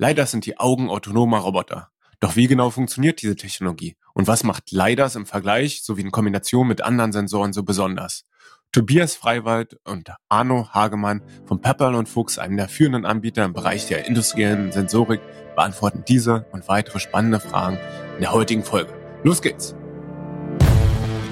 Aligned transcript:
Leider 0.00 0.26
sind 0.26 0.46
die 0.46 0.60
Augen 0.60 0.90
autonomer 0.90 1.38
Roboter. 1.38 1.88
Doch 2.20 2.36
wie 2.36 2.46
genau 2.46 2.70
funktioniert 2.70 3.20
diese 3.20 3.34
Technologie? 3.34 3.96
Und 4.14 4.28
was 4.28 4.44
macht 4.44 4.70
LiDARs 4.70 5.16
im 5.16 5.26
Vergleich 5.26 5.82
sowie 5.82 6.02
in 6.02 6.12
Kombination 6.12 6.68
mit 6.68 6.82
anderen 6.82 7.10
Sensoren 7.10 7.52
so 7.52 7.64
besonders? 7.64 8.24
Tobias 8.70 9.16
Freiwald 9.16 9.76
und 9.82 10.12
Arno 10.28 10.68
Hagemann 10.72 11.22
von 11.46 11.60
Pepperl 11.60 11.96
und 11.96 12.08
Fuchs, 12.08 12.38
einem 12.38 12.56
der 12.56 12.68
führenden 12.68 13.06
Anbieter 13.06 13.44
im 13.44 13.54
Bereich 13.54 13.88
der 13.88 14.06
industriellen 14.06 14.70
Sensorik, 14.70 15.20
beantworten 15.56 16.04
diese 16.06 16.46
und 16.52 16.68
weitere 16.68 17.00
spannende 17.00 17.40
Fragen 17.40 17.78
in 18.14 18.20
der 18.20 18.32
heutigen 18.32 18.62
Folge. 18.62 18.92
Los 19.24 19.42
geht's! 19.42 19.74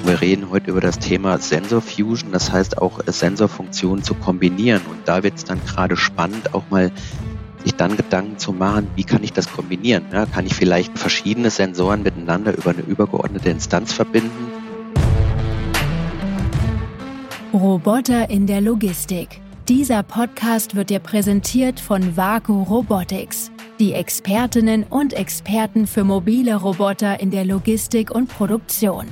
Wir 0.03 0.21
reden 0.21 0.51
heute 0.51 0.73
über 0.73 0.81
das 0.81 0.99
Thema 0.99 1.39
Sensor 1.39 1.83
Fusion, 1.83 2.33
das 2.33 2.51
heißt 2.51 2.79
auch 2.79 3.01
Sensorfunktionen 3.07 4.03
zu 4.03 4.15
kombinieren. 4.15 4.83
Und 4.91 5.07
da 5.07 5.23
wird 5.23 5.35
es 5.35 5.45
dann 5.45 5.65
gerade 5.65 5.97
spannend, 5.97 6.53
auch 6.53 6.69
mal 6.71 6.91
sich 7.67 7.75
dann 7.75 7.97
Gedanken 7.97 8.39
zu 8.39 8.53
machen, 8.53 8.87
wie 8.95 9.03
kann 9.03 9.25
ich 9.25 9.33
das 9.33 9.51
kombinieren? 9.51 10.05
Ja, 10.13 10.25
kann 10.27 10.47
ich 10.47 10.55
vielleicht 10.55 10.97
verschiedene 10.97 11.51
Sensoren 11.51 12.05
miteinander 12.05 12.57
über 12.57 12.71
eine 12.71 12.83
übergeordnete 12.83 13.51
Instanz 13.51 13.93
verbinden? 13.93 14.53
Roboter 17.53 18.31
in 18.31 18.47
der 18.47 18.61
Logistik. 18.61 19.41
Dieser 19.69 20.05
Podcast 20.05 20.77
wird 20.77 20.91
dir 20.91 21.01
präsentiert 21.01 21.81
von 21.81 22.17
Vaku 22.17 22.63
Robotics, 22.63 23.51
die 23.81 23.95
Expertinnen 23.95 24.85
und 24.85 25.13
Experten 25.13 25.89
für 25.89 26.05
mobile 26.05 26.55
Roboter 26.55 27.19
in 27.19 27.33
der 27.33 27.45
Logistik 27.45 28.13
und 28.13 28.29
Produktion. 28.29 29.07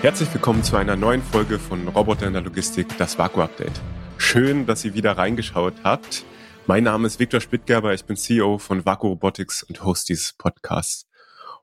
Herzlich 0.00 0.34
willkommen 0.34 0.64
zu 0.64 0.74
einer 0.74 0.96
neuen 0.96 1.22
Folge 1.22 1.60
von 1.60 1.86
Roboter 1.86 2.26
in 2.26 2.32
der 2.32 2.42
Logistik, 2.42 2.88
das 2.98 3.16
Vaku 3.16 3.40
Update. 3.40 3.80
Schön, 4.22 4.64
dass 4.64 4.82
ihr 4.84 4.94
wieder 4.94 5.18
reingeschaut 5.18 5.74
habt. 5.84 6.24
Mein 6.66 6.84
Name 6.84 7.06
ist 7.06 7.18
Viktor 7.18 7.40
Spittgerber, 7.40 7.92
ich 7.92 8.04
bin 8.06 8.16
CEO 8.16 8.56
von 8.56 8.86
Vaku 8.86 9.08
Robotics 9.08 9.62
und 9.62 9.84
Host 9.84 10.08
dieses 10.08 10.32
Podcasts. 10.32 11.06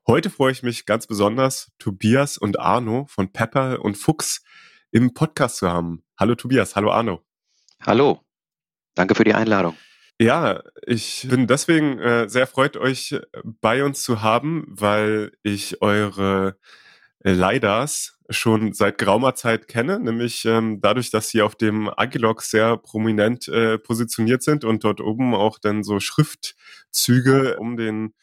Heute 0.06 0.30
freue 0.30 0.52
ich 0.52 0.62
mich 0.62 0.86
ganz 0.86 1.08
besonders, 1.08 1.72
Tobias 1.78 2.38
und 2.38 2.60
Arno 2.60 3.06
von 3.08 3.32
Pepper 3.32 3.80
und 3.80 3.96
Fuchs 3.96 4.44
im 4.92 5.14
Podcast 5.14 5.56
zu 5.56 5.68
haben. 5.68 6.04
Hallo 6.16 6.36
Tobias, 6.36 6.76
hallo 6.76 6.92
Arno. 6.92 7.24
Hallo, 7.80 8.20
danke 8.94 9.16
für 9.16 9.24
die 9.24 9.34
Einladung. 9.34 9.74
Ja, 10.20 10.62
ich 10.86 11.26
bin 11.28 11.48
deswegen 11.48 11.98
äh, 11.98 12.28
sehr 12.28 12.46
freut, 12.46 12.76
euch 12.76 13.18
bei 13.42 13.82
uns 13.82 14.02
zu 14.02 14.22
haben, 14.22 14.66
weil 14.68 15.32
ich 15.42 15.82
eure 15.82 16.56
LiDARs 17.24 18.19
schon 18.30 18.72
seit 18.72 18.98
geraumer 18.98 19.34
Zeit 19.34 19.68
kenne, 19.68 19.98
nämlich 20.00 20.44
ähm, 20.44 20.80
dadurch, 20.80 21.10
dass 21.10 21.28
sie 21.28 21.42
auf 21.42 21.56
dem 21.56 21.90
Agilog 21.96 22.42
sehr 22.42 22.76
prominent 22.76 23.48
äh, 23.48 23.78
positioniert 23.78 24.42
sind 24.42 24.64
und 24.64 24.84
dort 24.84 25.00
oben 25.00 25.34
auch 25.34 25.58
dann 25.58 25.82
so 25.82 26.00
Schriftzüge 26.00 27.56
um 27.58 27.76
den 27.76 28.14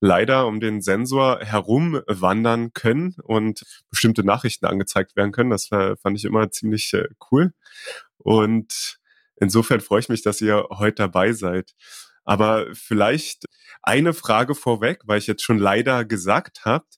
leider 0.00 0.46
um 0.46 0.60
den 0.60 0.82
Sensor 0.82 1.40
herum 1.40 2.02
wandern 2.06 2.72
können 2.74 3.16
und 3.22 3.64
bestimmte 3.90 4.24
Nachrichten 4.24 4.66
angezeigt 4.66 5.16
werden 5.16 5.32
können. 5.32 5.50
Das 5.50 5.68
fand 5.68 6.16
ich 6.16 6.24
immer 6.24 6.50
ziemlich 6.50 6.92
äh, 6.92 7.08
cool. 7.30 7.52
Und 8.18 8.98
insofern 9.36 9.80
freue 9.80 10.00
ich 10.00 10.08
mich, 10.08 10.22
dass 10.22 10.40
ihr 10.40 10.66
heute 10.70 10.96
dabei 10.96 11.32
seid. 11.32 11.74
Aber 12.24 12.66
vielleicht 12.74 13.46
eine 13.82 14.12
Frage 14.12 14.54
vorweg, 14.54 15.02
weil 15.04 15.18
ich 15.18 15.26
jetzt 15.26 15.42
schon 15.42 15.58
leider 15.58 16.04
gesagt 16.04 16.64
habt. 16.64 16.96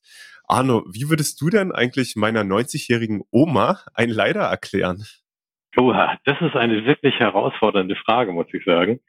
Arno, 0.49 0.85
wie 0.89 1.11
würdest 1.11 1.41
du 1.41 1.51
denn 1.51 1.73
eigentlich 1.73 2.17
meiner 2.17 2.41
90-jährigen 2.41 3.23
Oma 3.31 3.81
ein 3.95 4.09
Leider 4.09 4.41
erklären? 4.41 5.05
Oha, 5.77 6.19
das 6.25 6.41
ist 6.41 6.57
eine 6.57 6.87
wirklich 6.87 7.19
herausfordernde 7.19 7.95
Frage, 7.97 8.33
muss 8.33 8.47
ich 8.53 8.65
sagen. 8.65 9.01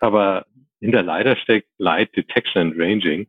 Aber 0.00 0.46
hinter 0.80 1.02
Leider 1.02 1.36
steckt 1.36 1.68
Light 1.78 2.16
Detection 2.16 2.62
and 2.62 2.74
Ranging. 2.78 3.28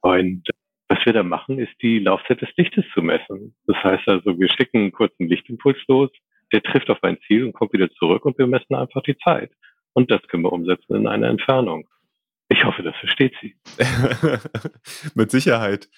Und 0.00 0.48
was 0.88 0.98
wir 1.06 1.12
da 1.12 1.22
machen, 1.22 1.60
ist 1.60 1.72
die 1.80 2.00
Laufzeit 2.00 2.42
des 2.42 2.50
Lichtes 2.56 2.84
zu 2.92 3.00
messen. 3.00 3.54
Das 3.66 3.76
heißt 3.82 4.08
also, 4.08 4.38
wir 4.38 4.50
schicken 4.50 4.78
einen 4.78 4.92
kurzen 4.92 5.28
Lichtimpuls 5.28 5.78
los, 5.86 6.10
der 6.52 6.62
trifft 6.62 6.90
auf 6.90 7.02
ein 7.02 7.18
Ziel 7.26 7.44
und 7.44 7.52
kommt 7.52 7.72
wieder 7.72 7.90
zurück 7.92 8.24
und 8.24 8.36
wir 8.38 8.48
messen 8.48 8.74
einfach 8.74 9.02
die 9.02 9.16
Zeit. 9.18 9.52
Und 9.94 10.10
das 10.10 10.20
können 10.28 10.42
wir 10.42 10.52
umsetzen 10.52 10.96
in 10.96 11.06
einer 11.06 11.28
Entfernung. 11.28 11.86
Ich 12.62 12.66
hoffe, 12.68 12.84
das 12.84 12.94
versteht 12.94 13.34
sie. 13.40 13.56
Mit 15.16 15.32
Sicherheit. 15.32 15.88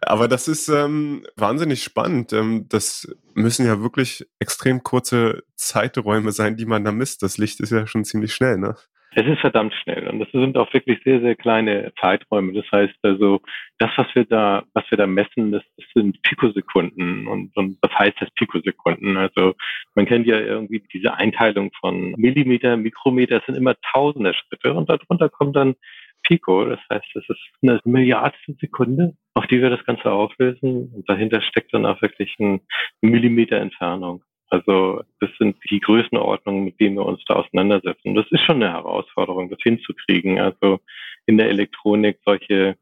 Aber 0.00 0.28
das 0.28 0.48
ist 0.48 0.66
ähm, 0.68 1.26
wahnsinnig 1.36 1.82
spannend. 1.82 2.32
Ähm, 2.32 2.64
das 2.70 3.14
müssen 3.34 3.66
ja 3.66 3.82
wirklich 3.82 4.24
extrem 4.38 4.82
kurze 4.82 5.42
Zeiträume 5.56 6.32
sein, 6.32 6.56
die 6.56 6.64
man 6.64 6.84
da 6.84 6.92
misst. 6.92 7.22
Das 7.22 7.36
Licht 7.36 7.60
ist 7.60 7.70
ja 7.70 7.86
schon 7.86 8.06
ziemlich 8.06 8.32
schnell, 8.32 8.56
ne? 8.56 8.76
Es 9.18 9.26
ist 9.26 9.40
verdammt 9.40 9.72
schnell 9.82 10.08
und 10.08 10.18
das 10.20 10.30
sind 10.30 10.58
auch 10.58 10.70
wirklich 10.74 11.00
sehr, 11.02 11.22
sehr 11.22 11.36
kleine 11.36 11.90
Zeiträume. 11.98 12.52
Das 12.52 12.70
heißt 12.70 12.94
also, 13.00 13.40
das, 13.78 13.90
was 13.96 14.06
wir 14.14 14.26
da, 14.26 14.64
was 14.74 14.84
wir 14.90 14.98
da 14.98 15.06
messen, 15.06 15.52
das, 15.52 15.62
das 15.78 15.86
sind 15.94 16.20
Pikosekunden. 16.20 17.26
Und, 17.26 17.56
und 17.56 17.78
was 17.80 17.98
heißt 17.98 18.16
das 18.20 18.30
Pikosekunden? 18.32 19.16
Also 19.16 19.54
man 19.94 20.04
kennt 20.04 20.26
ja 20.26 20.38
irgendwie 20.38 20.82
diese 20.92 21.14
Einteilung 21.14 21.70
von 21.80 22.10
Millimeter, 22.18 22.76
Mikrometer, 22.76 23.36
das 23.38 23.46
sind 23.46 23.54
immer 23.54 23.74
tausende 23.90 24.34
Schritte 24.34 24.74
und 24.74 24.90
darunter 24.90 25.30
kommt 25.30 25.56
dann 25.56 25.76
Pico. 26.22 26.64
Das 26.64 26.80
heißt, 26.90 27.06
das 27.14 27.24
ist 27.28 27.40
eine 27.62 27.80
Milliardstel 27.84 28.56
Sekunde, 28.60 29.16
auf 29.34 29.46
die 29.46 29.60
wir 29.60 29.70
das 29.70 29.84
Ganze 29.84 30.10
auflösen. 30.10 30.92
Und 30.94 31.08
dahinter 31.08 31.40
steckt 31.42 31.72
dann 31.74 31.86
auch 31.86 32.00
wirklich 32.02 32.34
ein 32.38 32.60
Millimeter 33.00 33.56
Entfernung. 33.56 34.22
Also 34.48 35.02
das 35.20 35.30
sind 35.38 35.56
die 35.70 35.80
Größenordnungen, 35.80 36.64
mit 36.64 36.78
denen 36.80 36.96
wir 36.96 37.06
uns 37.06 37.22
da 37.26 37.34
auseinandersetzen. 37.34 38.14
Das 38.14 38.26
ist 38.30 38.42
schon 38.42 38.62
eine 38.62 38.72
Herausforderung, 38.72 39.50
das 39.50 39.58
hinzukriegen. 39.62 40.38
Also 40.38 40.80
in 41.26 41.36
der 41.36 41.48
Elektronik 41.48 42.18
solche 42.24 42.76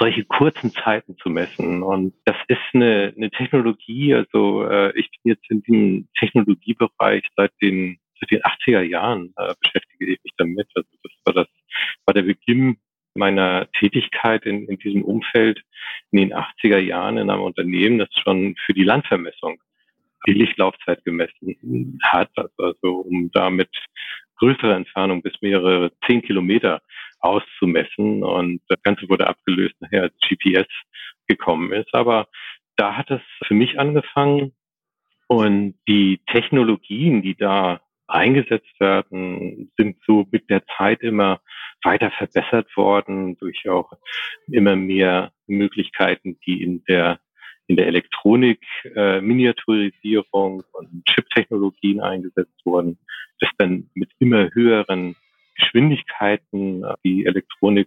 solche 0.00 0.24
kurzen 0.24 0.70
Zeiten 0.72 1.16
zu 1.18 1.28
messen. 1.28 1.82
Und 1.82 2.14
das 2.24 2.36
ist 2.48 2.58
eine, 2.72 3.12
eine 3.14 3.30
Technologie, 3.30 4.14
also 4.14 4.64
äh, 4.64 4.98
ich 4.98 5.10
bin 5.10 5.32
jetzt 5.32 5.48
in 5.50 5.62
diesem 5.62 6.08
Technologiebereich 6.18 7.22
seit 7.36 7.52
den, 7.60 7.98
seit 8.20 8.30
den 8.30 8.42
80er 8.42 8.82
Jahren 8.82 9.32
äh, 9.36 9.54
beschäftige 9.60 10.12
ich 10.12 10.18
mich 10.22 10.32
damit. 10.36 10.68
Also 10.74 10.88
das 11.02 11.12
war 11.24 11.34
das 11.34 11.48
war 12.06 12.14
der 12.14 12.22
Beginn 12.22 12.78
meiner 13.14 13.70
Tätigkeit 13.72 14.46
in, 14.46 14.66
in 14.68 14.78
diesem 14.78 15.02
Umfeld 15.02 15.62
in 16.12 16.18
den 16.18 16.34
80er 16.34 16.78
Jahren 16.78 17.18
in 17.18 17.30
einem 17.30 17.42
Unternehmen, 17.42 17.98
das 17.98 18.08
schon 18.22 18.54
für 18.64 18.72
die 18.72 18.84
Landvermessung 18.84 19.60
die 20.26 20.34
Lichtlaufzeit 20.34 21.04
gemessen 21.04 21.98
hat, 22.02 22.30
also 22.36 22.98
um 23.00 23.30
damit 23.32 23.70
größere 24.36 24.74
Entfernung 24.74 25.22
bis 25.22 25.32
mehrere 25.40 25.92
zehn 26.06 26.22
Kilometer 26.22 26.82
auszumessen. 27.20 28.22
Und 28.22 28.60
das 28.68 28.82
Ganze 28.82 29.08
wurde 29.08 29.26
abgelöst 29.26 29.74
nachher 29.80 30.02
als 30.02 30.14
GPS 30.28 30.68
gekommen 31.26 31.72
ist. 31.72 31.92
Aber 31.94 32.28
da 32.76 32.96
hat 32.96 33.10
es 33.10 33.20
für 33.46 33.54
mich 33.54 33.78
angefangen 33.78 34.52
und 35.26 35.78
die 35.86 36.20
Technologien, 36.26 37.22
die 37.22 37.36
da 37.36 37.80
eingesetzt 38.10 38.78
werden, 38.78 39.70
sind 39.76 39.96
so 40.06 40.26
mit 40.30 40.48
der 40.50 40.62
Zeit 40.76 41.02
immer 41.02 41.40
weiter 41.82 42.10
verbessert 42.10 42.68
worden 42.76 43.36
durch 43.38 43.68
auch 43.68 43.92
immer 44.50 44.76
mehr 44.76 45.32
Möglichkeiten, 45.46 46.38
die 46.46 46.62
in 46.62 46.84
der 46.84 47.20
in 47.66 47.76
der 47.76 47.86
Elektronik 47.86 48.60
äh, 48.96 49.20
Miniaturisierung 49.20 50.64
und 50.72 51.06
Chip-Technologien 51.06 52.00
eingesetzt 52.00 52.60
wurden, 52.64 52.98
dass 53.38 53.50
dann 53.58 53.88
mit 53.94 54.10
immer 54.18 54.50
höheren 54.52 55.14
Geschwindigkeiten 55.54 56.84
die 57.04 57.26
Elektronik 57.26 57.86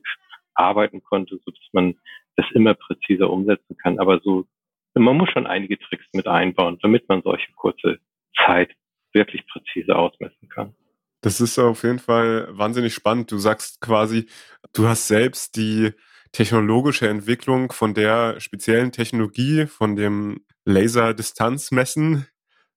arbeiten 0.54 1.04
konnte, 1.04 1.38
so 1.44 1.52
dass 1.52 1.68
man 1.74 1.96
das 2.38 2.46
immer 2.54 2.76
präziser 2.76 3.30
umsetzen 3.30 3.76
kann. 3.76 4.00
Aber 4.00 4.22
so, 4.24 4.46
man 4.94 5.18
muss 5.18 5.30
schon 5.32 5.48
einige 5.48 5.78
Tricks 5.78 6.06
mit 6.14 6.28
einbauen, 6.28 6.80
damit 6.82 7.10
man 7.10 7.22
solche 7.22 7.52
kurze 7.52 8.00
Zeit 8.46 8.74
wirklich 9.13 9.46
präzise 9.47 9.96
ausmessen 9.96 10.50
kann. 10.50 10.75
Das 11.22 11.40
ist 11.40 11.57
auf 11.57 11.84
jeden 11.84 12.00
Fall 12.00 12.48
wahnsinnig 12.51 12.94
spannend. 12.94 13.31
Du 13.31 13.38
sagst 13.38 13.80
quasi, 13.80 14.27
du 14.74 14.88
hast 14.88 15.07
selbst 15.07 15.56
die 15.56 15.92
technologische 16.33 17.07
Entwicklung 17.07 17.71
von 17.71 17.94
der 17.94 18.39
speziellen 18.39 18.92
Technologie, 18.92 19.68
von 19.68 19.95
dem 19.95 20.45
Laserdistanzmessen 20.65 22.27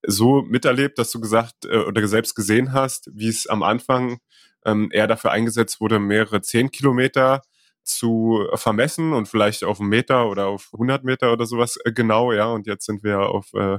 so 0.07 0.43
miterlebt, 0.43 0.99
dass 0.99 1.11
du 1.11 1.21
gesagt 1.21 1.65
äh, 1.65 1.79
oder 1.79 2.07
selbst 2.07 2.35
gesehen 2.35 2.73
hast, 2.73 3.11
wie 3.13 3.29
es 3.29 3.47
am 3.47 3.63
Anfang 3.63 4.19
ähm, 4.65 4.91
eher 4.93 5.07
dafür 5.07 5.33
eingesetzt 5.33 5.81
wurde, 5.81 5.99
mehrere 5.99 6.41
zehn 6.41 6.71
Kilometer 6.71 7.43
zu 7.83 8.47
vermessen 8.55 9.13
und 9.13 9.29
vielleicht 9.29 9.65
auf 9.65 9.81
einen 9.81 9.89
Meter 9.89 10.29
oder 10.29 10.49
auf 10.49 10.71
100 10.73 11.05
Meter 11.05 11.33
oder 11.33 11.47
sowas 11.47 11.79
äh, 11.85 11.93
genau, 11.93 12.33
ja. 12.33 12.47
Und 12.47 12.67
jetzt 12.67 12.87
sind 12.87 13.03
wir 13.03 13.21
auf 13.21 13.53
äh, 13.55 13.79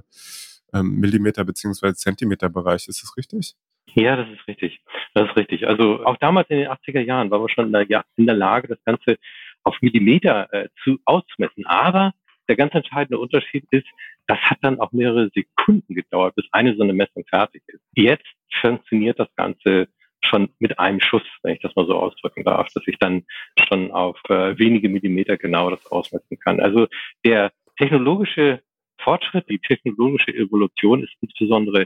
Millimeter 0.73 1.43
beziehungsweise 1.43 1.95
Zentimeter 1.95 2.49
Bereich. 2.49 2.87
Ist 2.87 3.03
das 3.03 3.17
richtig? 3.17 3.55
Ja, 3.93 4.15
das 4.15 4.29
ist 4.29 4.47
richtig. 4.47 4.81
Das 5.13 5.29
ist 5.29 5.37
richtig. 5.37 5.67
Also 5.67 6.05
auch 6.05 6.17
damals 6.17 6.49
in 6.49 6.57
den 6.57 6.67
80er 6.67 7.01
Jahren 7.01 7.31
waren 7.31 7.41
wir 7.41 7.49
schon 7.49 7.67
in 7.67 7.73
der, 7.73 8.05
in 8.15 8.25
der 8.25 8.35
Lage, 8.35 8.67
das 8.67 8.83
Ganze 8.83 9.17
auf 9.63 9.75
Millimeter 9.81 10.51
äh, 10.53 10.69
zu, 10.83 10.99
auszumessen. 11.05 11.65
Aber 11.65 12.13
der 12.47 12.55
ganz 12.55 12.73
entscheidende 12.73 13.19
Unterschied 13.19 13.65
ist, 13.71 13.87
das 14.27 14.37
hat 14.39 14.59
dann 14.61 14.79
auch 14.79 14.91
mehrere 14.91 15.29
Sekunden 15.33 15.95
gedauert, 15.95 16.35
bis 16.35 16.45
eine 16.51 16.75
so 16.75 16.83
eine 16.83 16.93
Messung 16.93 17.23
fertig 17.29 17.63
ist. 17.67 17.81
Jetzt 17.95 18.27
funktioniert 18.61 19.19
das 19.19 19.33
Ganze 19.35 19.87
schon 20.21 20.49
mit 20.59 20.77
einem 20.79 20.99
Schuss, 20.99 21.23
wenn 21.43 21.53
ich 21.53 21.61
das 21.61 21.75
mal 21.75 21.85
so 21.85 21.95
ausdrücken 21.95 22.43
darf, 22.43 22.67
dass 22.73 22.83
ich 22.87 22.97
dann 22.99 23.23
schon 23.67 23.91
auf 23.91 24.19
äh, 24.29 24.57
wenige 24.57 24.89
Millimeter 24.89 25.37
genau 25.37 25.69
das 25.69 25.85
ausmessen 25.87 26.37
kann. 26.39 26.59
Also 26.59 26.87
der 27.23 27.51
technologische 27.77 28.61
Fortschritt, 29.07 29.47
die 29.49 29.59
technologische 29.59 30.33
Evolution 30.33 31.01
ist 31.01 31.13
insbesondere 31.21 31.85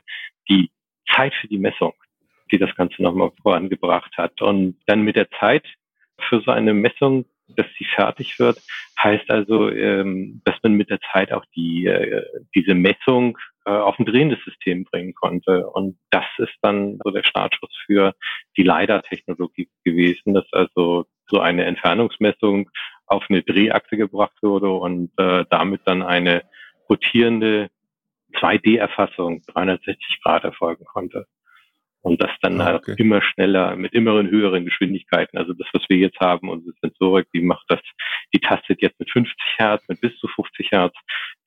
die 0.50 0.72
Zeit 1.14 1.36
für 1.36 1.48
die 1.48 1.60
Messung, 1.60 1.94
die 2.52 2.58
das 2.58 2.74
Ganze 2.76 3.04
nochmal 3.04 3.32
vorangebracht 3.44 4.18
hat. 4.18 4.42
Und 4.42 4.80
dann 4.88 5.04
mit 5.04 5.16
der 5.16 5.30
Zeit 5.40 5.64
für 6.28 6.42
so 6.42 6.50
eine 6.50 6.74
Messung, 6.74 7.26
dass 7.48 7.68
sie 7.78 7.86
fertig 7.86 8.40
wird, 8.40 8.60
heißt 8.98 9.30
also, 9.30 9.70
ähm, 9.70 10.42
dass 10.46 10.56
man 10.64 10.74
mit 10.74 10.90
der 10.90 11.00
Zeit 11.12 11.32
auch 11.32 11.46
die, 11.56 11.86
äh, 11.86 12.26
diese 12.56 12.74
Messung 12.74 13.38
äh, 13.66 13.70
auf 13.70 14.00
ein 14.00 14.06
drehendes 14.06 14.44
System 14.44 14.86
bringen 14.86 15.14
konnte. 15.14 15.68
Und 15.70 16.00
das 16.10 16.26
ist 16.40 16.58
dann 16.64 16.98
so 17.04 17.12
der 17.12 17.24
Startschuss 17.24 17.76
für 17.86 18.16
die 18.58 18.64
LiDAR-Technologie 18.64 19.70
gewesen, 19.84 20.34
dass 20.34 20.52
also 20.54 21.06
so 21.28 21.40
eine 21.40 21.66
Entfernungsmessung 21.66 22.72
auf 23.06 23.26
eine 23.30 23.44
Drehachse 23.44 23.98
gebracht 23.98 24.42
wurde 24.42 24.72
und 24.72 25.12
äh, 25.18 25.46
damit 25.52 25.82
dann 25.86 26.02
eine 26.02 26.42
rotierende 26.92 27.70
2D-Erfassung 28.34 29.42
360 29.48 30.22
Grad 30.24 30.44
erfolgen 30.44 30.86
konnte. 30.86 31.26
Und 32.04 32.22
das 32.22 32.32
dann 32.42 32.60
ah, 32.60 32.66
halt 32.66 32.78
okay. 32.78 32.96
immer 32.98 33.22
schneller 33.22 33.76
mit 33.76 33.94
immer 33.94 34.14
höheren 34.24 34.66
Geschwindigkeiten. 34.66 35.38
Also 35.38 35.54
das, 35.54 35.68
was 35.72 35.84
wir 35.88 35.98
jetzt 35.98 36.20
haben, 36.20 36.50
unsere 36.50 36.74
Sensorik, 36.82 37.28
die 37.32 37.42
macht 37.42 37.66
das, 37.68 37.80
die 38.34 38.40
tastet 38.40 38.82
jetzt 38.82 39.00
mit 39.00 39.12
50 39.12 39.36
Hertz, 39.58 39.84
mit 39.88 40.02
bis 40.02 40.18
zu 40.18 40.28
50 40.28 40.72
Hertz 40.72 40.96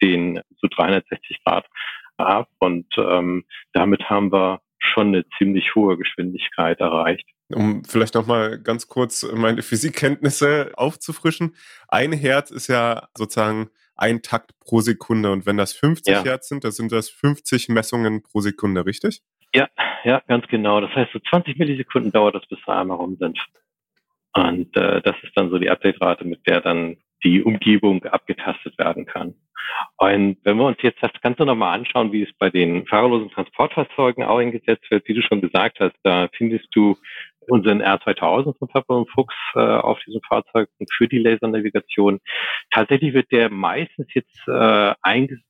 den 0.01 0.41
zu 0.61 0.69
360 0.69 1.43
Grad 1.45 1.67
ab. 2.19 2.49
Und 2.59 2.87
ähm, 2.97 3.45
damit 3.73 4.09
haben 4.09 4.33
wir 4.33 4.61
schon 4.79 5.09
eine 5.09 5.25
ziemlich 5.39 5.75
hohe 5.75 5.97
Geschwindigkeit 5.97 6.79
erreicht. 6.79 7.29
Um 7.53 7.85
vielleicht 7.85 8.15
nochmal 8.15 8.61
ganz 8.61 8.87
kurz 8.87 9.29
meine 9.35 9.63
Physikkenntnisse 9.63 10.73
aufzufrischen. 10.77 11.57
Ein 11.89 12.13
Herz 12.13 12.53
ist 12.53 12.69
ja 12.69 13.09
sozusagen 13.17 13.71
ein 13.97 14.23
Takt 14.23 14.53
pro 14.61 14.81
Sekunde. 14.81 15.33
Und 15.33 15.47
wenn 15.47 15.57
das 15.57 15.73
50 15.73 16.13
ja. 16.13 16.25
Hertz 16.25 16.49
sind, 16.49 16.65
dann 16.65 16.73
sind 16.73 16.93
das 16.93 17.09
50 17.11 17.69
Messungen 17.69 18.23
pro 18.23 18.41
Sekunde, 18.41 18.87
richtig? 18.87 19.21
Ja, 19.55 19.69
ja, 20.05 20.21
ganz 20.27 20.47
genau. 20.49 20.81
Das 20.81 20.91
heißt, 20.95 21.13
so 21.13 21.21
20 21.31 21.59
Millisekunden 21.59 22.11
dauert 22.13 22.35
das, 22.35 22.47
bis 22.47 22.59
wir 22.67 22.77
einmal 22.77 22.97
rum 22.97 23.17
sind. 23.19 23.39
Und 24.35 24.77
äh, 24.77 25.01
das 25.03 25.15
ist 25.23 25.37
dann 25.37 25.51
so 25.51 25.59
die 25.59 25.71
Update-Rate, 25.71 26.25
mit 26.25 26.47
der 26.47 26.61
dann 26.61 26.97
die 27.23 27.43
Umgebung 27.43 28.05
abgetastet 28.05 28.77
werden 28.79 29.07
kann. 29.07 29.35
Und 29.97 30.37
wenn 30.43 30.57
wir 30.59 30.67
uns 30.67 30.79
jetzt 30.83 31.03
das 31.03 31.13
Ganze 31.23 31.45
nochmal 31.45 31.79
anschauen, 31.79 32.13
wie 32.13 32.23
es 32.23 32.33
bei 32.39 32.51
den 32.51 32.87
fahrerlosen 32.87 33.31
Transportfahrzeugen 33.31 34.25
auch 34.25 34.39
eingesetzt 34.39 34.91
wird, 34.91 35.09
wie 35.09 35.15
du 35.15 35.23
schon 35.23 35.41
gesagt 35.41 35.81
hast, 35.81 35.95
da 36.03 36.29
findest 36.37 36.67
du 36.73 36.97
unseren 37.49 37.83
R2000 37.83 38.59
von 38.59 38.69
Papa 38.69 38.95
und 38.95 39.11
Fuchs 39.11 39.35
äh, 39.55 39.59
auf 39.59 39.99
diesem 40.07 40.21
Fahrzeug 40.23 40.69
für 40.97 41.09
die 41.09 41.19
Lasernavigation. 41.19 42.21
Tatsächlich 42.71 43.15
wird 43.15 43.31
der 43.33 43.51
meistens 43.51 44.07
jetzt 44.15 44.47
äh, 44.47 44.95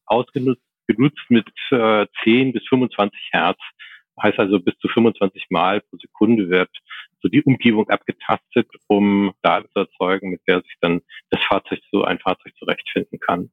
ausgenutzt 0.06 0.62
genutzt 0.86 1.24
mit 1.28 1.48
äh, 1.70 2.06
10 2.24 2.52
bis 2.52 2.66
25 2.68 3.18
Hertz. 3.32 3.58
Heißt 4.22 4.38
also 4.38 4.60
bis 4.60 4.78
zu 4.78 4.88
25 4.88 5.46
Mal 5.50 5.80
pro 5.80 5.96
Sekunde 5.96 6.48
wird 6.48 6.70
so 7.20 7.28
die 7.28 7.42
Umgebung 7.42 7.88
abgetastet, 7.88 8.68
um 8.86 9.32
Daten 9.42 9.68
zu 9.72 9.80
erzeugen, 9.80 10.30
mit 10.30 10.40
der 10.46 10.60
sich 10.60 10.74
dann 10.80 11.00
das 11.30 11.42
Fahrzeug 11.42 11.80
so 11.90 12.04
ein 12.04 12.18
Fahrzeug 12.20 12.54
zurechtfinden 12.56 13.18
kann. 13.18 13.50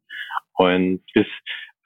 Und 0.54 1.02
bis 1.14 1.26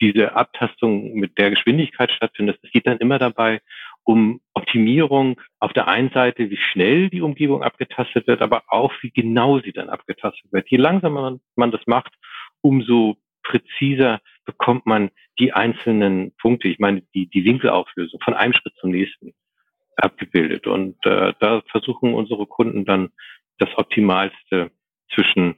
diese 0.02 0.36
Abtastung 0.36 1.14
mit 1.14 1.38
der 1.38 1.52
Geschwindigkeit 1.52 2.12
stattfindet, 2.12 2.60
es 2.64 2.72
geht 2.72 2.86
dann 2.86 2.98
immer 2.98 3.18
dabei 3.18 3.62
um 4.06 4.40
Optimierung 4.54 5.42
auf 5.60 5.74
der 5.74 5.88
einen 5.88 6.12
Seite, 6.12 6.50
wie 6.50 6.58
schnell 6.58 7.10
die 7.10 7.22
Umgebung 7.22 7.64
abgetastet 7.64 8.28
wird, 8.28 8.42
aber 8.42 8.64
auch 8.68 8.94
wie 9.02 9.10
genau 9.12 9.60
sie 9.60 9.74
dann 9.74 9.90
abgetastet 9.90 10.52
wird. 10.54 10.70
Je 10.70 10.78
langsamer 10.78 11.38
man 11.56 11.72
das 11.72 11.82
macht, 11.88 12.14
umso 12.62 13.18
präziser 13.44 14.22
bekommt 14.46 14.86
man 14.86 15.10
die 15.40 15.54
einzelnen 15.54 16.34
Punkte, 16.38 16.68
ich 16.68 16.80
meine 16.80 17.02
die, 17.14 17.28
die 17.28 17.44
Winkelauflösung 17.46 18.20
von 18.24 18.36
einem 18.36 18.54
Schritt 18.54 18.76
zum 18.80 18.92
nächsten 18.92 19.34
abgebildet. 19.98 20.68
Und 20.68 21.04
äh, 21.06 21.34
da 21.40 21.62
versuchen 21.72 22.14
unsere 22.14 22.46
Kunden 22.46 22.86
dann 22.86 23.10
das 23.58 23.70
Optimalste 23.76 24.72
zwischen 25.14 25.56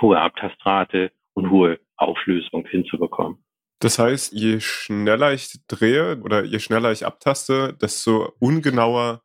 hohe 0.00 0.20
Abtastrate 0.20 1.12
und 1.34 1.50
hohe 1.50 1.78
Auflösung 1.96 2.66
hinzubekommen. 2.66 3.38
Das 3.80 3.98
heißt, 3.98 4.34
je 4.34 4.60
schneller 4.60 5.32
ich 5.32 5.66
drehe 5.66 6.20
oder 6.22 6.44
je 6.44 6.58
schneller 6.58 6.92
ich 6.92 7.06
abtaste, 7.06 7.76
desto 7.80 8.32
ungenauer 8.38 9.22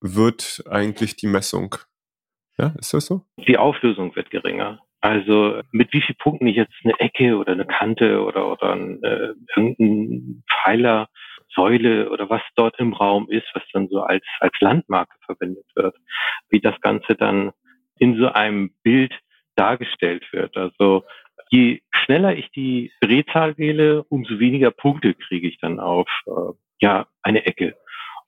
wird 0.00 0.64
eigentlich 0.68 1.16
die 1.16 1.28
Messung. 1.28 1.76
Ja, 2.58 2.74
ist 2.78 2.92
das 2.92 3.06
so? 3.06 3.22
Die 3.46 3.56
Auflösung 3.56 4.14
wird 4.16 4.30
geringer. 4.30 4.80
Also 5.00 5.60
mit 5.70 5.92
wie 5.92 6.00
vielen 6.00 6.18
Punkten 6.18 6.46
ich 6.46 6.56
jetzt 6.56 6.74
eine 6.82 6.98
Ecke 6.98 7.36
oder 7.36 7.52
eine 7.52 7.66
Kante 7.66 8.22
oder, 8.22 8.50
oder 8.50 8.72
ein, 8.72 9.02
äh, 9.02 9.34
irgendein 9.54 10.42
Pfeiler, 10.50 11.08
Säule 11.54 12.10
oder 12.10 12.30
was 12.30 12.42
dort 12.56 12.78
im 12.80 12.94
Raum 12.94 13.28
ist, 13.30 13.46
was 13.54 13.62
dann 13.72 13.88
so 13.88 14.00
als, 14.00 14.24
als 14.40 14.54
Landmarke 14.60 15.14
verwendet 15.24 15.66
wird, 15.74 15.96
wie 16.48 16.60
das 16.60 16.80
Ganze 16.80 17.14
dann 17.14 17.52
in 17.98 18.16
so 18.18 18.28
einem 18.28 18.74
Bild 18.82 19.12
dargestellt 19.56 20.24
wird. 20.32 20.56
Also 20.56 21.04
je 21.50 21.80
schneller 21.90 22.36
ich 22.36 22.50
die 22.50 22.92
Drehzahl 23.00 23.56
wähle, 23.58 24.04
umso 24.04 24.38
weniger 24.38 24.70
Punkte 24.70 25.14
kriege 25.14 25.48
ich 25.48 25.58
dann 25.58 25.80
auf 25.80 26.08
äh, 26.26 26.52
ja 26.80 27.06
eine 27.22 27.46
Ecke. 27.46 27.76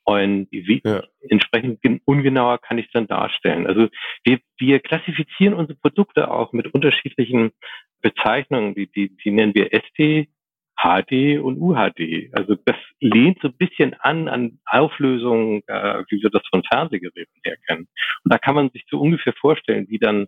Und 0.04 0.46
wie, 0.52 0.80
ja. 0.84 1.02
entsprechend 1.28 1.80
ungenauer 2.04 2.58
kann 2.58 2.78
ich 2.78 2.86
es 2.86 2.92
dann 2.92 3.08
darstellen. 3.08 3.66
Also 3.66 3.88
wir, 4.22 4.38
wir 4.56 4.78
klassifizieren 4.78 5.52
unsere 5.52 5.76
Produkte 5.80 6.30
auch 6.30 6.52
mit 6.52 6.72
unterschiedlichen 6.72 7.50
Bezeichnungen. 8.02 8.76
Die, 8.76 8.86
die, 8.86 9.16
die 9.16 9.30
nennen 9.32 9.52
wir 9.56 9.66
ST, 9.66 10.28
HD 10.76 11.40
und 11.40 11.58
UHD. 11.58 12.30
Also 12.32 12.54
das 12.64 12.76
lehnt 13.00 13.40
so 13.40 13.48
ein 13.48 13.56
bisschen 13.56 13.94
an 13.94 14.28
an 14.28 14.60
Auflösungen, 14.66 15.62
äh, 15.66 16.04
wie 16.08 16.22
wir 16.22 16.30
das 16.30 16.42
von 16.50 16.62
Fernsehgeräten 16.62 17.40
her 17.42 17.56
kennen. 17.66 17.88
Und 18.22 18.32
da 18.32 18.38
kann 18.38 18.54
man 18.54 18.70
sich 18.70 18.84
so 18.88 19.00
ungefähr 19.00 19.32
vorstellen, 19.32 19.86
wie 19.88 19.98
dann 19.98 20.26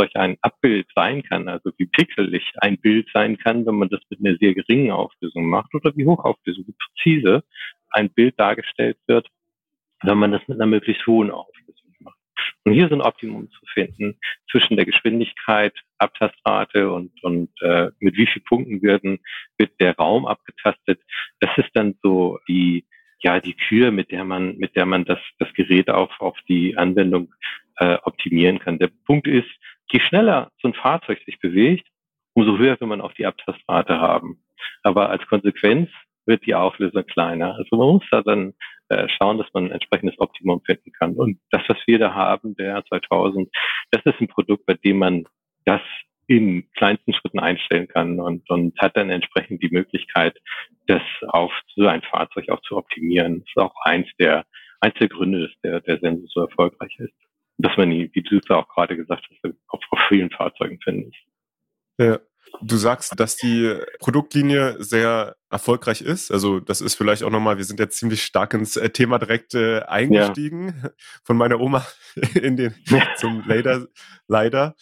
solch 0.00 0.16
ein 0.16 0.38
Abbild 0.40 0.86
sein 0.94 1.22
kann, 1.22 1.48
also 1.48 1.70
wie 1.76 1.86
pixelig 1.86 2.42
ein 2.56 2.78
Bild 2.78 3.08
sein 3.12 3.36
kann, 3.36 3.66
wenn 3.66 3.74
man 3.74 3.90
das 3.90 4.00
mit 4.08 4.20
einer 4.20 4.36
sehr 4.38 4.54
geringen 4.54 4.90
Auflösung 4.90 5.46
macht 5.46 5.74
oder 5.74 5.94
wie 5.94 6.06
hochauflösung, 6.06 6.64
wie 6.66 6.74
präzise 6.74 7.44
ein 7.90 8.08
Bild 8.10 8.38
dargestellt 8.38 8.96
wird, 9.06 9.28
wenn 10.02 10.18
man 10.18 10.32
das 10.32 10.40
mit 10.48 10.56
einer 10.58 10.66
möglichst 10.66 11.06
hohen 11.06 11.30
Auflösung 11.30 11.94
macht. 12.00 12.16
Und 12.64 12.72
hier 12.72 12.86
ist 12.86 12.92
ein 12.92 13.02
Optimum 13.02 13.50
zu 13.50 13.60
finden 13.74 14.18
zwischen 14.50 14.76
der 14.76 14.86
Geschwindigkeit, 14.86 15.74
Abtastrate 15.98 16.90
und, 16.90 17.12
und 17.22 17.50
äh, 17.60 17.90
mit 17.98 18.16
wie 18.16 18.26
vielen 18.26 18.44
Punkten 18.44 18.82
werden, 18.82 19.18
wird 19.58 19.72
der 19.80 19.96
Raum 19.96 20.24
abgetastet. 20.24 21.00
Das 21.40 21.50
ist 21.58 21.70
dann 21.74 21.94
so 22.02 22.38
die 22.48 22.86
ja 23.22 23.38
die 23.38 23.54
Kür, 23.54 23.90
mit 23.90 24.10
der 24.12 24.24
man 24.24 24.56
mit 24.56 24.76
der 24.76 24.86
man 24.86 25.04
das 25.04 25.18
das 25.38 25.52
Gerät 25.52 25.90
auf 25.90 26.10
auf 26.20 26.38
die 26.48 26.78
Anwendung 26.78 27.34
äh, 27.80 27.98
optimieren 28.04 28.58
kann. 28.58 28.78
Der 28.78 28.90
Punkt 29.06 29.26
ist, 29.26 29.48
je 29.92 30.00
schneller 30.00 30.50
so 30.60 30.68
ein 30.68 30.74
Fahrzeug 30.74 31.20
sich 31.24 31.38
bewegt, 31.40 31.86
umso 32.34 32.58
höher 32.58 32.80
will 32.80 32.88
man 32.88 33.00
auch 33.00 33.12
die 33.12 33.26
Abtastrate 33.26 34.00
haben. 34.00 34.42
Aber 34.82 35.10
als 35.10 35.26
Konsequenz 35.26 35.90
wird 36.26 36.44
die 36.46 36.54
Auflösung 36.54 37.04
kleiner. 37.06 37.54
Also 37.56 37.76
man 37.76 37.88
muss 37.88 38.04
da 38.10 38.22
dann 38.22 38.54
äh, 38.88 39.08
schauen, 39.08 39.38
dass 39.38 39.48
man 39.52 39.66
ein 39.66 39.72
entsprechendes 39.72 40.18
Optimum 40.20 40.62
finden 40.62 40.92
kann. 40.92 41.14
Und 41.14 41.40
das, 41.50 41.62
was 41.68 41.78
wir 41.86 41.98
da 41.98 42.14
haben, 42.14 42.54
der 42.56 42.84
2000, 42.86 43.48
das 43.90 44.04
ist 44.04 44.20
ein 44.20 44.28
Produkt, 44.28 44.66
bei 44.66 44.74
dem 44.74 44.98
man 44.98 45.24
das 45.64 45.80
in 46.26 46.70
kleinsten 46.72 47.12
Schritten 47.12 47.40
einstellen 47.40 47.88
kann 47.88 48.20
und, 48.20 48.48
und 48.50 48.78
hat 48.78 48.96
dann 48.96 49.10
entsprechend 49.10 49.62
die 49.62 49.70
Möglichkeit, 49.70 50.38
das 50.86 51.02
auf 51.26 51.52
so 51.74 51.86
ein 51.88 52.02
Fahrzeug 52.02 52.48
auch 52.50 52.60
zu 52.62 52.76
optimieren. 52.76 53.40
Das 53.40 53.48
ist 53.48 53.56
auch 53.56 53.74
eins 53.84 54.08
der, 54.20 54.44
eins 54.80 54.94
der 55.00 55.08
Gründe, 55.08 55.48
dass 55.48 55.60
der, 55.62 55.80
der 55.80 55.98
Sensor 55.98 56.28
so 56.28 56.40
erfolgreich 56.42 56.96
ist 57.00 57.14
dass 57.62 57.76
man 57.76 57.90
die, 57.90 58.10
wie 58.12 58.22
du 58.22 58.40
auch 58.54 58.68
gerade 58.68 58.96
gesagt 58.96 59.26
hast, 59.30 59.54
auf, 59.68 59.80
auf 59.90 59.98
vielen 60.08 60.30
Fahrzeugen 60.30 60.78
findet. 60.82 61.14
Ja. 61.98 62.18
Du 62.62 62.76
sagst, 62.76 63.18
dass 63.18 63.36
die 63.36 63.78
Produktlinie 64.00 64.82
sehr 64.82 65.36
erfolgreich 65.50 66.02
ist. 66.02 66.30
Also 66.30 66.60
das 66.60 66.80
ist 66.80 66.94
vielleicht 66.94 67.22
auch 67.22 67.30
nochmal, 67.30 67.58
wir 67.58 67.64
sind 67.64 67.80
jetzt 67.80 67.96
ziemlich 67.96 68.22
stark 68.22 68.54
ins 68.54 68.76
äh, 68.76 68.90
Thema 68.90 69.18
direkt 69.18 69.54
äh, 69.54 69.80
eingestiegen 69.82 70.74
ja. 70.82 70.90
von 71.24 71.36
meiner 71.36 71.60
Oma 71.60 71.86
in 72.34 72.56
den 72.56 72.74
zum 73.16 73.44
leider 73.46 73.86
leider 74.26 74.74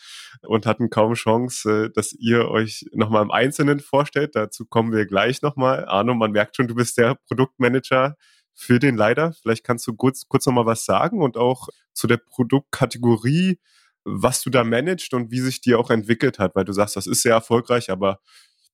und 0.42 0.66
hatten 0.66 0.90
kaum 0.90 1.14
Chance, 1.14 1.87
äh, 1.87 1.90
dass 1.90 2.12
ihr 2.12 2.49
euch 2.49 2.87
nochmal 2.92 3.23
im 3.23 3.30
Einzelnen 3.30 3.80
vorstellt. 3.80 4.35
Dazu 4.35 4.64
kommen 4.66 4.92
wir 4.92 5.06
gleich 5.06 5.42
nochmal. 5.42 5.85
Arno, 5.87 6.14
man 6.14 6.32
merkt 6.32 6.56
schon, 6.56 6.68
du 6.68 6.75
bist 6.75 6.99
der 6.99 7.16
Produktmanager 7.26 8.16
für 8.58 8.80
den 8.80 8.96
leider. 8.96 9.32
Vielleicht 9.40 9.64
kannst 9.64 9.86
du 9.86 9.94
kurz, 9.94 10.26
kurz 10.28 10.46
nochmal 10.46 10.66
was 10.66 10.84
sagen 10.84 11.22
und 11.22 11.36
auch 11.36 11.68
zu 11.92 12.06
der 12.08 12.16
Produktkategorie, 12.16 13.58
was 14.04 14.42
du 14.42 14.50
da 14.50 14.64
managst 14.64 15.14
und 15.14 15.30
wie 15.30 15.38
sich 15.38 15.60
die 15.60 15.74
auch 15.74 15.90
entwickelt 15.90 16.38
hat, 16.38 16.56
weil 16.56 16.64
du 16.64 16.72
sagst, 16.72 16.96
das 16.96 17.06
ist 17.06 17.22
sehr 17.22 17.34
erfolgreich, 17.34 17.90
aber 17.90 18.20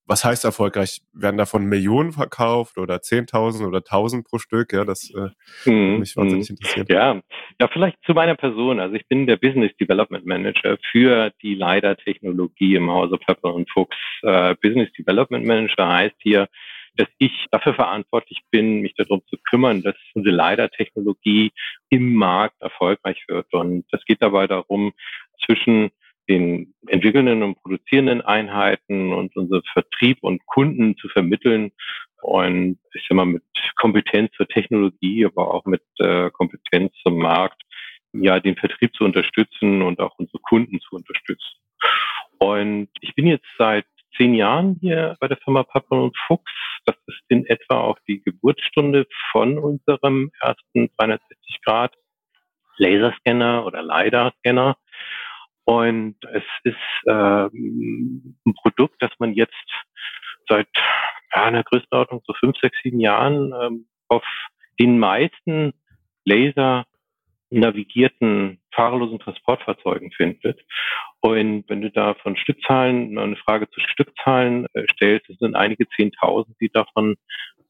was 0.07 0.25
heißt 0.25 0.45
erfolgreich? 0.45 1.01
Werden 1.13 1.39
davon 1.39 1.65
Millionen 1.65 2.13
verkauft 2.13 2.77
oder 2.77 2.97
10.000 2.97 3.67
oder 3.67 3.79
1.000 3.79 4.25
pro 4.29 4.39
Stück? 4.39 4.73
Ja, 4.73 4.85
das 4.85 5.11
äh, 5.11 5.71
mhm. 5.71 6.01
mich 6.01 6.17
wahnsinnig 6.17 6.51
mhm. 6.51 6.57
interessiert. 6.57 6.91
Ja. 6.91 7.21
ja, 7.61 7.69
vielleicht 7.73 7.97
zu 8.05 8.13
meiner 8.13 8.35
Person. 8.35 8.81
Also 8.81 8.97
ich 8.97 9.07
bin 9.09 9.27
der 9.27 9.37
Business 9.37 9.75
Development 9.81 10.27
Manager 10.27 10.77
für 10.93 11.31
die 11.43 11.55
LiDAR-Technologie 11.55 12.75
im 12.75 12.91
Hause 12.91 13.17
Pepper 13.17 13.55
und 13.55 13.71
Fuchs. 13.71 13.97
Äh, 14.23 14.55
Business 14.63 14.93
Development 14.93 15.47
Manager 15.47 15.91
heißt 15.91 16.17
hier, 16.19 16.49
dass 16.97 17.09
ich 17.19 17.47
dafür 17.51 17.75
verantwortlich 17.75 18.41
bin, 18.51 18.81
mich 18.81 18.95
darum 18.95 19.23
zu 19.27 19.37
kümmern, 19.49 19.83
dass 19.83 19.97
unsere 20.15 20.35
LiDAR-Technologie 20.35 21.53
im 21.91 22.15
Markt 22.15 22.61
erfolgreich 22.61 23.25
wird. 23.29 23.53
Und 23.53 23.85
es 23.93 24.05
geht 24.05 24.23
dabei 24.23 24.47
darum, 24.47 24.93
zwischen 25.45 25.91
den 26.29 26.75
entwickelnden 26.87 27.43
und 27.43 27.61
produzierenden 27.61 28.23
Einheiten 28.23 29.13
und 29.13 29.37
unser 29.37 29.61
Vertrieb 29.73 30.19
und 30.23 30.45
Kunden 30.47 30.97
zu 30.97 31.09
vermitteln 31.09 31.73
und 32.25 32.79
ich 32.95 33.05
sag 33.07 33.17
mal 33.17 33.27
mit 33.27 33.43
Kompetenz 33.77 34.33
zur 34.33 34.49
Technologie, 34.49 35.27
aber 35.27 35.53
auch 35.53 35.67
mit 35.67 35.83
äh, 35.99 36.31
Kompetenz 36.31 36.95
zum 37.03 37.19
Markt, 37.19 37.61
ja, 38.15 38.41
den 38.41 38.57
Vertrieb 38.57 38.95
zu 38.95 39.05
unterstützen 39.05 39.83
und 39.83 40.01
auch 40.01 40.15
unsere 40.19 40.39
Kunden 40.39 40.81
zu 40.81 40.97
unterstützen. 40.97 41.59
Und 42.39 42.89
ich 43.01 43.15
bin 43.15 43.27
jetzt 43.27 43.47
seit 43.59 43.85
zehn 44.17 44.35
Jahren 44.35 44.79
hier 44.81 45.17
bei 45.21 45.29
der 45.29 45.37
Firma 45.39 45.63
Pappen 45.63 46.01
und 46.01 46.17
Fuchs. 46.27 46.53
Das 46.87 46.97
ist 47.07 47.23
in 47.29 47.47
etwa 47.47 47.81
auch 47.81 47.99
die 48.07 48.23
Geburtsstunde 48.23 49.07
von 49.33 49.59
unserem 49.59 50.31
ersten 50.41 50.91
360 50.97 51.61
Grad 51.65 51.95
Laserscanner 52.77 53.65
oder 53.65 53.83
LiDAR-Scanner. 53.83 54.77
Und 55.65 56.17
es 56.33 56.43
ist 56.65 56.77
äh, 57.07 57.47
ein 57.47 58.55
Produkt, 58.61 58.97
das 59.01 59.11
man 59.19 59.33
jetzt 59.33 59.55
seit 60.49 60.69
ja, 61.35 61.45
einer 61.45 61.65
Größenordnung 61.65 62.23
so 62.27 62.35
fünf, 62.35 62.59
sechs, 62.59 62.77
sieben 62.83 63.01
Jahren 63.01 63.53
ähm, 63.63 63.87
auf 64.09 64.25
den 64.79 64.99
meisten 64.99 65.73
Laser 66.25 66.85
navigierten 67.51 68.61
fahrerlosen 68.73 69.19
Transportfahrzeugen 69.21 70.11
findet. 70.13 70.61
Und 71.21 71.65
wenn 71.69 71.83
du 71.83 71.91
da 71.91 72.15
von 72.15 72.37
Stückzahlen, 72.37 73.19
eine 73.19 73.37
Frage 73.37 73.69
zu 73.71 73.81
Stückzahlen 73.81 74.67
äh, 74.75 74.85
stellst, 74.93 75.31
es 75.31 75.39
sind 75.39 75.55
einige 75.55 75.89
Zehntausend, 75.91 76.57
die 76.61 76.71
davon 76.71 77.17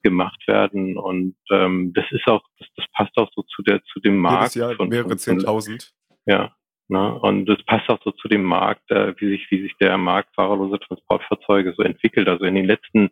gemacht 0.02 0.43
werden. 0.47 0.97
Und 0.97 1.37
ähm, 1.50 1.93
das 1.95 2.04
ist 2.11 2.26
auch, 2.26 2.43
das, 2.59 2.69
das 2.76 2.87
passt 2.93 3.16
auch 3.16 3.31
so 3.35 3.43
zu 3.43 3.62
der 3.62 3.83
zu 3.85 4.00
dem 4.00 4.19
Markt. 4.19 4.54
Jedes 4.54 4.54
Jahr 4.54 4.75
von, 4.76 4.88
mehrere 4.88 5.16
Zehntausend. 5.16 5.93
Ja, 6.26 6.54
Ne? 6.88 7.19
Und 7.21 7.47
das 7.47 7.62
passt 7.64 7.88
auch 7.88 8.00
so 8.04 8.11
zu 8.11 8.28
dem 8.28 8.45
Markt, 8.45 8.90
äh, 8.90 9.14
wie 9.19 9.31
sich, 9.31 9.50
wie 9.50 9.62
sich 9.62 9.75
der 9.81 9.97
Markt 9.97 10.35
fahrerlose 10.35 10.78
Transportfahrzeuge 10.81 11.75
so 11.76 11.83
entwickelt. 11.83 12.28
Also 12.28 12.45
in 12.45 12.54
den 12.54 12.66
letzten 12.66 13.09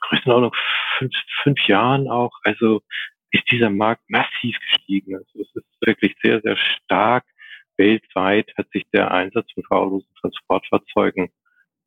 Größenordnung 0.00 0.52
fünf, 0.98 1.12
fünf 1.42 1.66
Jahren 1.68 2.08
auch, 2.08 2.32
also 2.42 2.82
ist 3.30 3.50
dieser 3.50 3.70
Markt 3.70 4.08
massiv 4.08 4.56
gestiegen. 4.70 5.16
Also 5.16 5.40
es 5.40 5.48
ist 5.54 5.66
wirklich 5.80 6.14
sehr, 6.22 6.40
sehr 6.42 6.56
stark. 6.56 7.24
Weltweit 7.76 8.50
hat 8.56 8.70
sich 8.72 8.84
der 8.92 9.10
Einsatz 9.10 9.50
von 9.52 9.64
fahrerlosen 9.64 10.08
Transportfahrzeugen 10.20 11.30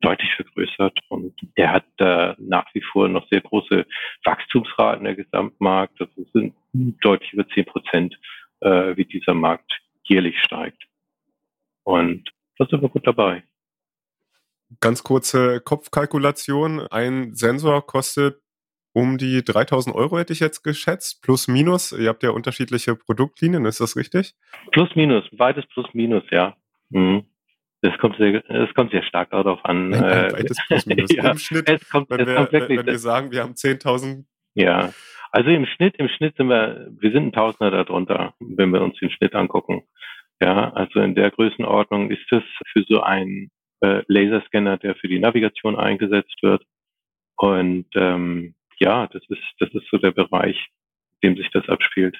deutlich 0.00 0.32
vergrößert 0.34 0.98
und 1.08 1.34
der 1.58 1.72
hat 1.72 1.84
äh, 1.98 2.34
nach 2.38 2.66
wie 2.74 2.80
vor 2.80 3.08
noch 3.08 3.28
sehr 3.30 3.42
große 3.42 3.86
Wachstumsraten 4.24 5.04
der 5.04 5.14
Gesamtmarkt. 5.14 6.00
Das 6.00 6.08
sind 6.32 6.54
deutlich 7.02 7.32
über 7.32 7.46
zehn 7.48 7.66
Prozent, 7.66 8.18
äh, 8.60 8.96
wie 8.96 9.04
dieser 9.04 9.34
Markt 9.34 9.70
jährlich 10.04 10.38
steigt. 10.42 10.82
Und 11.82 12.30
da 12.56 12.66
sind 12.66 12.80
wir 12.82 12.88
gut 12.88 13.06
dabei. 13.06 13.42
Ganz 14.80 15.02
kurze 15.02 15.60
Kopfkalkulation. 15.60 16.86
Ein 16.86 17.34
Sensor 17.34 17.86
kostet 17.86 18.40
um 18.92 19.18
die 19.18 19.44
3000 19.44 19.94
Euro, 19.94 20.18
hätte 20.18 20.32
ich 20.32 20.40
jetzt 20.40 20.62
geschätzt. 20.62 21.22
Plus, 21.22 21.48
minus. 21.48 21.92
Ihr 21.92 22.08
habt 22.08 22.22
ja 22.22 22.30
unterschiedliche 22.30 22.96
Produktlinien, 22.96 23.64
ist 23.64 23.80
das 23.80 23.96
richtig? 23.96 24.34
Plus, 24.72 24.88
minus. 24.96 25.24
Beides 25.32 25.64
plus, 25.72 25.86
minus, 25.92 26.24
ja. 26.30 26.56
Mhm. 26.90 27.24
Das 27.82 27.96
kommt 27.98 28.16
sehr, 28.18 28.42
das 28.42 28.74
kommt 28.74 28.90
sehr 28.90 29.02
stark 29.04 29.30
darauf 29.30 29.64
an. 29.64 29.94
Ein, 29.94 30.04
ein 30.04 30.32
beides 30.32 30.58
plus, 30.66 30.86
minus. 30.86 31.10
ja, 31.14 31.30
Im 31.30 31.38
Schnitt, 31.38 31.68
es 31.68 31.88
kommt, 31.88 32.10
wenn, 32.10 32.20
es 32.20 32.26
wir, 32.26 32.34
kommt 32.34 32.52
wirklich, 32.52 32.78
wenn 32.78 32.86
wir 32.86 32.98
sagen, 32.98 33.30
wir 33.30 33.42
haben 33.42 33.54
10.000 33.54 34.24
ja, 34.54 34.92
also 35.32 35.50
im 35.50 35.66
Schnitt, 35.66 35.96
im 35.96 36.08
Schnitt 36.08 36.36
sind 36.36 36.48
wir, 36.48 36.88
wir 36.90 37.12
sind 37.12 37.28
ein 37.28 37.32
Tausender 37.32 37.70
darunter, 37.70 38.34
wenn 38.40 38.72
wir 38.72 38.82
uns 38.82 38.98
den 38.98 39.10
Schnitt 39.10 39.34
angucken. 39.34 39.82
Ja, 40.40 40.72
also 40.72 41.00
in 41.00 41.14
der 41.14 41.30
Größenordnung 41.30 42.10
ist 42.10 42.30
es 42.32 42.42
für 42.72 42.84
so 42.88 43.00
einen 43.00 43.50
äh, 43.80 44.02
Laserscanner, 44.08 44.78
der 44.78 44.96
für 44.96 45.08
die 45.08 45.18
Navigation 45.18 45.76
eingesetzt 45.76 46.42
wird. 46.42 46.64
Und 47.36 47.86
ähm, 47.94 48.54
ja, 48.80 49.06
das 49.06 49.22
ist, 49.28 49.42
das 49.58 49.70
ist 49.72 49.86
so 49.90 49.98
der 49.98 50.12
Bereich, 50.12 50.56
in 51.20 51.34
dem 51.34 51.42
sich 51.42 51.50
das 51.52 51.68
abspielt. 51.68 52.16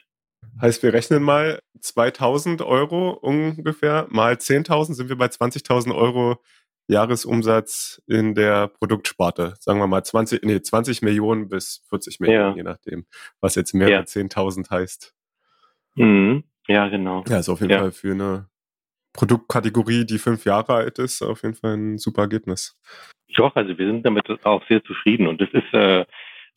Heißt, 0.60 0.82
wir 0.82 0.92
rechnen 0.92 1.22
mal 1.22 1.60
2000 1.80 2.62
Euro 2.62 3.10
ungefähr 3.10 4.06
mal 4.10 4.34
10.000 4.34 4.94
sind 4.94 5.08
wir 5.08 5.16
bei 5.16 5.26
20.000 5.26 5.94
Euro 5.94 6.42
Jahresumsatz 6.88 8.02
in 8.06 8.34
der 8.34 8.68
Produktsparte. 8.68 9.54
Sagen 9.58 9.78
wir 9.78 9.86
mal 9.86 10.02
20, 10.02 10.42
nee, 10.42 10.60
20 10.60 11.02
Millionen 11.02 11.48
bis 11.48 11.84
40 11.88 12.20
Millionen, 12.20 12.50
ja. 12.50 12.56
je 12.56 12.62
nachdem, 12.62 13.06
was 13.40 13.54
jetzt 13.54 13.74
mehr 13.74 13.88
ja. 13.88 13.98
als 13.98 14.14
10.000 14.14 14.70
heißt. 14.70 15.14
Mhm. 15.94 16.44
Ja, 16.66 16.88
genau. 16.88 17.24
Ja, 17.28 17.38
ist 17.38 17.48
auf 17.48 17.60
jeden 17.60 17.72
ja. 17.72 17.78
Fall 17.78 17.92
für 17.92 18.12
eine 18.12 18.48
Produktkategorie, 19.12 20.04
die 20.04 20.18
fünf 20.18 20.44
Jahre 20.44 20.74
alt 20.74 20.98
ist, 20.98 21.22
auf 21.22 21.42
jeden 21.42 21.54
Fall 21.54 21.76
ein 21.76 21.98
super 21.98 22.22
Ergebnis. 22.22 22.78
Doch, 23.36 23.54
also 23.54 23.76
wir 23.78 23.86
sind 23.86 24.04
damit 24.04 24.26
auch 24.44 24.66
sehr 24.68 24.82
zufrieden 24.84 25.26
und 25.26 25.40
das 25.40 25.48
ist, 25.52 25.72
äh, 25.72 26.04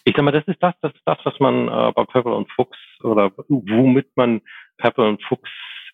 ich 0.05 0.15
sag 0.15 0.24
mal, 0.24 0.31
das 0.31 0.48
ist 0.48 0.62
das, 0.62 0.74
das 0.81 0.93
ist 0.93 1.01
das, 1.05 1.17
was 1.24 1.39
man 1.39 1.67
äh, 1.67 1.91
bei 1.93 2.03
Purple 2.05 2.33
und 2.33 2.51
Fuchs 2.51 2.77
oder 3.03 3.31
womit 3.48 4.07
man 4.15 4.41
Purple 4.77 5.07
und 5.07 5.24
Fuchs 5.24 5.50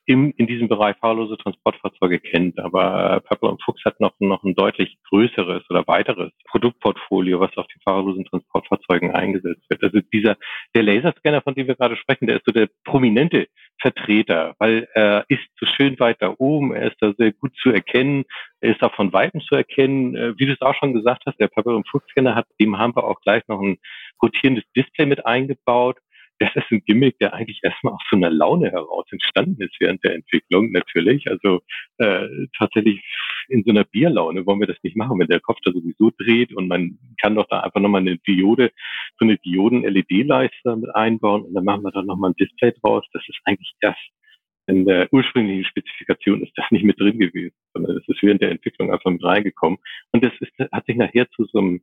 im, 0.10 0.34
in 0.38 0.48
diesem 0.48 0.68
Bereich 0.68 0.98
fahrlose 0.98 1.38
Transportfahrzeuge 1.38 2.20
kennt. 2.20 2.58
Aber 2.58 3.18
äh, 3.18 3.22
Purple 3.22 3.50
und 3.50 3.62
Fuchs 3.62 3.86
hat 3.86 4.00
noch, 4.00 4.13
noch 4.18 4.44
ein 4.44 4.56
deutlich 4.56 4.98
größeres 5.08 5.70
oder 5.70 5.86
weiteres 5.86 6.32
Produktportfolio, 6.48 7.39
was 7.39 7.56
auf 7.58 7.68
den 7.68 7.80
fahrerlosen 7.84 8.25
Transportfahrzeugen 8.25 9.12
eingesetzt 9.12 9.62
wird. 9.70 9.84
Also 9.84 10.00
dieser, 10.12 10.36
der 10.74 10.82
Laserscanner, 10.82 11.44
von 11.44 11.54
dem 11.54 11.68
wir 11.68 11.75
gerade 11.75 11.96
sprechen, 11.96 12.25
der 12.25 12.38
ist 12.38 12.46
so 12.48 12.51
der 12.51 12.70
prominente 12.86 13.50
Vertreter, 13.80 14.56
weil 14.58 14.88
er 14.96 15.25
ist 15.28 15.48
so 15.60 15.68
schön 15.68 16.00
weit 16.00 16.18
da 16.22 16.34
oben, 16.39 16.74
er 16.74 16.88
ist 16.88 16.98
da 17.01 17.13
sehr 17.16 17.32
gut 17.32 17.56
zu 17.62 17.70
erkennen, 17.70 18.25
er 18.62 18.72
ist 18.72 18.82
auch 18.82 18.96
von 18.96 19.13
Weitem 19.13 19.42
zu 19.42 19.54
erkennen. 19.54 20.16
Äh, 20.16 20.34
wie 20.39 20.48
du 20.48 20.54
es 20.54 20.62
auch 20.62 20.74
schon 20.74 20.96
gesagt 20.96 21.22
hast, 21.28 21.39
der 21.39 21.50
Purple 21.50 21.75
und 21.75 21.88
Fuchs 21.88 22.08
Scanner 22.10 22.34
hat, 22.34 22.48
dem 22.60 22.80
haben 22.80 22.96
wir 22.96 23.04
auch 23.04 23.22
gleich 23.22 23.48
noch 23.48 23.62
ein 23.62 23.78
rotierendes 24.24 24.63
Display 24.75 25.06
mit 25.06 25.24
eingebaut 25.28 25.98
das 26.39 26.55
ist 26.55 26.72
ein 26.72 26.84
Gimmick, 26.86 27.19
der 27.19 27.34
eigentlich 27.34 27.60
erstmal 27.63 27.93
aus 27.93 28.01
so 28.10 28.15
einer 28.15 28.29
Laune 28.29 28.72
heraus 28.72 29.05
entstanden 29.12 29.62
ist 29.62 29.75
während 29.79 30.03
der 30.03 30.15
Entwicklung 30.15 30.72
natürlich. 30.72 31.29
Also 31.29 31.62
äh, 31.98 32.27
tatsächlich 32.58 33.01
in 33.50 33.63
so 33.65 33.72
einer 33.72 33.84
Bierlaune 33.84 34.46
wollen 34.46 34.62
wir 34.62 34.67
das 34.67 34.81
nicht 34.84 34.96
machen, 34.96 35.19
wenn 35.19 35.27
der 35.27 35.41
Kopf 35.41 35.60
da 35.63 35.72
sowieso 35.72 36.12
dreht 36.17 36.53
und 36.55 36.67
man 36.67 36.98
kann 37.22 37.36
doch 37.36 37.48
da 37.50 37.60
einfach 37.60 37.81
nochmal 37.81 38.01
eine 38.01 38.17
Diode, 38.19 38.72
so 39.19 39.25
eine 39.25 39.38
Dioden-LED-Leiste 39.38 40.75
mit 40.77 40.96
einbauen 40.96 41.43
und 41.43 41.53
dann 41.53 41.65
machen 41.65 41.84
wir 41.84 41.91
da 41.91 42.01
nochmal 42.01 42.31
ein 42.31 42.36
Display 42.36 42.74
draus. 42.81 43.05
Das 43.12 43.24
ist 43.27 43.39
eigentlich 43.43 43.74
erst 43.81 44.00
in 44.67 44.86
der 44.86 45.12
ursprünglichen 45.12 45.65
Spezifikation 45.65 46.43
ist 46.43 46.53
das 46.55 46.69
nicht 46.69 46.84
mit 46.84 47.00
drin 47.00 47.17
gewesen, 47.17 47.55
sondern 47.74 47.96
das 47.96 48.08
ist 48.08 48.22
während 48.22 48.41
der 48.41 48.51
Entwicklung 48.51 48.93
einfach 48.93 49.10
mit 49.10 49.24
reingekommen. 49.24 49.79
Und 50.12 50.24
das 50.24 50.31
ist, 50.39 50.51
hat 50.72 50.86
sich 50.86 50.96
nachher 50.96 51.27
zu 51.31 51.46
so 51.46 51.58
einem 51.58 51.81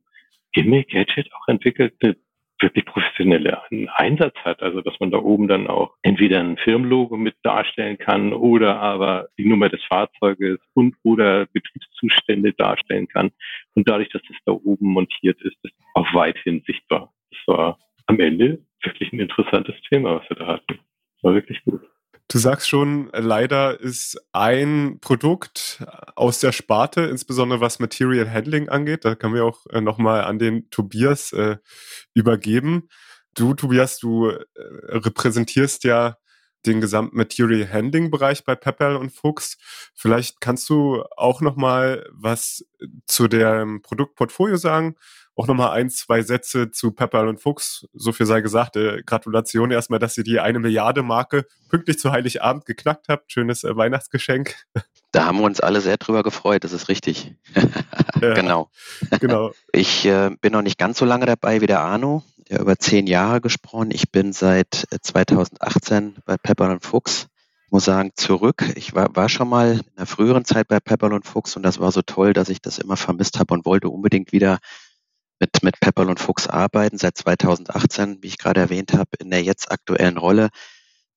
Gimmick-Gadget 0.53 1.29
auch 1.33 1.47
entwickelt, 1.49 1.93
eine 2.01 2.15
wirklich 2.59 2.85
professionelle 2.85 3.61
Einsatz 3.95 4.35
hat. 4.43 4.61
Also 4.61 4.81
dass 4.81 4.99
man 4.99 5.11
da 5.11 5.17
oben 5.17 5.47
dann 5.47 5.67
auch 5.67 5.93
entweder 6.01 6.39
ein 6.39 6.57
Firmenlogo 6.57 7.17
mit 7.17 7.35
darstellen 7.43 7.97
kann 7.97 8.33
oder 8.33 8.79
aber 8.79 9.29
die 9.37 9.45
Nummer 9.45 9.69
des 9.69 9.83
Fahrzeuges 9.85 10.59
und 10.73 10.95
oder 11.03 11.45
Betriebszustände 11.47 12.53
darstellen 12.53 13.07
kann. 13.07 13.31
Und 13.75 13.87
dadurch, 13.87 14.09
dass 14.09 14.21
das 14.27 14.37
da 14.45 14.53
oben 14.53 14.87
montiert 14.87 15.41
ist, 15.41 15.57
ist 15.63 15.73
auch 15.93 16.13
weithin 16.13 16.63
sichtbar. 16.65 17.13
Das 17.31 17.39
war 17.47 17.79
am 18.07 18.19
Ende 18.19 18.59
wirklich 18.83 19.11
ein 19.11 19.19
interessantes 19.19 19.75
Thema, 19.89 20.19
was 20.19 20.29
wir 20.29 20.37
da 20.37 20.47
hatten. 20.47 20.79
War 21.21 21.33
wirklich 21.33 21.63
gut. 21.63 21.81
Du 22.29 22.39
sagst 22.39 22.67
schon, 22.67 23.09
leider 23.13 23.79
ist 23.79 24.17
ein 24.33 24.99
Produkt 24.99 25.81
aus 26.15 26.39
der 26.39 26.51
Sparte, 26.51 27.01
insbesondere 27.01 27.61
was 27.61 27.79
Material 27.79 28.29
Handling 28.29 28.67
angeht. 28.67 29.05
Da 29.05 29.15
können 29.15 29.33
wir 29.33 29.45
auch 29.45 29.65
äh, 29.67 29.79
nochmal 29.79 30.25
an 30.25 30.37
den 30.37 30.69
Tobias 30.69 31.31
äh, 31.31 31.55
übergeben. 32.13 32.89
Du, 33.33 33.53
Tobias, 33.53 33.99
du 33.99 34.27
äh, 34.27 34.43
repräsentierst 34.89 35.85
ja 35.85 36.17
den 36.65 36.81
gesamten 36.81 37.15
Material 37.15 37.71
Handling 37.71 38.11
Bereich 38.11 38.43
bei 38.43 38.55
Pepperl 38.55 38.97
und 38.97 39.11
Fuchs. 39.11 39.57
Vielleicht 39.95 40.41
kannst 40.41 40.67
du 40.69 41.05
auch 41.15 41.39
nochmal 41.39 42.09
was 42.11 42.65
zu 43.05 43.29
dem 43.29 43.81
Produktportfolio 43.81 44.57
sagen 44.57 44.97
auch 45.37 45.45
nochmal 45.45 45.71
ein, 45.71 45.89
zwei 45.91 46.23
Sätze 46.23 46.71
zu 46.71 46.91
Pepperl 46.91 47.27
und 47.27 47.39
Fuchs. 47.39 47.87
So 47.93 48.11
viel 48.11 48.25
sei 48.25 48.41
gesagt. 48.41 48.75
Äh, 48.75 49.03
Gratulation 49.05 49.69
erstmal, 49.69 49.99
dass 49.99 50.17
ihr 50.17 50.23
die 50.23 50.39
eine 50.39 50.57
Milliarde 50.57 51.03
Marke 51.03 51.45
pünktlich 51.69 51.99
zu 51.99 52.11
Heiligabend 52.11 52.65
geknackt 52.65 53.07
habt. 53.07 53.31
Schönes 53.31 53.63
äh, 53.63 53.77
Weihnachtsgeschenk. 53.77 54.55
Da 55.11 55.25
haben 55.25 55.37
wir 55.37 55.45
uns 55.45 55.59
alle 55.59 55.79
sehr 55.79 55.97
drüber 55.97 56.23
gefreut, 56.23 56.63
das 56.63 56.73
ist 56.73 56.89
richtig. 56.89 57.35
ja, 58.21 58.33
genau. 58.33 58.69
genau. 59.19 59.51
Ich 59.71 60.05
äh, 60.05 60.31
bin 60.41 60.53
noch 60.53 60.63
nicht 60.63 60.79
ganz 60.79 60.97
so 60.97 61.05
lange 61.05 61.27
dabei 61.27 61.61
wie 61.61 61.67
der 61.67 61.81
Arno, 61.81 62.23
der 62.49 62.59
über 62.59 62.77
zehn 62.77 63.05
Jahre 63.05 63.39
gesprochen. 63.39 63.91
Ich 63.91 64.11
bin 64.11 64.33
seit 64.33 64.87
2018 65.01 66.15
äh, 66.17 66.19
bei 66.25 66.37
Pepper 66.37 66.71
und 66.71 66.83
Fuchs. 66.83 67.27
Ich 67.65 67.71
muss 67.71 67.85
sagen, 67.85 68.11
zurück. 68.15 68.63
Ich 68.75 68.95
war, 68.95 69.15
war 69.15 69.29
schon 69.29 69.49
mal 69.49 69.73
in 69.73 69.95
der 69.97 70.07
früheren 70.07 70.45
Zeit 70.45 70.67
bei 70.67 70.79
Pepper 70.79 71.11
und 71.11 71.27
Fuchs 71.27 71.55
und 71.55 71.63
das 71.63 71.79
war 71.79 71.91
so 71.91 72.01
toll, 72.01 72.33
dass 72.33 72.49
ich 72.49 72.61
das 72.61 72.79
immer 72.79 72.97
vermisst 72.97 73.39
habe 73.39 73.53
und 73.53 73.65
wollte 73.65 73.89
unbedingt 73.89 74.31
wieder 74.31 74.57
mit, 75.39 75.63
mit 75.63 75.79
Pepperl 75.79 76.09
und 76.09 76.19
Fuchs 76.19 76.47
arbeiten. 76.47 76.97
Seit 76.97 77.17
2018, 77.17 78.19
wie 78.21 78.27
ich 78.27 78.37
gerade 78.37 78.61
erwähnt 78.61 78.93
habe, 78.93 79.09
in 79.19 79.29
der 79.29 79.43
jetzt 79.43 79.71
aktuellen 79.71 80.17
Rolle 80.17 80.49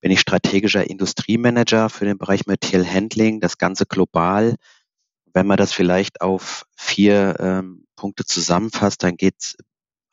bin 0.01 0.11
ich 0.11 0.19
strategischer 0.19 0.89
Industriemanager 0.89 1.89
für 1.89 2.05
den 2.05 2.17
Bereich 2.17 2.47
Material 2.47 2.85
Handling, 2.85 3.39
das 3.39 3.57
Ganze 3.57 3.85
global. 3.85 4.55
Wenn 5.33 5.47
man 5.47 5.57
das 5.57 5.71
vielleicht 5.71 6.21
auf 6.21 6.65
vier 6.75 7.35
ähm, 7.39 7.85
Punkte 7.95 8.25
zusammenfasst, 8.25 9.03
dann 9.03 9.15
geht 9.15 9.35
es 9.39 9.57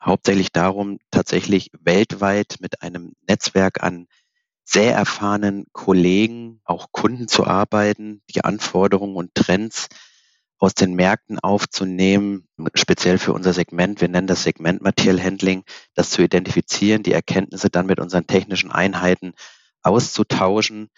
hauptsächlich 0.03 0.53
darum, 0.53 0.99
tatsächlich 1.11 1.71
weltweit 1.81 2.57
mit 2.61 2.83
einem 2.83 3.15
Netzwerk 3.27 3.83
an 3.83 4.07
sehr 4.65 4.95
erfahrenen 4.95 5.67
Kollegen, 5.73 6.61
auch 6.65 6.93
Kunden 6.93 7.27
zu 7.27 7.47
arbeiten, 7.47 8.23
die 8.31 8.45
Anforderungen 8.45 9.17
und 9.17 9.35
Trends 9.35 9.89
aus 10.59 10.75
den 10.75 10.95
Märkten 10.95 11.39
aufzunehmen, 11.39 12.49
speziell 12.75 13.19
für 13.19 13.33
unser 13.33 13.53
Segment. 13.53 14.01
Wir 14.01 14.09
nennen 14.09 14.27
das 14.27 14.43
Segment 14.43 14.83
Material 14.83 15.23
Handling, 15.23 15.63
das 15.95 16.11
zu 16.11 16.23
identifizieren, 16.23 17.03
die 17.03 17.13
Erkenntnisse 17.13 17.71
dann 17.71 17.87
mit 17.87 18.01
unseren 18.01 18.27
technischen 18.27 18.73
Einheiten 18.73 19.35
auszutauschen. 19.83 20.89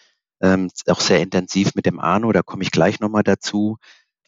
Ähm, 0.41 0.69
auch 0.87 0.99
sehr 0.99 1.21
intensiv 1.21 1.75
mit 1.75 1.85
dem 1.85 1.99
Arno, 1.99 2.31
da 2.31 2.41
komme 2.41 2.63
ich 2.63 2.71
gleich 2.71 2.99
nochmal 2.99 3.23
dazu. 3.23 3.77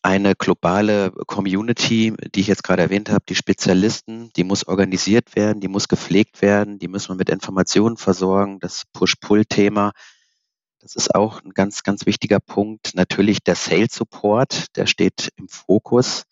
Eine 0.03 0.35
globale 0.35 1.11
Community, 1.27 2.13
die 2.35 2.41
ich 2.41 2.47
jetzt 2.47 2.63
gerade 2.63 2.83
erwähnt 2.83 3.09
habe, 3.09 3.23
die 3.27 3.35
Spezialisten, 3.35 4.31
die 4.35 4.43
muss 4.43 4.67
organisiert 4.67 5.35
werden, 5.35 5.61
die 5.61 5.69
muss 5.69 5.87
gepflegt 5.87 6.41
werden, 6.41 6.77
die 6.77 6.89
müssen 6.89 7.09
wir 7.09 7.15
mit 7.15 7.29
Informationen 7.29 7.97
versorgen, 7.97 8.59
das 8.59 8.83
Push-Pull-Thema 8.93 9.93
das 10.83 10.97
ist 10.97 11.15
auch 11.15 11.41
ein 11.41 11.51
ganz, 11.51 11.83
ganz 11.83 12.05
wichtiger 12.05 12.41
Punkt. 12.41 12.93
Natürlich 12.93 13.41
der 13.41 13.55
Sales 13.55 13.95
Support, 13.95 14.75
der 14.75 14.85
steht 14.85 15.31
im 15.37 15.47
Fokus. 15.47 16.23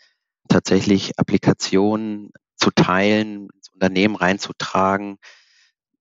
Tatsächlich 0.49 1.17
Applikationen 1.17 2.31
zu 2.57 2.69
teilen, 2.71 3.47
ins 3.55 3.69
Unternehmen 3.69 4.17
reinzutragen, 4.17 5.19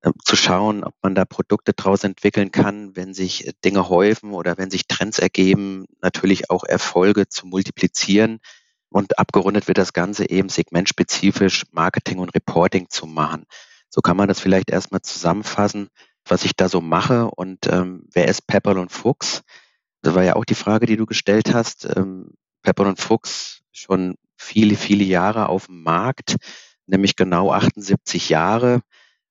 ähm, 0.02 0.14
zu 0.24 0.34
schauen, 0.34 0.82
ob 0.82 0.94
man 1.00 1.14
da 1.14 1.24
Produkte 1.24 1.74
draus 1.74 2.02
entwickeln 2.02 2.50
kann, 2.50 2.96
wenn 2.96 3.14
sich 3.14 3.46
äh, 3.46 3.52
Dinge 3.64 3.88
häufen 3.88 4.32
oder 4.32 4.58
wenn 4.58 4.70
sich 4.70 4.88
Trends 4.88 5.20
ergeben, 5.20 5.86
natürlich 6.02 6.50
auch 6.50 6.64
Erfolge 6.64 7.28
zu 7.28 7.46
multiplizieren. 7.46 8.40
Und 8.88 9.20
abgerundet 9.20 9.68
wird 9.68 9.78
das 9.78 9.92
Ganze 9.92 10.28
eben 10.28 10.48
segmentspezifisch 10.48 11.66
Marketing 11.70 12.18
und 12.18 12.34
Reporting 12.34 12.88
zu 12.88 13.06
machen. 13.06 13.44
So 13.88 14.00
kann 14.00 14.16
man 14.16 14.26
das 14.26 14.40
vielleicht 14.40 14.70
erstmal 14.70 15.02
zusammenfassen 15.02 15.88
was 16.30 16.44
ich 16.44 16.56
da 16.56 16.68
so 16.68 16.80
mache 16.80 17.30
und 17.30 17.66
ähm, 17.66 18.06
wer 18.12 18.28
ist 18.28 18.46
Pepperl 18.46 18.78
und 18.78 18.92
Fuchs? 18.92 19.42
Das 20.02 20.14
war 20.14 20.22
ja 20.22 20.36
auch 20.36 20.44
die 20.44 20.54
Frage, 20.54 20.86
die 20.86 20.96
du 20.96 21.06
gestellt 21.06 21.52
hast. 21.52 21.88
Ähm, 21.96 22.30
Pepperl 22.62 22.86
und 22.86 23.00
Fuchs 23.00 23.62
schon 23.72 24.16
viele, 24.36 24.76
viele 24.76 25.04
Jahre 25.04 25.48
auf 25.48 25.66
dem 25.66 25.82
Markt, 25.82 26.36
nämlich 26.86 27.16
genau 27.16 27.52
78 27.52 28.28
Jahre. 28.28 28.80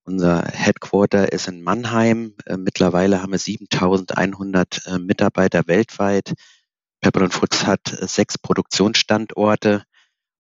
Unser 0.04 0.44
Headquarter 0.48 1.32
ist 1.32 1.48
in 1.48 1.62
Mannheim. 1.62 2.36
Äh, 2.46 2.58
mittlerweile 2.58 3.22
haben 3.22 3.32
wir 3.32 3.40
7100 3.40 4.88
äh, 4.88 5.00
Mitarbeiter 5.00 5.68
weltweit. 5.68 6.34
Pepperl 7.02 7.24
und 7.24 7.34
Fuchs 7.34 7.66
hat 7.66 7.94
äh, 7.94 8.08
sechs 8.08 8.38
Produktionsstandorte 8.38 9.84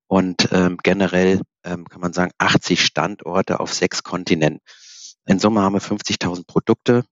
und 0.07 0.49
ähm, 0.51 0.77
generell 0.81 1.41
ähm, 1.63 1.85
kann 1.87 2.01
man 2.01 2.13
sagen 2.13 2.31
80 2.37 2.83
Standorte 2.83 3.59
auf 3.59 3.73
sechs 3.73 4.03
Kontinenten. 4.03 4.61
In 5.29 5.38
Summe 5.38 5.62
haben 5.62 5.74
wir 5.75 5.81
50.000 5.81 6.48
Produkte 6.48 7.05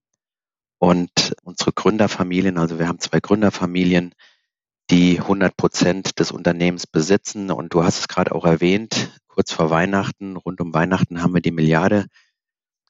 und 0.78 1.36
unsere 1.44 1.72
Gründerfamilien, 1.72 2.58
also 2.58 2.80
wir 2.80 2.88
haben 2.88 2.98
zwei 2.98 3.20
Gründerfamilien, 3.20 4.12
die 4.90 5.20
100 5.20 5.56
Prozent 5.56 6.18
des 6.18 6.32
Unternehmens 6.32 6.88
besitzen. 6.88 7.52
Und 7.52 7.74
du 7.74 7.84
hast 7.84 8.00
es 8.00 8.08
gerade 8.08 8.34
auch 8.34 8.44
erwähnt, 8.44 9.20
kurz 9.28 9.52
vor 9.52 9.70
Weihnachten, 9.70 10.34
rund 10.34 10.60
um 10.60 10.74
Weihnachten 10.74 11.22
haben 11.22 11.32
wir 11.32 11.40
die 11.40 11.52
Milliarde 11.52 12.06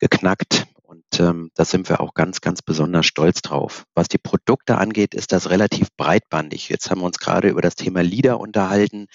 geknackt. 0.00 0.66
Und 0.80 1.04
ähm, 1.20 1.50
da 1.54 1.66
sind 1.66 1.90
wir 1.90 2.00
auch 2.00 2.14
ganz, 2.14 2.40
ganz 2.40 2.62
besonders 2.62 3.04
stolz 3.04 3.42
drauf. 3.42 3.84
Was 3.94 4.08
die 4.08 4.16
Produkte 4.16 4.78
angeht, 4.78 5.14
ist 5.14 5.32
das 5.32 5.50
relativ 5.50 5.88
breitbandig. 5.98 6.70
Jetzt 6.70 6.90
haben 6.90 7.02
wir 7.02 7.06
uns 7.06 7.18
gerade 7.18 7.50
über 7.50 7.60
das 7.60 7.74
Thema 7.74 8.02
Leader 8.02 8.40
unterhalten. 8.40 9.08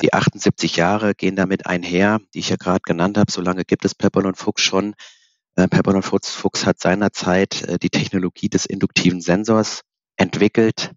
Die 0.00 0.14
78 0.14 0.76
Jahre 0.76 1.14
gehen 1.14 1.36
damit 1.36 1.66
einher, 1.66 2.20
die 2.32 2.38
ich 2.38 2.48
ja 2.48 2.56
gerade 2.56 2.80
genannt 2.82 3.18
habe. 3.18 3.30
Solange 3.30 3.66
gibt 3.66 3.84
es 3.84 3.94
Pepperl 3.94 4.24
und 4.24 4.38
Fuchs 4.38 4.62
schon. 4.62 4.94
Äh, 5.56 5.68
Pepperl 5.68 6.02
Fuchs, 6.02 6.34
Fuchs 6.34 6.66
hat 6.66 6.80
seinerzeit 6.80 7.62
äh, 7.62 7.78
die 7.78 7.90
Technologie 7.90 8.48
des 8.48 8.66
induktiven 8.66 9.22
Sensors 9.22 9.80
entwickelt 10.16 10.92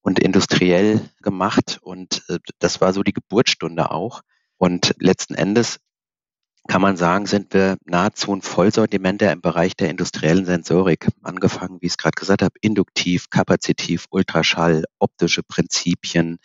und 0.00 0.20
industriell 0.20 1.10
gemacht 1.22 1.80
und 1.82 2.22
äh, 2.28 2.38
das 2.60 2.80
war 2.80 2.92
so 2.92 3.02
die 3.02 3.12
Geburtsstunde 3.12 3.90
auch. 3.90 4.22
Und 4.58 4.94
letzten 4.98 5.34
Endes 5.34 5.80
kann 6.68 6.82
man 6.82 6.96
sagen, 6.96 7.26
sind 7.26 7.52
wir 7.52 7.78
nahezu 7.84 8.32
ein 8.32 8.42
Vollsortimenter 8.42 9.32
im 9.32 9.40
Bereich 9.40 9.74
der 9.74 9.90
industriellen 9.90 10.44
Sensorik. 10.44 11.08
Angefangen, 11.22 11.80
wie 11.80 11.86
ich 11.86 11.92
es 11.92 11.98
gerade 11.98 12.14
gesagt 12.14 12.42
habe, 12.42 12.54
induktiv, 12.60 13.28
kapazitiv, 13.30 14.06
Ultraschall, 14.10 14.84
optische 15.00 15.42
Prinzipien. 15.42 16.38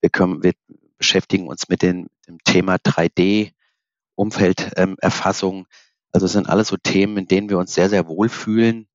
Wir, 0.00 0.08
können, 0.08 0.42
wir 0.42 0.52
beschäftigen 0.96 1.46
uns 1.48 1.68
mit 1.68 1.82
dem, 1.82 2.08
dem 2.26 2.38
Thema 2.44 2.76
3D, 2.76 3.52
Umfelderfassung. 4.14 5.58
Ähm, 5.58 5.66
also 6.12 6.26
es 6.26 6.32
sind 6.32 6.48
alles 6.48 6.68
so 6.68 6.76
Themen, 6.76 7.16
in 7.18 7.26
denen 7.26 7.48
wir 7.48 7.58
uns 7.58 7.74
sehr, 7.74 7.88
sehr 7.88 8.08
wohlfühlen 8.08 8.88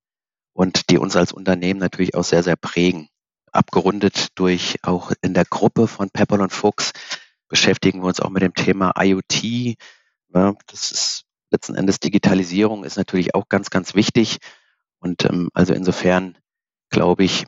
und 0.52 0.90
die 0.90 0.98
uns 0.98 1.16
als 1.16 1.32
Unternehmen 1.32 1.80
natürlich 1.80 2.14
auch 2.14 2.24
sehr, 2.24 2.42
sehr 2.42 2.56
prägen. 2.56 3.08
Abgerundet 3.52 4.28
durch 4.34 4.78
auch 4.82 5.12
in 5.22 5.34
der 5.34 5.44
Gruppe 5.44 5.86
von 5.86 6.10
Pepperl 6.10 6.42
und 6.42 6.52
Fuchs 6.52 6.92
beschäftigen 7.48 8.02
wir 8.02 8.08
uns 8.08 8.20
auch 8.20 8.30
mit 8.30 8.42
dem 8.42 8.54
Thema 8.54 8.92
IoT. 8.98 9.76
Ja, 10.34 10.54
das 10.66 10.90
ist 10.90 11.24
letzten 11.50 11.74
Endes 11.74 12.00
Digitalisierung 12.00 12.84
ist 12.84 12.96
natürlich 12.96 13.34
auch 13.34 13.48
ganz, 13.48 13.70
ganz 13.70 13.94
wichtig. 13.94 14.38
Und 14.98 15.24
ähm, 15.24 15.48
also 15.54 15.72
insofern 15.72 16.36
glaube 16.90 17.24
ich, 17.24 17.46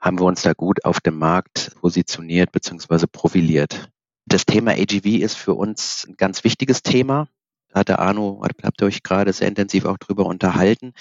haben 0.00 0.18
wir 0.18 0.26
uns 0.26 0.42
da 0.42 0.52
gut 0.52 0.84
auf 0.84 1.00
dem 1.00 1.18
Markt 1.18 1.74
positioniert 1.80 2.52
bzw. 2.52 3.06
profiliert. 3.10 3.90
Das 4.26 4.46
Thema 4.46 4.72
AGV 4.72 5.06
ist 5.06 5.36
für 5.36 5.54
uns 5.54 6.06
ein 6.08 6.16
ganz 6.16 6.44
wichtiges 6.44 6.82
Thema 6.82 7.28
hat 7.74 7.88
der 7.88 7.98
Arno, 7.98 8.42
habt 8.62 8.80
ihr 8.80 8.86
euch 8.86 9.02
gerade 9.02 9.32
sehr 9.32 9.48
intensiv 9.48 9.84
auch 9.84 9.98
drüber 9.98 10.26
unterhalten. 10.26 10.92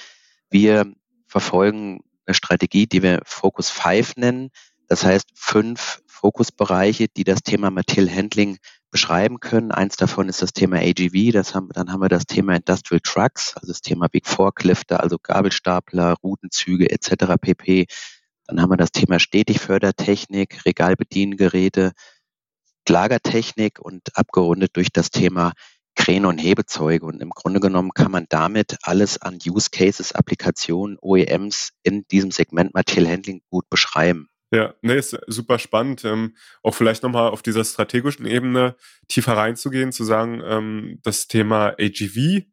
Wir 0.50 0.92
verfolgen 1.28 2.02
eine 2.26 2.34
Strategie, 2.34 2.88
die 2.88 3.04
wir 3.04 3.22
Focus 3.26 3.70
5 3.70 4.18
nennen. 4.18 4.50
Das 4.88 5.06
heißt, 5.06 5.30
fünf 5.36 6.02
Fokusbereiche, 6.08 7.08
die 7.08 7.24
das 7.24 7.42
Thema 7.42 7.70
Material 7.70 8.10
Handling 8.10 8.58
beschreiben 8.92 9.40
können. 9.40 9.72
Eins 9.72 9.96
davon 9.98 10.30
ist 10.30 10.42
das 10.42 10.54
Thema 10.54 10.78
AGV, 10.78 11.32
das 11.34 11.56
haben, 11.56 11.70
dann 11.74 11.92
haben 11.92 12.02
wir 12.02 12.10
das 12.10 12.26
Thema 12.26 12.56
Industrial 12.56 13.02
Trucks, 13.02 13.56
also 13.56 13.68
das 13.68 13.82
Thema 13.82 14.08
Big 14.08 14.28
Forklifter, 14.28 15.02
also 15.02 15.18
Gabelstapler, 15.22 16.16
Routenzüge 16.24 16.92
etc. 16.92 17.34
pp. 17.42 17.88
Dann 18.46 18.62
haben 18.62 18.70
wir 18.70 18.78
das 18.78 18.92
Thema 18.92 19.20
Stetigfördertechnik, 19.20 20.64
Regalbediengeräte, 20.66 21.92
Lagertechnik 22.88 23.80
und 23.80 24.16
abgerundet 24.16 24.76
durch 24.76 24.92
das 24.92 25.10
Thema 25.10 25.54
Kräne 25.96 26.28
und 26.28 26.38
Hebezeuge. 26.38 27.06
Und 27.06 27.22
im 27.22 27.30
Grunde 27.30 27.60
genommen 27.60 27.92
kann 27.94 28.12
man 28.12 28.26
damit 28.30 28.78
alles 28.82 29.22
an 29.22 29.40
Use 29.46 29.70
Cases, 29.72 30.14
Applikationen, 30.14 30.98
OEMs 31.02 31.72
in 31.84 32.08
diesem 32.08 32.32
Segment 32.32 32.74
Material 32.74 33.12
Handling 33.12 33.42
gut 33.50 33.70
beschreiben. 33.70 34.30
Ja, 34.52 34.76
nee, 34.84 34.98
ist 34.98 35.18
super 35.28 35.58
spannend. 35.58 36.06
Ähm, 36.06 36.36
auch 36.62 36.76
vielleicht 36.76 37.02
nochmal 37.02 37.32
auf 37.32 37.42
dieser 37.42 37.64
strategischen 37.64 38.28
Ebene 38.28 38.76
tiefer 39.08 39.36
reinzugehen, 39.36 39.92
zu 39.92 40.04
sagen, 40.04 40.44
ähm, 40.46 41.00
das 41.02 41.28
Thema 41.28 41.76
AGV 41.80 42.44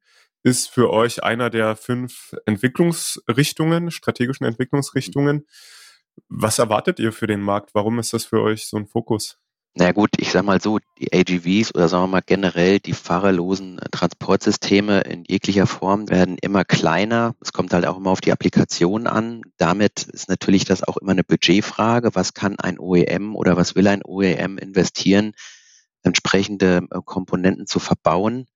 ist 0.43 0.71
für 0.71 0.91
euch 0.91 1.23
einer 1.23 1.51
der 1.51 1.77
fünf 1.77 2.35
Entwicklungsrichtungen, 2.47 3.91
strategischen 3.91 4.47
Entwicklungsrichtungen. 4.47 5.47
Was 6.29 6.59
erwartet 6.59 6.99
ihr 6.99 7.13
für 7.13 7.27
den 7.27 7.43
Markt? 7.43 7.75
Warum 7.75 7.99
ist 7.99 8.15
das 8.15 8.25
für 8.25 8.41
euch 8.41 8.67
so 8.67 8.79
ein 8.79 8.87
Fokus? 8.87 9.39
Na 9.75 9.93
gut, 9.93 10.11
ich 10.19 10.33
sag 10.33 10.45
mal 10.45 10.61
so, 10.61 10.81
die 10.99 11.13
AGVs 11.13 11.75
oder 11.75 11.89
sagen 11.89 12.03
wir 12.05 12.09
mal 12.09 12.23
generell 12.27 12.81
die 12.81 12.93
fahrerlosen 12.93 13.81
Transportsysteme 13.93 15.03
in 15.03 15.25
jeglicher 15.25 15.69
Form 15.69 16.09
werden 16.09 16.39
immer 16.43 16.65
kleiner. 16.65 17.37
Es 17.41 17.53
kommt 17.53 17.73
halt 17.73 17.87
auch 17.87 17.97
immer 17.97 18.11
auf 18.11 18.21
die 18.21 18.33
Applikation 18.33 19.07
an. 19.07 19.43
Damit 19.59 20.03
ist 20.03 20.29
natürlich 20.29 20.65
das 20.65 20.83
auch 20.83 20.97
immer 20.97 21.13
eine 21.13 21.23
Budgetfrage. 21.23 22.11
Was 22.15 22.35
kann 22.35 22.59
ein 22.59 22.81
OEM 22.81 23.37
oder 23.37 23.57
was 23.57 23.77
will 23.77 23.87
ein 23.87 24.03
OEM 24.05 24.59
investieren, 24.59 25.35
entsprechende 26.03 26.83
äh, 26.91 26.99
Komponenten 27.05 27.69
zu 27.69 27.79
verbauen? 27.79 28.47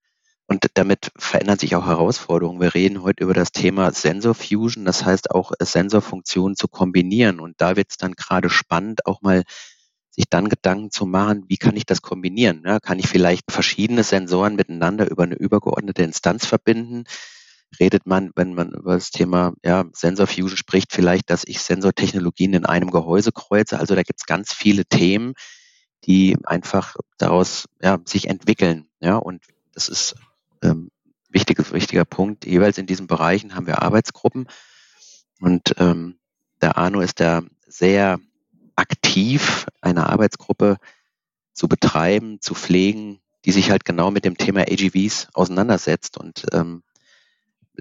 Und 0.47 0.65
damit 0.73 1.11
verändern 1.17 1.57
sich 1.57 1.75
auch 1.77 1.85
Herausforderungen. 1.85 2.59
Wir 2.59 2.75
reden 2.75 3.03
heute 3.03 3.23
über 3.23 3.33
das 3.33 3.51
Thema 3.53 3.91
Sensor 3.93 4.35
Fusion, 4.35 4.83
das 4.85 5.05
heißt 5.05 5.31
auch 5.31 5.53
Sensorfunktionen 5.59 6.57
zu 6.57 6.67
kombinieren. 6.67 7.39
Und 7.39 7.61
da 7.61 7.77
wird 7.77 7.87
es 7.91 7.97
dann 7.97 8.13
gerade 8.13 8.49
spannend, 8.49 9.05
auch 9.07 9.21
mal 9.21 9.43
sich 10.15 10.25
dann 10.29 10.49
Gedanken 10.49 10.91
zu 10.91 11.05
machen, 11.05 11.43
wie 11.47 11.57
kann 11.57 11.75
ich 11.75 11.85
das 11.85 12.01
kombinieren? 12.01 12.63
Ja, 12.65 12.79
kann 12.79 12.99
ich 12.99 13.07
vielleicht 13.07 13.51
verschiedene 13.51 14.03
Sensoren 14.03 14.55
miteinander 14.55 15.09
über 15.09 15.23
eine 15.23 15.35
übergeordnete 15.35 16.03
Instanz 16.03 16.45
verbinden? 16.45 17.03
Redet 17.79 18.05
man, 18.05 18.31
wenn 18.35 18.53
man 18.53 18.71
über 18.71 18.93
das 18.93 19.11
Thema 19.11 19.53
ja, 19.63 19.83
Sensor 19.91 20.27
Fusion 20.27 20.55
spricht, 20.55 20.93
vielleicht, 20.93 21.29
dass 21.29 21.43
ich 21.45 21.59
Sensortechnologien 21.59 22.53
in 22.53 22.65
einem 22.65 22.91
Gehäuse 22.91 23.33
kreuze? 23.33 23.77
Also 23.77 23.95
da 23.95 24.03
gibt 24.03 24.21
es 24.21 24.25
ganz 24.25 24.53
viele 24.53 24.85
Themen, 24.85 25.33
die 26.05 26.37
einfach 26.45 26.95
daraus 27.17 27.67
ja, 27.81 27.99
sich 28.05 28.29
entwickeln. 28.29 28.87
Ja, 29.01 29.17
und 29.17 29.43
das 29.73 29.89
ist 29.89 30.15
ähm, 30.61 30.91
wichtiger, 31.27 31.69
wichtiger 31.73 32.05
Punkt. 32.05 32.45
Jeweils 32.45 32.77
in 32.77 32.85
diesen 32.85 33.07
Bereichen 33.07 33.55
haben 33.55 33.67
wir 33.67 33.81
Arbeitsgruppen 33.81 34.47
und 35.41 35.75
ähm, 35.77 36.17
der 36.61 36.77
Arno 36.77 37.01
ist 37.01 37.19
da 37.19 37.41
sehr 37.67 38.19
aktiv, 38.75 39.67
eine 39.81 40.09
Arbeitsgruppe 40.09 40.77
zu 41.53 41.67
betreiben, 41.67 42.41
zu 42.41 42.53
pflegen, 42.53 43.21
die 43.45 43.51
sich 43.51 43.71
halt 43.71 43.85
genau 43.85 44.11
mit 44.11 44.25
dem 44.25 44.37
Thema 44.37 44.61
AGVs 44.61 45.29
auseinandersetzt 45.33 46.17
und 46.17 46.45
ähm, 46.51 46.83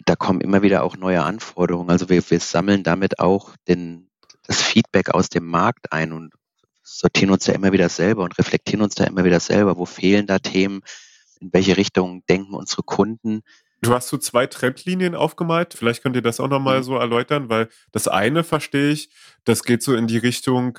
da 0.04 0.16
kommen 0.16 0.40
immer 0.40 0.62
wieder 0.62 0.82
auch 0.82 0.96
neue 0.96 1.22
Anforderungen. 1.22 1.90
Also 1.90 2.08
wir, 2.08 2.28
wir 2.28 2.40
sammeln 2.40 2.82
damit 2.82 3.18
auch 3.20 3.54
den, 3.68 4.10
das 4.46 4.60
Feedback 4.60 5.10
aus 5.10 5.28
dem 5.28 5.46
Markt 5.46 5.92
ein 5.92 6.12
und 6.12 6.34
sortieren 6.82 7.30
uns 7.30 7.44
da 7.44 7.52
immer 7.52 7.72
wieder 7.72 7.88
selber 7.88 8.24
und 8.24 8.38
reflektieren 8.38 8.82
uns 8.82 8.94
da 8.94 9.04
immer 9.04 9.24
wieder 9.24 9.40
selber. 9.40 9.76
Wo 9.78 9.86
fehlen 9.86 10.26
da 10.26 10.38
Themen? 10.38 10.82
In 11.40 11.52
welche 11.52 11.76
Richtung 11.76 12.24
denken 12.26 12.54
unsere 12.54 12.82
Kunden? 12.82 13.42
Du 13.84 13.94
hast 13.94 14.08
so 14.08 14.16
zwei 14.16 14.46
Trendlinien 14.46 15.14
aufgemalt. 15.14 15.74
Vielleicht 15.74 16.02
könnt 16.02 16.16
ihr 16.16 16.22
das 16.22 16.40
auch 16.40 16.48
nochmal 16.48 16.78
mhm. 16.78 16.84
so 16.84 16.96
erläutern, 16.96 17.48
weil 17.48 17.68
das 17.92 18.08
eine 18.08 18.44
verstehe 18.44 18.90
ich, 18.90 19.10
das 19.44 19.62
geht 19.62 19.82
so 19.82 19.94
in 19.94 20.06
die 20.06 20.18
Richtung, 20.18 20.78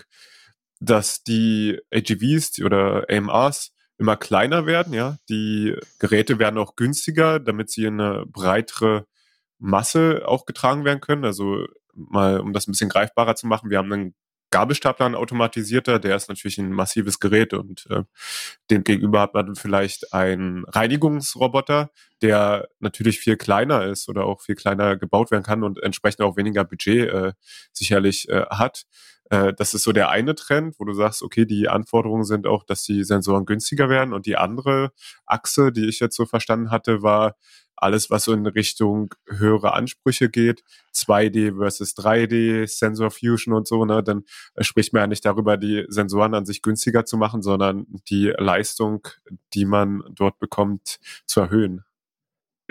dass 0.79 1.23
die 1.23 1.79
AGVs 1.93 2.61
oder 2.61 3.05
AMRs 3.09 3.73
immer 3.97 4.17
kleiner 4.17 4.65
werden, 4.65 4.93
ja. 4.93 5.17
Die 5.29 5.75
Geräte 5.99 6.39
werden 6.39 6.57
auch 6.57 6.75
günstiger, 6.75 7.39
damit 7.39 7.69
sie 7.69 7.85
in 7.85 8.01
eine 8.01 8.25
breitere 8.25 9.05
Masse 9.57 10.23
auch 10.25 10.45
getragen 10.45 10.83
werden 10.83 10.99
können. 10.99 11.23
Also 11.23 11.65
mal, 11.93 12.39
um 12.39 12.53
das 12.53 12.67
ein 12.67 12.71
bisschen 12.71 12.89
greifbarer 12.89 13.35
zu 13.35 13.47
machen, 13.47 13.69
wir 13.69 13.77
haben 13.77 13.93
einen 13.93 14.15
Gabelstapler, 14.51 15.05
ein 15.05 15.15
automatisierter, 15.15 15.99
der 15.99 16.15
ist 16.15 16.29
natürlich 16.29 16.57
ein 16.57 16.71
massives 16.71 17.19
Gerät 17.19 17.53
und 17.53 17.87
äh, 17.89 18.03
dem 18.71 18.83
gegenüber 18.83 19.21
hat 19.21 19.33
man 19.33 19.55
vielleicht 19.55 20.13
einen 20.13 20.65
Reinigungsroboter, 20.65 21.91
der 22.21 22.67
natürlich 22.79 23.19
viel 23.19 23.37
kleiner 23.37 23.85
ist 23.85 24.07
oder 24.07 24.25
auch 24.25 24.41
viel 24.41 24.55
kleiner 24.55 24.95
gebaut 24.97 25.31
werden 25.31 25.43
kann 25.43 25.63
und 25.63 25.81
entsprechend 25.83 26.21
auch 26.21 26.37
weniger 26.37 26.63
Budget 26.63 27.09
äh, 27.09 27.33
sicherlich 27.73 28.29
äh, 28.29 28.45
hat. 28.49 28.85
Äh, 29.29 29.53
das 29.53 29.73
ist 29.73 29.83
so 29.83 29.91
der 29.91 30.09
eine 30.09 30.35
Trend, 30.35 30.75
wo 30.79 30.85
du 30.85 30.93
sagst, 30.93 31.23
okay, 31.23 31.45
die 31.45 31.67
Anforderungen 31.67 32.25
sind 32.25 32.47
auch, 32.47 32.63
dass 32.63 32.83
die 32.83 33.03
Sensoren 33.03 33.45
günstiger 33.45 33.89
werden. 33.89 34.13
Und 34.13 34.25
die 34.25 34.37
andere 34.37 34.91
Achse, 35.25 35.71
die 35.71 35.87
ich 35.87 35.99
jetzt 35.99 36.15
so 36.15 36.25
verstanden 36.25 36.71
hatte, 36.71 37.01
war 37.01 37.35
alles, 37.75 38.09
was 38.09 38.25
so 38.25 38.33
in 38.33 38.45
Richtung 38.45 39.13
höhere 39.27 39.73
Ansprüche 39.73 40.29
geht, 40.29 40.63
2D 40.93 41.57
versus 41.57 41.95
3D, 41.95 42.67
Sensor 42.67 43.11
Fusion 43.11 43.53
und 43.53 43.67
so, 43.67 43.85
ne, 43.85 44.03
dann 44.03 44.23
spricht 44.59 44.93
man 44.93 45.01
ja 45.01 45.07
nicht 45.07 45.25
darüber, 45.25 45.57
die 45.57 45.85
Sensoren 45.87 46.33
an 46.33 46.45
sich 46.45 46.61
günstiger 46.61 47.05
zu 47.05 47.17
machen, 47.17 47.41
sondern 47.41 47.85
die 48.09 48.33
Leistung, 48.37 49.07
die 49.53 49.65
man 49.65 50.03
dort 50.09 50.39
bekommt, 50.39 50.99
zu 51.25 51.41
erhöhen. 51.41 51.83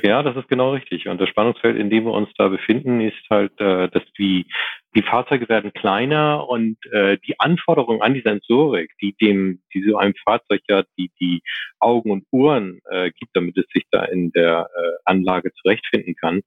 Ja, 0.03 0.23
das 0.23 0.37
ist 0.37 0.49
genau 0.49 0.73
richtig. 0.73 1.07
Und 1.07 1.21
das 1.21 1.29
Spannungsfeld, 1.29 1.77
in 1.77 1.89
dem 1.89 2.05
wir 2.05 2.13
uns 2.13 2.29
da 2.37 2.49
befinden, 2.49 3.01
ist 3.01 3.31
halt, 3.31 3.53
äh, 3.61 3.89
dass 3.89 4.03
die, 4.19 4.47
die 4.95 5.03
Fahrzeuge 5.03 5.49
werden 5.49 5.73
kleiner 5.73 6.49
und 6.49 6.77
äh, 6.93 7.19
die 7.27 7.39
Anforderungen 7.41 8.03
an 8.03 8.15
die 8.15 8.23
Sensorik, 8.23 8.93
die 9.01 9.15
dem, 9.21 9.63
die 9.73 9.83
so 9.83 9.97
einem 9.97 10.15
Fahrzeug 10.25 10.63
ja 10.69 10.85
die, 10.97 11.11
die 11.21 11.43
Augen 11.81 12.11
und 12.11 12.25
Ohren 12.31 12.81
äh, 12.91 13.11
gibt, 13.11 13.35
damit 13.35 13.57
es 13.57 13.67
sich 13.73 13.85
da 13.91 14.05
in 14.05 14.31
der 14.33 14.69
äh, 14.75 14.91
Anlage 15.05 15.53
zurechtfinden 15.55 16.15
kann, 16.15 16.43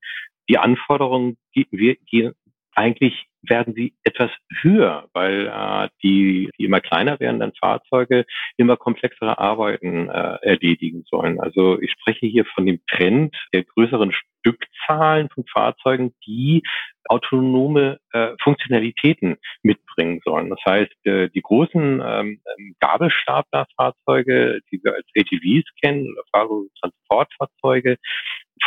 die 0.49 0.57
Anforderungen 0.57 1.37
gehen 1.53 2.33
eigentlich 2.77 3.25
werden 3.41 3.73
sie 3.73 3.95
etwas 4.03 4.29
höher, 4.61 5.09
weil 5.13 5.47
äh, 5.47 5.89
die, 6.03 6.49
die 6.57 6.65
immer 6.65 6.79
kleiner 6.79 7.19
werdenden 7.19 7.53
Fahrzeuge 7.59 8.25
immer 8.55 8.77
komplexere 8.77 9.39
Arbeiten 9.39 10.09
äh, 10.09 10.37
erledigen 10.41 11.03
sollen. 11.09 11.39
Also 11.39 11.81
ich 11.81 11.91
spreche 11.91 12.27
hier 12.27 12.45
von 12.45 12.65
dem 12.65 12.79
Trend 12.87 13.35
der 13.53 13.63
größeren 13.63 14.13
Stückzahlen 14.47 15.29
von 15.29 15.45
Fahrzeugen, 15.51 16.13
die 16.25 16.63
autonome 17.05 17.99
äh, 18.11 18.33
Funktionalitäten 18.41 19.37
mitbringen 19.63 20.21
sollen. 20.23 20.49
Das 20.49 20.59
heißt, 20.65 21.05
äh, 21.05 21.29
die 21.29 21.41
großen 21.41 22.01
ähm, 22.05 22.41
Gabelstaplerfahrzeuge, 22.79 24.61
die 24.71 24.81
wir 24.83 24.95
als 24.95 25.07
ATVs 25.17 25.65
kennen, 25.81 26.11
oder 26.11 26.23
Fahrgutstransportfahrzeuge, 26.33 27.97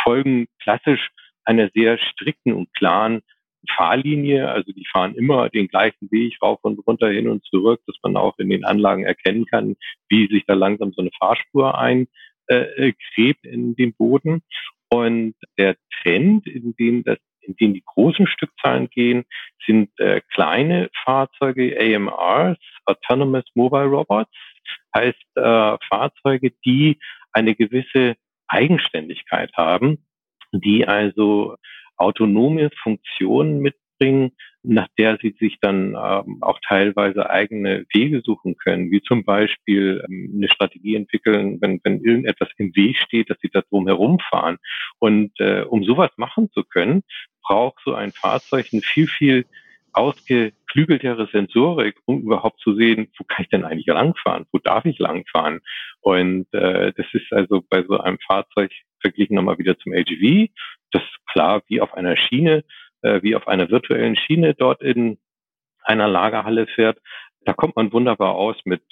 folgen 0.03 0.47
klassisch 0.61 1.09
einer 1.43 1.69
sehr 1.73 1.97
strikten 1.97 2.53
und 2.53 2.73
klaren 2.73 3.21
Fahrlinie, 3.75 4.49
also 4.49 4.71
die 4.71 4.87
fahren 4.91 5.13
immer 5.15 5.49
den 5.49 5.67
gleichen 5.67 6.09
Weg 6.11 6.37
rauf 6.41 6.59
und 6.63 6.79
runter 6.87 7.09
hin 7.09 7.29
und 7.29 7.45
zurück, 7.45 7.79
dass 7.85 7.95
man 8.01 8.17
auch 8.17 8.37
in 8.39 8.49
den 8.49 8.65
Anlagen 8.65 9.03
erkennen 9.03 9.45
kann, 9.45 9.75
wie 10.09 10.27
sich 10.27 10.45
da 10.47 10.55
langsam 10.55 10.93
so 10.93 11.01
eine 11.01 11.11
Fahrspur 11.19 11.77
eingräbt 11.77 12.09
äh, 12.47 13.49
in 13.49 13.75
den 13.75 13.93
Boden. 13.93 14.41
Und 14.93 15.35
der 15.57 15.77
Trend, 16.01 16.47
in 16.47 16.75
dem 16.75 17.03
das 17.03 17.17
in 17.43 17.55
denen 17.55 17.73
die 17.73 17.83
großen 17.85 18.27
Stückzahlen 18.27 18.87
gehen, 18.89 19.25
sind 19.65 19.89
äh, 19.99 20.21
kleine 20.31 20.89
Fahrzeuge, 21.03 21.75
AMRs, 21.79 22.59
Autonomous 22.85 23.45
Mobile 23.55 23.85
Robots, 23.85 24.31
heißt 24.95 25.25
äh, 25.35 25.77
Fahrzeuge, 25.89 26.51
die 26.65 26.99
eine 27.33 27.55
gewisse 27.55 28.15
Eigenständigkeit 28.47 29.51
haben, 29.55 30.05
die 30.51 30.87
also 30.87 31.55
autonome 31.97 32.69
Funktionen 32.83 33.61
mitbringen, 34.01 34.31
nach 34.63 34.87
der 34.97 35.17
sie 35.21 35.35
sich 35.39 35.57
dann 35.59 35.95
ähm, 35.95 36.37
auch 36.41 36.59
teilweise 36.67 37.29
eigene 37.29 37.85
Wege 37.93 38.21
suchen 38.23 38.57
können, 38.57 38.91
wie 38.91 39.01
zum 39.01 39.23
Beispiel 39.23 40.03
ähm, 40.07 40.33
eine 40.35 40.49
Strategie 40.49 40.95
entwickeln, 40.95 41.59
wenn, 41.61 41.79
wenn 41.83 42.01
irgendetwas 42.01 42.49
im 42.57 42.75
Weg 42.75 42.97
steht, 42.97 43.29
dass 43.29 43.39
sie 43.41 43.49
da 43.51 43.61
drum 43.61 43.87
herumfahren. 43.87 44.57
Und 44.99 45.31
äh, 45.39 45.61
um 45.61 45.83
sowas 45.83 46.11
machen 46.17 46.51
zu 46.51 46.63
können, 46.63 47.03
braucht 47.43 47.81
so 47.83 47.95
ein 47.95 48.11
Fahrzeug 48.11 48.67
eine 48.71 48.81
viel, 48.81 49.07
viel 49.07 49.45
ausgeklügeltere 49.93 51.27
Sensorik, 51.31 51.95
um 52.05 52.21
überhaupt 52.21 52.61
zu 52.61 52.75
sehen, 52.75 53.09
wo 53.17 53.25
kann 53.25 53.43
ich 53.43 53.49
denn 53.49 53.65
eigentlich 53.65 53.87
langfahren, 53.87 54.45
wo 54.51 54.59
darf 54.59 54.85
ich 54.85 54.99
langfahren. 54.99 55.59
Und 56.01 56.45
äh, 56.53 56.93
das 56.95 57.07
ist 57.13 57.33
also 57.33 57.63
bei 57.67 57.83
so 57.83 57.97
einem 57.97 58.19
Fahrzeug 58.19 58.71
verglichen 59.01 59.35
nochmal 59.35 59.57
wieder 59.57 59.77
zum 59.79 59.91
AGV 59.91 60.49
das 60.91 61.03
klar 61.31 61.61
wie 61.67 61.81
auf 61.81 61.93
einer 61.93 62.17
Schiene, 62.17 62.63
äh, 63.01 63.21
wie 63.21 63.35
auf 63.35 63.47
einer 63.47 63.69
virtuellen 63.69 64.15
Schiene 64.15 64.53
dort 64.53 64.81
in 64.81 65.17
einer 65.83 66.07
Lagerhalle 66.07 66.67
fährt. 66.67 66.99
Da 67.45 67.53
kommt 67.53 67.75
man 67.75 67.91
wunderbar 67.91 68.35
aus 68.35 68.57
mit 68.65 68.83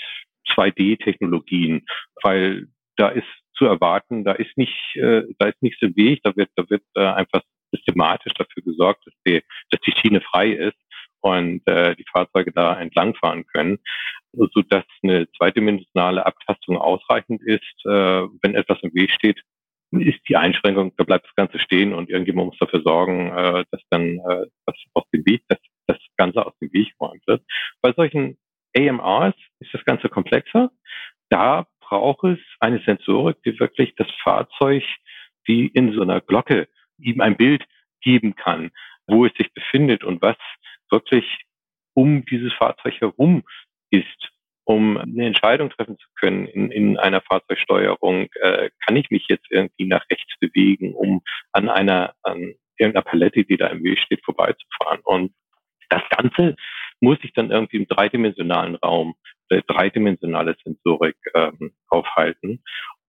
2D-Technologien, 0.56 1.86
weil 2.24 2.68
da 2.96 3.10
ist 3.10 3.28
zu 3.54 3.66
erwarten, 3.66 4.24
da 4.24 4.34
ist 4.34 4.58
nicht, 4.58 4.96
äh, 4.96 5.24
da 5.38 5.48
ist 5.48 5.62
nichts 5.62 5.82
im 5.82 5.96
Weg, 5.96 6.22
da 6.24 6.36
wird, 6.36 6.50
da 6.56 6.70
wird 6.70 6.84
äh, 6.96 7.06
einfach 7.06 7.42
systematisch 7.72 8.34
dafür 8.34 8.64
gesorgt, 8.64 9.06
dass 9.06 9.14
die, 9.28 9.44
dass 9.70 9.82
die 9.82 9.92
Schiene 9.92 10.22
frei 10.22 10.50
ist 10.52 10.78
und 11.22 11.62
äh, 11.68 11.96
die 11.96 12.06
Fahrzeuge 12.12 12.52
da 12.52 12.80
entlangfahren 12.80 13.46
können, 13.48 13.80
so 14.32 14.62
dass 14.70 14.86
eine 15.04 15.30
zweidimensionale 15.38 16.26
Abtastung 16.26 16.78
ausreichend 16.78 17.42
ist. 17.44 17.86
Äh, 17.86 18.28
wenn 18.42 18.56
etwas 18.56 18.80
im 18.82 18.94
Weg 18.94 19.12
steht, 19.12 19.42
ist 19.92 20.20
die 20.28 20.36
Einschränkung, 20.36 20.94
da 20.98 21.04
bleibt 21.04 21.26
das 21.26 21.36
Ganze 21.36 21.60
stehen 21.60 21.94
und 21.94 22.10
irgendjemand 22.10 22.50
muss 22.50 22.58
dafür 22.60 22.82
sorgen, 22.82 23.32
äh, 23.32 23.66
dass 23.72 23.82
dann 23.90 24.20
äh, 24.20 24.46
das 24.66 24.76
aus 24.94 25.04
dem 25.14 25.26
Weg, 25.26 25.44
dass 25.48 25.60
das 25.88 25.98
Ganze 26.18 26.46
aus 26.46 26.54
dem 26.62 26.72
Weg 26.74 26.94
geräumt 26.98 27.26
wird. 27.26 27.44
Bei 27.82 27.92
solchen 27.94 28.38
AMRs 28.78 29.36
ist 29.60 29.74
das 29.74 29.84
Ganze 29.86 30.10
komplexer. 30.10 30.72
Da 31.30 31.68
braucht 31.80 32.24
es 32.26 32.40
eine 32.60 32.80
Sensorik, 32.86 33.38
die 33.44 33.60
wirklich 33.60 33.96
das 33.96 34.08
Fahrzeug 34.24 34.84
wie 35.46 35.68
in 35.68 35.94
so 35.94 36.02
einer 36.02 36.22
Glocke 36.22 36.68
ihm 37.00 37.22
ein 37.22 37.36
Bild 37.36 37.66
geben 38.02 38.36
kann, 38.36 38.72
wo 39.08 39.26
es 39.26 39.34
sich 39.34 39.52
befindet 39.54 40.04
und 40.04 40.22
was 40.22 40.38
wirklich 40.92 41.26
um 41.96 42.26
dieses 42.26 42.54
Fahrzeug 42.54 43.00
herum 43.02 43.44
ist 43.90 44.30
um 44.70 45.00
eine 45.00 45.26
Entscheidung 45.26 45.72
treffen 45.72 45.98
zu 45.98 46.08
können 46.20 46.46
in, 46.46 46.70
in 46.70 46.96
einer 46.96 47.22
Fahrzeugsteuerung, 47.22 48.28
äh, 48.36 48.70
kann 48.86 48.96
ich 48.98 49.10
mich 49.10 49.26
jetzt 49.28 49.48
irgendwie 49.50 49.88
nach 49.88 50.06
rechts 50.12 50.32
bewegen, 50.40 50.94
um 50.94 51.24
an 51.54 51.70
einer, 51.70 52.14
an 52.22 52.54
irgendeiner 52.78 53.04
Palette, 53.04 53.46
die 53.46 53.58
da 53.58 53.66
im 53.66 53.84
Weg 53.84 53.98
steht, 53.98 54.24
vorbeizufahren. 54.24 55.00
Und 55.06 55.34
das 55.90 56.04
Ganze 56.16 56.56
muss 57.00 57.20
sich 57.22 57.34
dann 57.34 57.50
irgendwie 57.50 57.78
im 57.78 57.88
dreidimensionalen 57.88 58.76
Raum, 58.76 59.16
äh, 59.50 59.64
dreidimensionale 59.66 60.56
Sensorik 60.64 61.18
ähm, 61.34 61.72
aufhalten. 61.88 62.62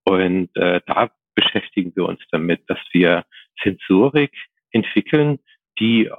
Und 0.05 0.57
äh, 0.57 0.81
da 0.87 1.11
beschäftigen 1.35 1.93
wir 1.95 2.07
uns 2.07 2.23
damit, 2.31 2.63
dass 2.69 2.81
wir 2.93 3.27
Sensorik 3.63 4.33
entwickeln, 4.71 5.39
die 5.79 6.11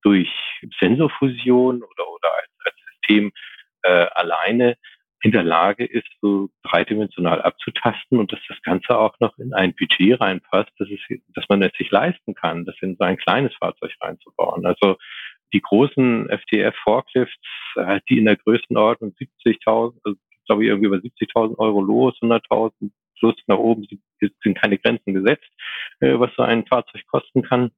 durch 0.00 0.32
Sensorfusion 0.80 1.82
oder, 1.82 2.08
oder 2.08 2.34
als, 2.34 2.50
als 2.64 2.76
System 2.94 3.30
äh, 3.82 4.06
alleine 4.14 4.76
in 5.22 5.32
der 5.32 5.42
Lage 5.42 5.84
ist, 5.84 6.08
so 6.22 6.48
dreidimensional 6.62 7.42
abzutasten 7.42 8.18
und 8.18 8.32
dass 8.32 8.40
das 8.48 8.60
Ganze 8.62 8.98
auch 8.98 9.14
noch 9.20 9.36
in 9.38 9.52
ein 9.52 9.74
Budget 9.74 10.18
reinpasst, 10.20 10.70
dass, 10.78 10.88
es, 10.88 11.20
dass 11.34 11.44
man 11.48 11.62
es 11.62 11.72
sich 11.76 11.90
leisten 11.90 12.34
kann, 12.34 12.64
das 12.64 12.76
in 12.80 12.96
so 12.96 13.04
ein 13.04 13.18
kleines 13.18 13.54
Fahrzeug 13.56 13.92
reinzubauen. 14.00 14.64
Also 14.64 14.96
die 15.52 15.60
großen 15.60 16.28
FTF-Forklifts, 16.30 17.76
äh, 17.76 18.00
die 18.08 18.18
in 18.18 18.24
der 18.24 18.36
Größenordnung 18.36 19.14
70.000, 19.44 19.98
also 20.04 20.18
glaube 20.46 20.64
ich 20.64 20.70
irgendwie 20.70 20.86
über 20.86 20.96
70.000 20.96 21.58
Euro 21.58 21.80
los, 21.82 22.14
100.000 22.22 22.90
plus 23.18 23.34
nach 23.46 23.58
oben 23.58 23.86
sind 24.20 24.58
keine 24.58 24.78
Grenzen 24.78 25.14
gesetzt, 25.14 25.48
äh, 26.00 26.18
was 26.18 26.30
so 26.36 26.42
ein 26.42 26.66
Fahrzeug 26.66 27.06
kosten 27.06 27.42
kann. 27.42 27.70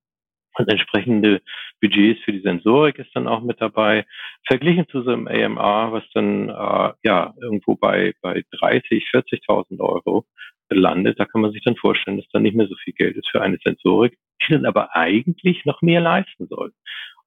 Und 0.59 0.69
entsprechende 0.69 1.41
Budgets 1.81 2.23
für 2.25 2.33
die 2.33 2.43
Sensorik 2.43 2.99
ist 2.99 3.15
dann 3.15 3.27
auch 3.27 3.43
mit 3.43 3.61
dabei. 3.61 4.05
Verglichen 4.47 4.87
zu 4.88 5.03
so 5.03 5.11
einem 5.11 5.27
AMR, 5.27 5.93
was 5.93 6.05
dann 6.12 6.49
äh, 6.51 6.93
ja 7.03 7.35
irgendwo 7.41 7.75
bei, 7.75 8.15
bei 8.21 8.45
30, 8.59 9.09
40.000 9.12 9.81
Euro 9.81 10.27
landet, 10.75 11.21
da 11.21 11.25
kann 11.25 11.43
man 11.43 11.53
sich 11.53 11.62
dann 11.62 11.77
vorstellen, 11.77 12.17
dass 12.17 12.29
da 12.33 12.38
nicht 12.38 12.57
mehr 12.57 12.67
so 12.67 12.75
viel 12.77 12.95
Geld 12.95 13.17
ist 13.17 13.29
für 13.29 13.43
eine 13.43 13.59
Sensorik, 13.62 14.17
die 14.43 14.53
dann 14.53 14.67
aber 14.67 14.97
eigentlich 14.97 15.65
noch 15.65 15.83
mehr 15.83 16.01
leisten 16.01 16.47
soll. 16.49 16.73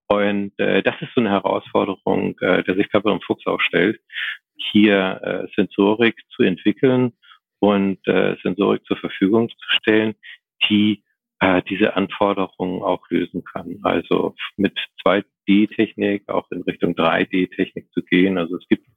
Und 0.08 0.58
äh, 0.60 0.84
das 0.84 0.96
ist 1.02 1.14
so 1.16 1.22
eine 1.22 1.32
Herausforderung, 1.32 2.38
äh, 2.40 2.64
der 2.64 2.76
sich 2.76 2.88
und 2.94 3.24
Fuchs 3.24 3.46
auch 3.48 3.62
stellt, 3.62 4.00
hier 4.56 5.22
äh, 5.24 5.48
Sensorik 5.56 6.16
zu 6.30 6.44
entwickeln 6.44 7.14
und 7.60 8.06
äh, 8.08 8.36
Sensorik 8.44 8.86
zur 8.86 8.98
Verfügung 8.98 9.50
zu 9.50 9.78
stellen, 9.80 10.16
die 10.70 11.04
äh, 11.46 11.62
diese 11.70 11.96
Anforderungen 11.96 12.82
auch 12.82 13.08
lösen 13.10 13.44
kann. 13.44 13.80
Also 13.84 14.34
mit 14.58 14.76
2D-Technik 15.06 16.28
auch 16.28 16.50
in 16.50 16.64
Richtung 16.64 16.96
3D-Technik 16.96 17.92
zu 17.94 18.02
gehen. 18.02 18.40
Also 18.40 18.58
es 18.58 18.68
gibt 18.68 18.88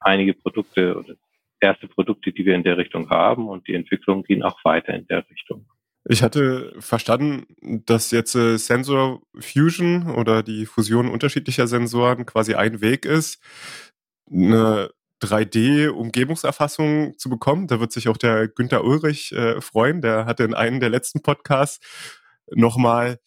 einige 0.00 0.34
Produkte 0.34 0.98
oder 0.98 1.14
erste 1.60 1.88
Produkte, 1.88 2.32
die 2.32 2.44
wir 2.44 2.54
in 2.54 2.62
der 2.62 2.76
Richtung 2.76 3.08
haben 3.08 3.48
und 3.48 3.66
die 3.66 3.74
Entwicklungen 3.74 4.22
gehen 4.22 4.42
auch 4.42 4.62
weiter 4.64 4.92
in 4.92 5.06
der 5.06 5.24
Richtung. 5.30 5.66
Ich 6.06 6.22
hatte 6.22 6.74
verstanden, 6.78 7.46
dass 7.86 8.10
jetzt 8.10 8.34
äh, 8.34 8.58
Sensor 8.58 9.22
Fusion 9.38 10.10
oder 10.10 10.42
die 10.42 10.66
Fusion 10.66 11.08
unterschiedlicher 11.08 11.66
Sensoren 11.66 12.26
quasi 12.26 12.54
ein 12.54 12.82
Weg 12.82 13.06
ist, 13.06 13.42
eine 14.30 14.90
3D-Umgebungserfassung 15.24 17.18
zu 17.18 17.28
bekommen. 17.28 17.66
Da 17.66 17.80
wird 17.80 17.92
sich 17.92 18.08
auch 18.08 18.16
der 18.16 18.48
Günther 18.48 18.84
Ulrich 18.84 19.32
äh, 19.32 19.60
freuen. 19.60 20.00
Der 20.00 20.26
hatte 20.26 20.44
in 20.44 20.54
einem 20.54 20.80
der 20.80 20.90
letzten 20.90 21.22
Podcasts 21.22 21.80
nochmal 22.50 23.18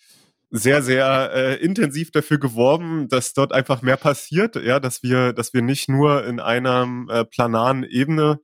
sehr, 0.50 0.82
sehr 0.82 1.32
äh, 1.34 1.56
intensiv 1.56 2.12
dafür 2.12 2.40
geworben, 2.40 3.10
dass 3.10 3.34
dort 3.34 3.52
einfach 3.52 3.82
mehr 3.82 3.98
passiert, 3.98 4.56
ja, 4.56 4.80
dass 4.80 5.04
wir, 5.04 5.34
dass 5.34 5.54
wir 5.54 5.62
nicht 5.62 5.90
nur 5.90 6.26
in 6.26 6.40
einer 6.40 6.88
äh, 7.10 7.26
planaren 7.26 7.84
Ebene 7.84 8.40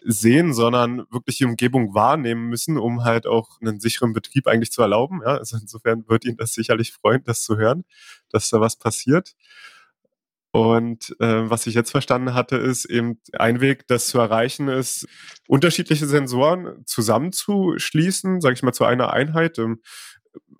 sehen, 0.00 0.52
sondern 0.54 1.06
wirklich 1.10 1.38
die 1.38 1.44
Umgebung 1.44 1.94
wahrnehmen 1.94 2.48
müssen, 2.48 2.78
um 2.78 3.04
halt 3.04 3.26
auch 3.26 3.60
einen 3.60 3.80
sicheren 3.80 4.12
Betrieb 4.12 4.46
eigentlich 4.46 4.72
zu 4.72 4.82
erlauben. 4.82 5.20
Ja, 5.24 5.36
also 5.38 5.56
insofern 5.60 6.04
wird 6.08 6.24
ihn 6.24 6.36
das 6.36 6.52
sicherlich 6.52 6.92
freuen, 6.92 7.24
das 7.24 7.42
zu 7.42 7.56
hören, 7.56 7.84
dass 8.30 8.50
da 8.50 8.60
was 8.60 8.76
passiert. 8.76 9.34
Und 10.50 11.14
äh, 11.20 11.50
was 11.50 11.66
ich 11.66 11.74
jetzt 11.74 11.90
verstanden 11.90 12.34
hatte, 12.34 12.56
ist 12.56 12.86
eben 12.86 13.20
ein 13.32 13.60
Weg, 13.60 13.86
das 13.86 14.06
zu 14.08 14.18
erreichen, 14.18 14.68
ist 14.68 15.06
unterschiedliche 15.46 16.06
Sensoren 16.06 16.84
zusammenzuschließen, 16.86 18.40
sage 18.40 18.54
ich 18.54 18.62
mal, 18.62 18.72
zu 18.72 18.84
einer 18.84 19.12
Einheit. 19.12 19.58
Um, 19.58 19.80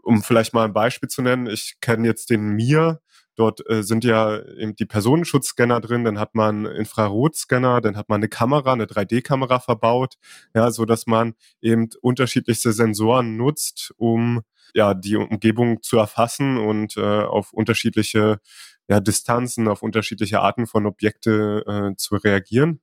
um 0.02 0.22
vielleicht 0.22 0.54
mal 0.54 0.64
ein 0.64 0.72
Beispiel 0.72 1.08
zu 1.08 1.22
nennen, 1.22 1.46
ich 1.46 1.76
kenne 1.80 2.06
jetzt 2.06 2.30
den 2.30 2.48
Mir, 2.50 3.00
Dort 3.38 3.70
äh, 3.70 3.84
sind 3.84 4.02
ja 4.02 4.42
eben 4.56 4.74
die 4.74 4.84
Personenschutzscanner 4.84 5.80
drin, 5.80 6.02
dann 6.02 6.18
hat 6.18 6.34
man 6.34 6.66
Infrarotscanner, 6.66 7.80
dann 7.80 7.96
hat 7.96 8.08
man 8.08 8.18
eine 8.18 8.28
Kamera, 8.28 8.72
eine 8.72 8.86
3D-Kamera 8.86 9.60
verbaut, 9.60 10.16
ja, 10.56 10.72
so 10.72 10.84
dass 10.84 11.06
man 11.06 11.34
eben 11.60 11.88
unterschiedlichste 12.00 12.72
Sensoren 12.72 13.36
nutzt, 13.36 13.94
um 13.96 14.40
ja 14.74 14.92
die 14.92 15.14
Umgebung 15.14 15.84
zu 15.84 15.98
erfassen 15.98 16.58
und 16.58 16.96
äh, 16.96 17.00
auf 17.00 17.52
unterschiedliche 17.52 18.40
ja, 18.88 19.00
Distanzen, 19.00 19.68
auf 19.68 19.82
unterschiedliche 19.82 20.40
Arten 20.40 20.66
von 20.66 20.86
Objekte 20.86 21.64
äh, 21.66 21.96
zu 21.96 22.16
reagieren. 22.16 22.80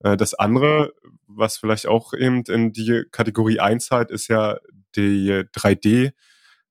Äh, 0.00 0.16
das 0.16 0.34
andere, 0.34 0.92
was 1.26 1.56
vielleicht 1.56 1.86
auch 1.86 2.12
eben 2.12 2.42
in 2.44 2.72
die 2.72 3.04
Kategorie 3.10 3.60
einzahlt, 3.60 4.10
ist 4.10 4.28
ja 4.28 4.58
die 4.94 5.44
3D- 5.54 6.12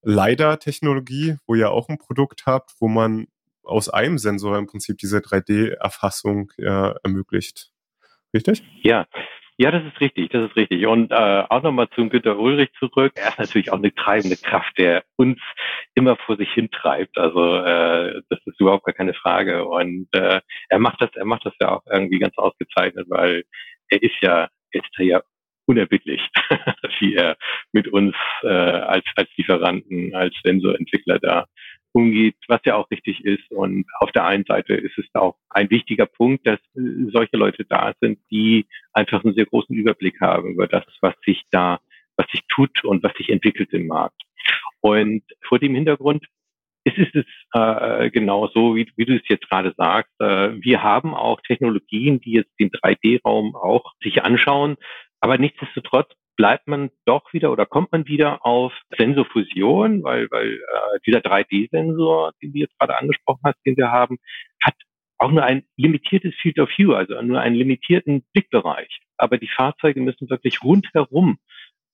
LiDAR-Technologie, 0.06 1.38
wo 1.48 1.56
ihr 1.56 1.72
auch 1.72 1.90
ein 1.90 1.98
Produkt 1.98 2.46
habt, 2.46 2.76
wo 2.80 2.88
man 2.88 3.28
aus 3.64 3.90
einem 3.90 4.20
Sensor 4.20 4.58
im 4.58 4.68
Prinzip 4.68 5.00
diese 5.00 5.18
3D-Erfassung 5.18 6.52
ja, 6.58 6.96
ermöglicht. 7.04 7.72
Richtig? 8.34 8.64
Ja. 8.84 9.08
Ja, 9.58 9.72
das 9.72 9.86
ist 9.86 10.02
richtig, 10.02 10.32
das 10.32 10.50
ist 10.50 10.56
richtig. 10.58 10.86
Und 10.86 11.12
äh, 11.12 11.44
auch 11.50 11.64
nochmal 11.64 11.88
zum 11.96 12.10
Günter 12.10 12.38
Ulrich 12.38 12.72
zurück. 12.78 13.14
Er 13.16 13.30
ist 13.30 13.40
natürlich 13.40 13.72
auch 13.72 13.78
eine 13.78 13.94
treibende 13.96 14.36
Kraft, 14.36 14.78
der 14.78 15.06
uns 15.16 15.40
immer 15.94 16.18
vor 16.18 16.36
sich 16.36 16.52
hintreibt. 16.52 17.18
Also 17.18 17.56
äh, 17.64 18.22
das 18.30 18.40
ist 18.46 18.60
überhaupt 18.60 18.86
gar 18.86 18.94
keine 18.94 19.14
Frage. 19.14 19.66
Und 19.66 20.08
äh, 20.12 20.42
er 20.68 20.80
macht 20.80 21.02
das, 21.02 21.10
er 21.16 21.24
macht 21.24 21.46
das 21.46 21.54
ja 21.62 21.70
auch 21.72 21.84
irgendwie 21.90 22.20
ganz 22.20 22.38
ausgezeichnet, 22.38 23.06
weil 23.10 23.44
er 23.88 24.04
ist 24.04 24.16
ja, 24.22 24.50
er 24.72 24.82
ist 24.82 24.98
ja 24.98 25.22
unerbittlich, 25.66 26.22
wie 27.00 27.16
er 27.16 27.38
mit 27.72 27.88
uns 27.88 28.16
äh, 28.44 28.48
als, 28.48 29.06
als 29.16 29.30
Lieferanten, 29.38 30.14
als 30.14 30.36
Sensorentwickler 30.44 31.20
da 31.20 31.46
umgeht, 31.96 32.36
was 32.48 32.60
ja 32.66 32.76
auch 32.76 32.92
richtig 32.92 33.24
ist. 33.24 33.50
Und 33.52 33.86
auf 34.00 34.12
der 34.12 34.26
einen 34.26 34.44
Seite 34.46 34.74
ist 34.74 34.98
es 34.98 35.06
auch 35.14 35.38
ein 35.50 35.70
wichtiger 35.70 36.06
Punkt, 36.06 36.46
dass 36.46 36.60
äh, 36.76 37.10
solche 37.12 37.38
Leute 37.38 37.66
da 37.66 37.94
sind, 38.02 38.20
die 38.30 38.68
einfach 38.94 39.24
einen 39.24 39.34
sehr 39.34 39.46
großen 39.46 39.76
Überblick 39.76 40.20
haben 40.22 40.54
über 40.54 40.68
das, 40.68 40.84
was 41.02 41.14
sich 41.26 41.42
da, 41.52 41.80
was 42.18 42.28
sich 42.32 42.42
tut 42.50 42.84
und 42.84 43.02
was 43.04 43.14
sich 43.14 43.30
entwickelt 43.30 43.72
im 43.74 43.88
Markt. 43.88 44.22
Und 44.82 45.24
vor 45.42 45.58
dem 45.58 45.74
Hintergrund 45.74 46.26
ist 46.84 47.16
es 47.16 47.26
äh, 47.54 48.12
genau 48.12 48.48
so, 48.48 48.76
wie, 48.76 48.92
wie 48.96 49.06
du 49.06 49.16
es 49.16 49.28
jetzt 49.28 49.50
gerade 49.50 49.74
sagst. 49.76 50.14
Äh, 50.20 50.62
wir 50.62 50.84
haben 50.84 51.16
auch 51.16 51.42
Technologien, 51.42 52.22
die 52.22 52.34
jetzt 52.34 52.52
den 52.60 52.70
3D-Raum 52.70 53.56
auch 53.56 53.94
sich 54.04 54.24
anschauen, 54.24 54.78
aber 55.26 55.40
nichtsdestotrotz 55.40 56.12
bleibt 56.38 56.68
man 56.68 56.92
doch 57.06 57.34
wieder 57.34 57.52
oder 57.52 57.66
kommt 57.66 57.92
man 57.92 58.06
wieder 58.06 58.46
auf 58.46 58.72
Sensorfusion, 58.96 60.04
weil, 60.04 60.30
weil 60.30 60.54
äh, 60.54 61.00
dieser 61.04 61.18
3D-Sensor, 61.18 62.34
den 62.44 62.54
du 62.54 62.60
jetzt 62.60 62.78
gerade 62.78 62.96
angesprochen 63.00 63.42
hast, 63.44 63.58
den 63.66 63.76
wir 63.76 63.90
haben, 63.90 64.20
hat 64.62 64.76
auch 65.18 65.32
nur 65.32 65.44
ein 65.44 65.64
limitiertes 65.78 66.36
Field 66.36 66.60
of 66.60 66.70
View, 66.78 66.94
also 66.94 67.20
nur 67.24 67.42
einen 67.42 67.56
limitierten 67.56 68.24
Blickbereich. 68.34 69.00
Aber 69.18 69.40
die 69.40 69.48
Fahrzeuge 69.48 70.00
müssen 70.00 70.30
wirklich 70.30 70.64
rundherum 70.64 71.40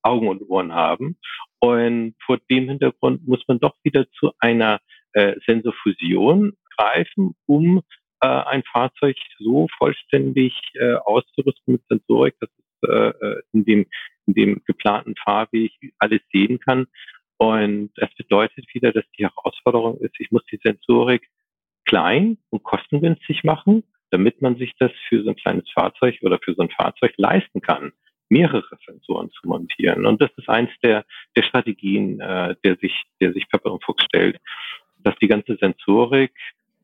Augen 0.02 0.28
und 0.28 0.42
Ohren 0.50 0.74
haben. 0.74 1.18
Und 1.60 2.16
vor 2.26 2.38
dem 2.50 2.68
Hintergrund 2.68 3.26
muss 3.26 3.48
man 3.48 3.60
doch 3.60 3.78
wieder 3.84 4.12
zu 4.12 4.34
einer 4.40 4.82
äh, 5.14 5.36
Sensorfusion 5.46 6.52
greifen, 6.76 7.34
um 7.46 7.82
äh, 8.20 8.28
ein 8.28 8.64
Fahrzeug 8.64 9.16
so 9.40 9.70
vollständig 9.78 10.54
äh, 10.74 10.96
auszurüsten 10.96 11.76
mit 11.76 11.84
Sensorik, 11.88 12.36
dass 12.42 12.50
äh, 12.84 13.42
in, 13.54 13.66
dem, 13.66 13.86
in 14.28 14.34
dem 14.34 14.62
geplanten 14.66 15.16
Fahrweg 15.16 15.72
alles 16.00 16.22
sehen 16.32 16.60
kann. 16.60 16.88
Und 17.38 17.92
das 17.96 18.14
bedeutet 18.16 18.66
wieder, 18.74 18.92
dass 18.92 19.06
die 19.18 19.24
Herausforderung 19.24 19.98
ist, 20.00 20.20
ich 20.20 20.32
muss 20.32 20.46
die 20.52 20.60
Sensorik 20.64 21.28
klein 21.86 22.38
und 22.50 22.64
kostengünstig 22.64 23.44
machen, 23.44 23.84
damit 24.12 24.42
man 24.42 24.58
sich 24.58 24.74
das 24.78 24.92
für 25.10 25.24
so 25.24 25.30
ein 25.30 25.36
kleines 25.36 25.70
Fahrzeug 25.72 26.18
oder 26.22 26.40
für 26.44 26.54
so 26.54 26.62
ein 26.62 26.70
Fahrzeug 26.70 27.14
leisten 27.18 27.62
kann, 27.62 27.94
mehrere 28.30 28.78
Sensoren 28.86 29.32
zu 29.32 29.48
montieren. 29.48 30.06
Und 30.06 30.22
das 30.22 30.30
ist 30.38 30.50
eins 30.50 30.70
der, 30.84 31.06
der 31.36 31.44
Strategien, 31.44 32.20
äh, 32.22 32.56
der 32.64 32.78
sich, 32.78 32.94
der 33.20 33.34
sich 33.34 33.50
Pepper 33.50 33.74
und 33.74 33.84
Fuchs 33.84 34.04
stellt, 34.06 34.38
dass 35.00 35.16
die 35.18 35.28
ganze 35.28 35.58
Sensorik 35.58 36.34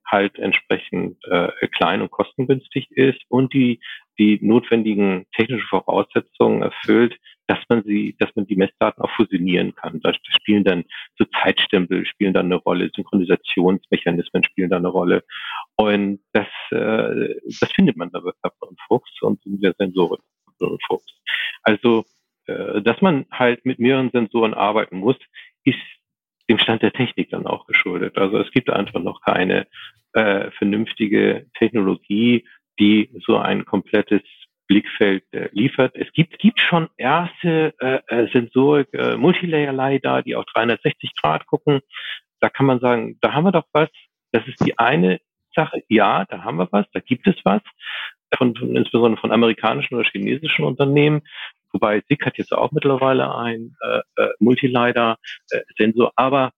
halt 0.09 0.39
entsprechend 0.39 1.17
äh, 1.25 1.49
klein 1.67 2.01
und 2.01 2.11
kostengünstig 2.11 2.91
ist 2.91 3.21
und 3.29 3.53
die 3.53 3.79
die 4.19 4.39
notwendigen 4.41 5.25
technischen 5.35 5.67
Voraussetzungen 5.67 6.61
erfüllt, 6.61 7.17
dass 7.47 7.59
man 7.69 7.83
sie, 7.83 8.15
dass 8.19 8.29
man 8.35 8.45
die 8.47 8.55
Messdaten 8.55 9.01
auch 9.03 9.11
fusionieren 9.11 9.73
kann. 9.75 9.99
Da 10.01 10.11
spielen 10.13 10.63
dann 10.63 10.83
so 11.17 11.25
Zeitstempel 11.41 12.05
spielen 12.05 12.33
dann 12.33 12.47
eine 12.47 12.55
Rolle, 12.55 12.89
Synchronisationsmechanismen 12.93 14.43
spielen 14.43 14.69
dann 14.69 14.85
eine 14.85 14.89
Rolle. 14.89 15.23
Und 15.75 16.19
das, 16.33 16.47
äh, 16.71 17.35
das 17.59 17.71
findet 17.73 17.95
man 17.95 18.11
da 18.11 18.19
bei 18.19 18.31
Pepper 18.41 18.67
und 18.67 18.79
Fuchs 18.87 19.21
und 19.21 19.45
in 19.45 19.61
der 19.61 19.73
Sensorik 19.77 20.21
und 20.59 20.83
Fuchs. 20.87 21.21
Also, 21.63 22.05
äh, 22.47 22.81
dass 22.81 23.01
man 23.01 23.25
halt 23.31 23.65
mit 23.65 23.79
mehreren 23.79 24.09
Sensoren 24.11 24.53
arbeiten 24.53 24.97
muss, 24.97 25.17
ist 25.63 25.77
dem 26.49 26.59
Stand 26.59 26.81
der 26.81 26.93
Technik 26.93 27.29
dann 27.29 27.45
auch 27.45 27.65
geschuldet. 27.65 28.17
Also 28.17 28.39
es 28.39 28.51
gibt 28.51 28.69
einfach 28.69 29.01
noch 29.01 29.21
keine 29.21 29.67
äh, 30.13 30.51
vernünftige 30.51 31.47
Technologie, 31.57 32.45
die 32.79 33.09
so 33.25 33.37
ein 33.37 33.65
komplettes 33.65 34.21
Blickfeld 34.67 35.23
äh, 35.31 35.49
liefert. 35.51 35.95
Es 35.95 36.11
gibt, 36.13 36.39
gibt 36.39 36.59
schon 36.59 36.89
erste 36.97 37.73
äh, 37.79 37.99
äh 38.07 38.29
Sensorik, 38.31 38.89
äh, 38.93 39.15
Multilayer-LiDAR, 39.15 40.23
die 40.23 40.35
auf 40.35 40.45
360 40.45 41.13
Grad 41.15 41.45
gucken. 41.47 41.79
Da 42.39 42.49
kann 42.49 42.65
man 42.65 42.79
sagen, 42.79 43.17
da 43.21 43.33
haben 43.33 43.45
wir 43.45 43.51
doch 43.51 43.67
was. 43.71 43.89
Das 44.31 44.45
ist 44.47 44.63
die 44.65 44.77
eine 44.77 45.19
Sache. 45.55 45.83
Ja, 45.87 46.25
da 46.25 46.43
haben 46.43 46.57
wir 46.57 46.67
was, 46.71 46.85
da 46.93 46.99
gibt 46.99 47.27
es 47.27 47.35
was. 47.43 47.61
Von, 48.37 48.55
von, 48.55 48.75
insbesondere 48.75 49.21
von 49.21 49.31
amerikanischen 49.31 49.95
oder 49.95 50.03
chinesischen 50.03 50.65
Unternehmen. 50.65 51.21
Wobei 51.73 52.01
SICK 52.07 52.25
hat 52.25 52.37
jetzt 52.37 52.53
auch 52.53 52.71
mittlerweile 52.71 53.35
ein 53.35 53.75
äh, 53.81 54.01
äh, 54.21 54.29
Multilider-Sensor. 54.39 56.07
Äh, 56.07 56.13
Aber 56.15 56.51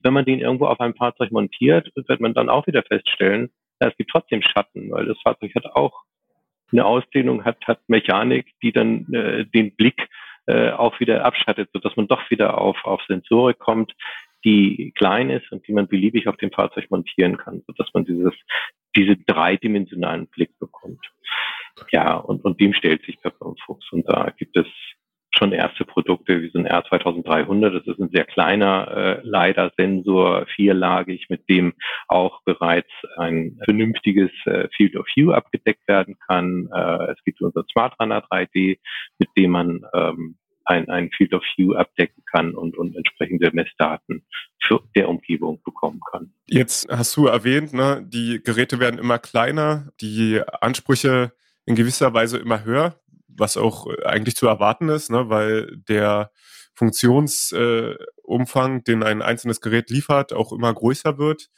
wenn 0.00 0.12
man 0.12 0.24
den 0.24 0.40
irgendwo 0.40 0.66
auf 0.66 0.80
einem 0.80 0.94
Fahrzeug 0.94 1.30
montiert, 1.32 1.90
wird 1.94 2.20
man 2.20 2.34
dann 2.34 2.48
auch 2.48 2.66
wieder 2.66 2.82
feststellen, 2.82 3.50
es 3.88 3.96
gibt 3.96 4.10
trotzdem 4.10 4.42
Schatten, 4.42 4.90
weil 4.90 5.06
das 5.06 5.20
Fahrzeug 5.22 5.54
hat 5.54 5.66
auch 5.66 6.02
eine 6.70 6.84
Ausdehnung, 6.84 7.44
hat, 7.44 7.58
hat 7.66 7.80
Mechanik, 7.88 8.52
die 8.62 8.72
dann 8.72 9.12
äh, 9.12 9.44
den 9.44 9.74
Blick 9.74 10.08
äh, 10.46 10.70
auch 10.70 10.98
wieder 11.00 11.24
abschattet, 11.24 11.70
sodass 11.72 11.96
man 11.96 12.08
doch 12.08 12.30
wieder 12.30 12.58
auf, 12.58 12.84
auf 12.84 13.02
Sensorik 13.06 13.58
kommt, 13.58 13.92
die 14.44 14.92
klein 14.96 15.30
ist 15.30 15.50
und 15.52 15.66
die 15.68 15.72
man 15.72 15.86
beliebig 15.86 16.26
auf 16.28 16.36
dem 16.36 16.50
Fahrzeug 16.50 16.90
montieren 16.90 17.36
kann, 17.36 17.62
sodass 17.66 17.88
man 17.94 18.04
dieses, 18.04 18.34
diese 18.96 19.16
dreidimensionalen 19.16 20.26
Blick 20.28 20.58
bekommt. 20.58 21.04
Ja, 21.90 22.16
und, 22.16 22.44
und 22.44 22.60
dem 22.60 22.72
stellt 22.74 23.04
sich 23.04 23.20
Pepper 23.20 23.54
Fuchs. 23.64 23.90
Und 23.92 24.08
da 24.08 24.32
gibt 24.36 24.56
es 24.56 24.66
schon 25.34 25.52
erste 25.52 25.84
Produkte 25.84 26.42
wie 26.42 26.50
so 26.50 26.58
ein 26.58 26.68
R2300. 26.68 27.70
Das 27.70 27.86
ist 27.86 28.00
ein 28.00 28.10
sehr 28.12 28.24
kleiner 28.24 28.88
äh, 28.88 29.20
LiDAR-Sensor, 29.26 30.46
vierlagig, 30.54 31.26
mit 31.30 31.48
dem 31.48 31.72
auch 32.08 32.42
bereits 32.44 32.90
ein 33.16 33.58
vernünftiges 33.64 34.30
äh, 34.44 34.68
Field 34.76 34.96
of 34.96 35.06
View 35.14 35.32
abgedeckt 35.32 35.86
werden 35.88 36.16
kann. 36.26 36.68
Äh, 36.72 37.12
es 37.12 37.24
gibt 37.24 37.40
unser 37.40 37.64
Smart 37.72 37.94
Runner 37.98 38.22
3D, 38.30 38.78
mit 39.18 39.28
dem 39.36 39.50
man 39.52 39.80
ähm, 39.94 40.36
ein, 40.64 40.88
ein 40.88 41.10
Field 41.16 41.34
of 41.34 41.42
View 41.56 41.74
abdecken 41.74 42.22
kann 42.30 42.54
und, 42.54 42.76
und 42.76 42.94
entsprechende 42.96 43.50
Messdaten 43.52 44.24
für 44.62 44.80
der 44.94 45.08
Umgebung 45.08 45.60
bekommen 45.64 46.00
kann. 46.10 46.32
Jetzt 46.46 46.88
hast 46.88 47.16
du 47.16 47.26
erwähnt, 47.26 47.72
ne, 47.72 48.04
die 48.06 48.40
Geräte 48.44 48.78
werden 48.78 48.98
immer 48.98 49.18
kleiner, 49.18 49.88
die 50.00 50.40
Ansprüche 50.60 51.32
in 51.64 51.74
gewisser 51.74 52.12
Weise 52.14 52.38
immer 52.38 52.64
höher, 52.64 53.00
was 53.28 53.56
auch 53.56 53.86
eigentlich 54.04 54.36
zu 54.36 54.46
erwarten 54.46 54.88
ist, 54.88 55.10
ne, 55.10 55.28
weil 55.28 55.76
der 55.88 56.30
Funktionsumfang, 56.74 58.78
äh, 58.78 58.82
den 58.82 59.02
ein 59.02 59.22
einzelnes 59.22 59.60
Gerät 59.60 59.90
liefert, 59.90 60.32
auch 60.32 60.52
immer 60.52 60.72
größer 60.72 61.18
wird. 61.18 61.48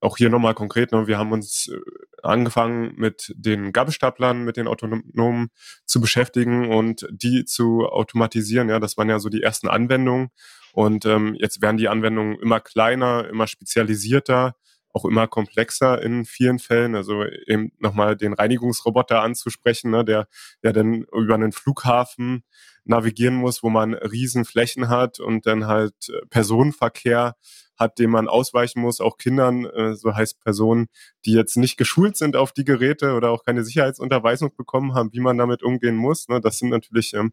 Auch 0.00 0.16
hier 0.16 0.30
nochmal 0.30 0.54
konkret, 0.54 0.92
ne, 0.92 1.06
wir 1.06 1.18
haben 1.18 1.32
uns 1.32 1.68
äh, 1.68 1.78
angefangen 2.22 2.94
mit 2.96 3.32
den 3.36 3.72
Gabelstaplern, 3.72 4.44
mit 4.44 4.56
den 4.56 4.66
Autonomen 4.66 5.50
zu 5.84 6.00
beschäftigen 6.00 6.72
und 6.72 7.06
die 7.10 7.44
zu 7.44 7.86
automatisieren. 7.86 8.68
Ja, 8.68 8.80
das 8.80 8.96
waren 8.96 9.10
ja 9.10 9.18
so 9.18 9.28
die 9.28 9.42
ersten 9.42 9.68
Anwendungen. 9.68 10.30
Und 10.72 11.04
ähm, 11.06 11.36
jetzt 11.38 11.62
werden 11.62 11.76
die 11.76 11.88
Anwendungen 11.88 12.38
immer 12.40 12.60
kleiner, 12.60 13.28
immer 13.28 13.46
spezialisierter, 13.46 14.56
auch 14.94 15.04
immer 15.04 15.26
komplexer 15.26 16.00
in 16.00 16.24
vielen 16.24 16.58
Fällen. 16.58 16.94
Also 16.94 17.24
eben 17.24 17.72
nochmal 17.78 18.16
den 18.16 18.32
Reinigungsroboter 18.32 19.20
anzusprechen, 19.20 19.90
ne, 19.90 20.04
der, 20.04 20.28
der 20.62 20.72
dann 20.72 21.04
über 21.12 21.34
einen 21.34 21.52
Flughafen 21.52 22.44
navigieren 22.84 23.34
muss, 23.34 23.62
wo 23.62 23.70
man 23.70 23.94
riesen 23.94 24.44
Flächen 24.44 24.88
hat 24.88 25.18
und 25.18 25.46
dann 25.46 25.66
halt 25.66 25.94
Personenverkehr 26.30 27.34
hat, 27.76 27.98
dem 27.98 28.10
man 28.10 28.28
ausweichen 28.28 28.80
muss, 28.80 29.00
auch 29.00 29.16
Kindern, 29.18 29.64
äh, 29.64 29.94
so 29.94 30.14
heißt 30.14 30.40
Personen, 30.40 30.86
die 31.24 31.32
jetzt 31.32 31.56
nicht 31.56 31.76
geschult 31.76 32.16
sind 32.16 32.36
auf 32.36 32.52
die 32.52 32.64
Geräte 32.64 33.14
oder 33.14 33.30
auch 33.30 33.42
keine 33.44 33.64
Sicherheitsunterweisung 33.64 34.54
bekommen 34.56 34.94
haben, 34.94 35.12
wie 35.12 35.20
man 35.20 35.38
damit 35.38 35.64
umgehen 35.64 35.96
muss. 35.96 36.28
Ne? 36.28 36.40
Das 36.40 36.58
sind 36.58 36.68
natürlich 36.68 37.14
ähm, 37.14 37.32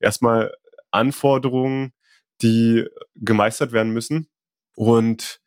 erstmal 0.00 0.54
Anforderungen, 0.90 1.92
die 2.40 2.86
gemeistert 3.16 3.72
werden 3.72 3.92
müssen. 3.92 4.28
Und 4.74 5.40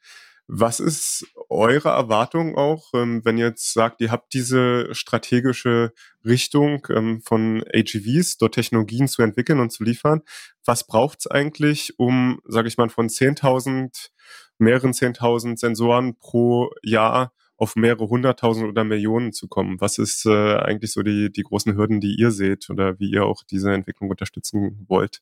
was 0.48 0.80
ist 0.80 1.26
eure 1.50 1.90
Erwartung 1.90 2.56
auch, 2.56 2.94
ähm, 2.94 3.24
wenn 3.26 3.38
ihr 3.38 3.48
jetzt 3.48 3.74
sagt, 3.74 4.02
ihr 4.02 4.12
habt 4.12 4.34
diese 4.34 4.94
strategische 4.94 5.92
Richtung 6.24 6.86
ähm, 6.90 7.22
von 7.22 7.64
AGVs, 7.74 8.38
dort 8.38 8.54
Technologien 8.54 9.08
zu 9.08 9.22
entwickeln 9.22 9.60
und 9.60 9.72
zu 9.72 9.84
liefern? 9.84 10.22
Was 10.64 10.86
braucht 10.86 11.20
es 11.22 11.28
eigentlich, 11.28 11.98
um, 11.98 12.40
sage 12.46 12.68
ich 12.68 12.78
mal, 12.78 12.90
von 12.90 13.10
10.000, 13.10 14.10
mehreren 14.58 14.92
10.000 14.92 15.58
Sensoren 15.58 16.18
pro 16.20 16.72
Jahr 16.84 17.34
auf 17.58 17.76
mehrere 17.76 18.08
hunderttausend 18.08 18.68
oder 18.68 18.84
Millionen 18.84 19.34
zu 19.34 19.48
kommen? 19.48 19.82
Was 19.82 19.98
ist 19.98 20.26
äh, 20.26 20.56
eigentlich 20.58 20.92
so 20.92 21.02
die, 21.02 21.32
die 21.32 21.44
großen 21.44 21.76
Hürden, 21.76 22.02
die 22.02 22.16
ihr 22.20 22.32
seht 22.32 22.70
oder 22.70 23.00
wie 23.00 23.10
ihr 23.10 23.26
auch 23.26 23.44
diese 23.44 23.74
Entwicklung 23.74 24.10
unterstützen 24.10 24.86
wollt? 24.88 25.22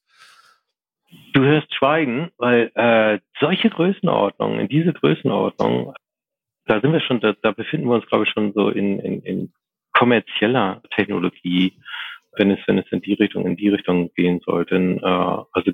Du 1.34 1.44
hörst 1.44 1.74
Schweigen, 1.74 2.32
weil 2.38 2.72
äh, 2.76 3.20
solche 3.40 3.70
Größenordnungen, 3.70 4.60
in 4.60 4.68
diese 4.68 4.94
Größenordnung, 4.94 5.94
da 6.66 6.80
sind 6.80 6.94
wir 6.94 7.02
schon, 7.02 7.20
da, 7.20 7.34
da 7.42 7.52
befinden 7.52 7.88
wir 7.88 7.96
uns, 7.96 8.06
glaube 8.06 8.26
ich, 8.26 8.30
schon 8.30 8.54
so 8.54 8.70
in, 8.70 9.00
in, 9.00 9.22
in 9.24 9.54
kommerzieller 9.94 10.82
Technologie, 10.96 11.74
wenn 12.38 12.52
es, 12.52 12.60
wenn 12.68 12.78
es 12.78 12.92
in 12.92 13.02
die 13.02 13.14
Richtung, 13.14 13.46
in 13.46 13.56
die 13.56 13.70
Richtung 13.70 14.12
gehen 14.16 14.42
sollte. 14.46 14.76
Äh, 14.76 15.06
also 15.52 15.72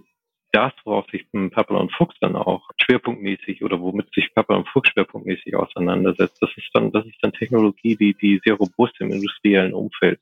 das, 0.51 0.73
worauf 0.83 1.05
sich 1.11 1.25
Purple 1.31 1.77
und 1.77 1.91
Fuchs 1.93 2.15
dann 2.21 2.35
auch 2.35 2.69
schwerpunktmäßig 2.81 3.63
oder 3.63 3.79
womit 3.79 4.13
sich 4.13 4.33
Purple 4.33 4.57
und 4.57 4.67
Fuchs 4.69 4.89
schwerpunktmäßig 4.89 5.55
auseinandersetzt, 5.55 6.41
das 6.41 6.49
ist 6.55 6.69
dann, 6.73 6.91
das 6.91 7.05
ist 7.05 7.17
dann 7.21 7.33
Technologie, 7.33 7.95
die, 7.95 8.13
die 8.15 8.41
sehr 8.43 8.55
robust 8.55 8.99
im 8.99 9.11
industriellen 9.11 9.73
Umfeld 9.73 10.19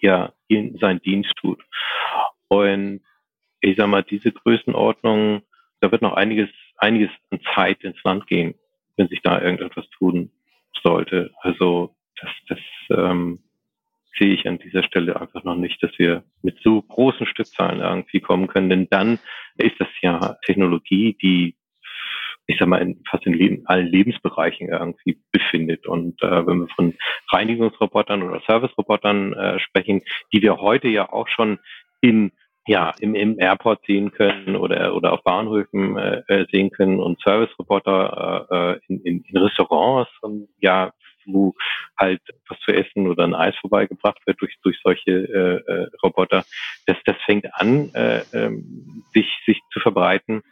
ja 0.00 0.32
seinen 0.48 1.02
Dienst 1.02 1.34
tut. 1.36 1.62
Und 2.48 3.00
ich 3.60 3.76
sag 3.76 3.88
mal, 3.88 4.02
diese 4.02 4.32
Größenordnung, 4.32 5.42
da 5.80 5.90
wird 5.90 6.02
noch 6.02 6.14
einiges, 6.14 6.48
einiges 6.76 7.10
an 7.30 7.40
Zeit 7.54 7.82
ins 7.82 8.02
Land 8.04 8.26
gehen, 8.26 8.54
wenn 8.96 9.08
sich 9.08 9.20
da 9.22 9.40
irgendetwas 9.40 9.88
tun 9.90 10.30
sollte. 10.82 11.30
Also 11.40 11.94
das, 12.20 12.30
das 12.48 12.58
ähm, 12.90 13.40
sehe 14.18 14.34
ich 14.34 14.48
an 14.48 14.58
dieser 14.58 14.82
Stelle 14.82 15.20
einfach 15.20 15.44
noch 15.44 15.56
nicht, 15.56 15.82
dass 15.82 15.90
wir 15.98 16.24
mit 16.42 16.58
so 16.62 16.82
großen 16.82 17.26
Stückzahlen 17.26 17.80
irgendwie 17.80 18.20
kommen 18.20 18.48
können. 18.48 18.70
Denn 18.70 18.88
dann 18.90 19.18
ist 19.56 19.78
das 19.78 19.88
ja 20.02 20.36
Technologie, 20.44 21.16
die 21.20 21.54
ich 22.50 22.58
sag 22.58 22.66
mal, 22.66 22.78
in, 22.78 23.02
fast 23.08 23.26
in 23.26 23.34
Leben, 23.34 23.62
allen 23.66 23.86
Lebensbereichen 23.86 24.70
irgendwie 24.70 25.20
befindet. 25.32 25.86
Und 25.86 26.20
äh, 26.22 26.46
wenn 26.46 26.60
wir 26.60 26.68
von 26.68 26.94
Reinigungsrobotern 27.30 28.22
oder 28.22 28.40
Servicerobotern 28.46 29.34
äh, 29.34 29.60
sprechen, 29.60 30.02
die 30.32 30.40
wir 30.40 30.56
heute 30.56 30.88
ja 30.88 31.12
auch 31.12 31.28
schon 31.28 31.58
in 32.00 32.32
ja, 32.68 32.92
im, 33.00 33.14
im 33.14 33.40
Airport 33.40 33.80
sehen 33.86 34.12
können 34.12 34.54
oder, 34.54 34.94
oder 34.94 35.14
auf 35.14 35.22
Bahnhöfen 35.22 35.96
äh, 35.96 36.22
äh 36.28 36.46
sehen 36.52 36.70
können 36.70 37.00
und 37.00 37.18
Service-Roboter 37.22 38.46
äh, 38.50 38.80
in, 38.88 39.00
in, 39.04 39.24
in 39.26 39.36
Restaurants, 39.38 40.10
und, 40.20 40.48
ja, 40.60 40.92
wo 41.24 41.54
halt 41.98 42.20
was 42.46 42.58
zu 42.60 42.72
essen 42.72 43.08
oder 43.08 43.24
ein 43.24 43.34
Eis 43.34 43.56
vorbeigebracht 43.56 44.18
wird 44.26 44.40
durch, 44.40 44.54
durch 44.62 44.78
solche 44.82 45.10
äh, 45.10 45.72
äh, 45.72 45.90
Roboter. 46.02 46.44
Das, 46.86 46.96
das 47.06 47.16
fängt 47.24 47.46
an, 47.54 47.90
äh, 47.94 48.18
äh, 48.32 48.50
sich, 49.14 49.26
sich 49.46 49.60
zu 49.72 49.80
verbreiten. 49.80 50.42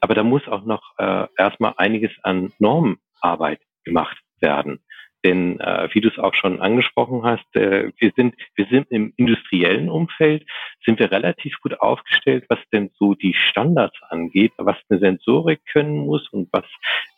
Aber 0.00 0.14
da 0.14 0.22
muss 0.22 0.48
auch 0.48 0.64
noch 0.64 0.82
äh, 0.96 1.26
erstmal 1.36 1.74
einiges 1.76 2.12
an 2.22 2.50
Normenarbeit 2.58 3.60
gemacht 3.84 4.16
werden. 4.40 4.80
Denn 5.24 5.58
äh, 5.58 5.88
wie 5.92 6.00
du 6.00 6.08
es 6.08 6.18
auch 6.18 6.34
schon 6.34 6.60
angesprochen 6.60 7.22
hast, 7.24 7.56
äh, 7.56 7.90
wir 7.98 8.12
sind 8.14 8.36
wir 8.54 8.66
sind 8.66 8.90
im 8.90 9.12
industriellen 9.16 9.88
Umfeld 9.88 10.46
sind 10.84 11.00
wir 11.00 11.10
relativ 11.10 11.60
gut 11.60 11.80
aufgestellt, 11.80 12.44
was 12.48 12.60
denn 12.72 12.90
so 12.98 13.14
die 13.14 13.34
Standards 13.34 13.96
angeht, 14.10 14.52
was 14.56 14.76
eine 14.88 15.00
Sensorik 15.00 15.60
können 15.72 15.98
muss 16.06 16.28
und 16.28 16.48
was 16.52 16.64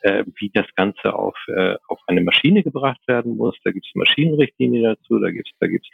äh, 0.00 0.24
wie 0.36 0.50
das 0.52 0.66
Ganze 0.76 1.14
auf 1.14 1.36
äh, 1.48 1.76
auf 1.88 2.00
eine 2.06 2.22
Maschine 2.22 2.62
gebracht 2.62 3.00
werden 3.06 3.36
muss. 3.36 3.56
Da 3.64 3.70
gibt 3.70 3.86
es 3.86 3.94
Maschinenrichtlinien 3.94 4.84
dazu, 4.84 5.18
da 5.18 5.30
gibt's 5.30 5.52
da 5.60 5.66
gibt's 5.66 5.88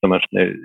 mal 0.00 0.20
schnell 0.20 0.58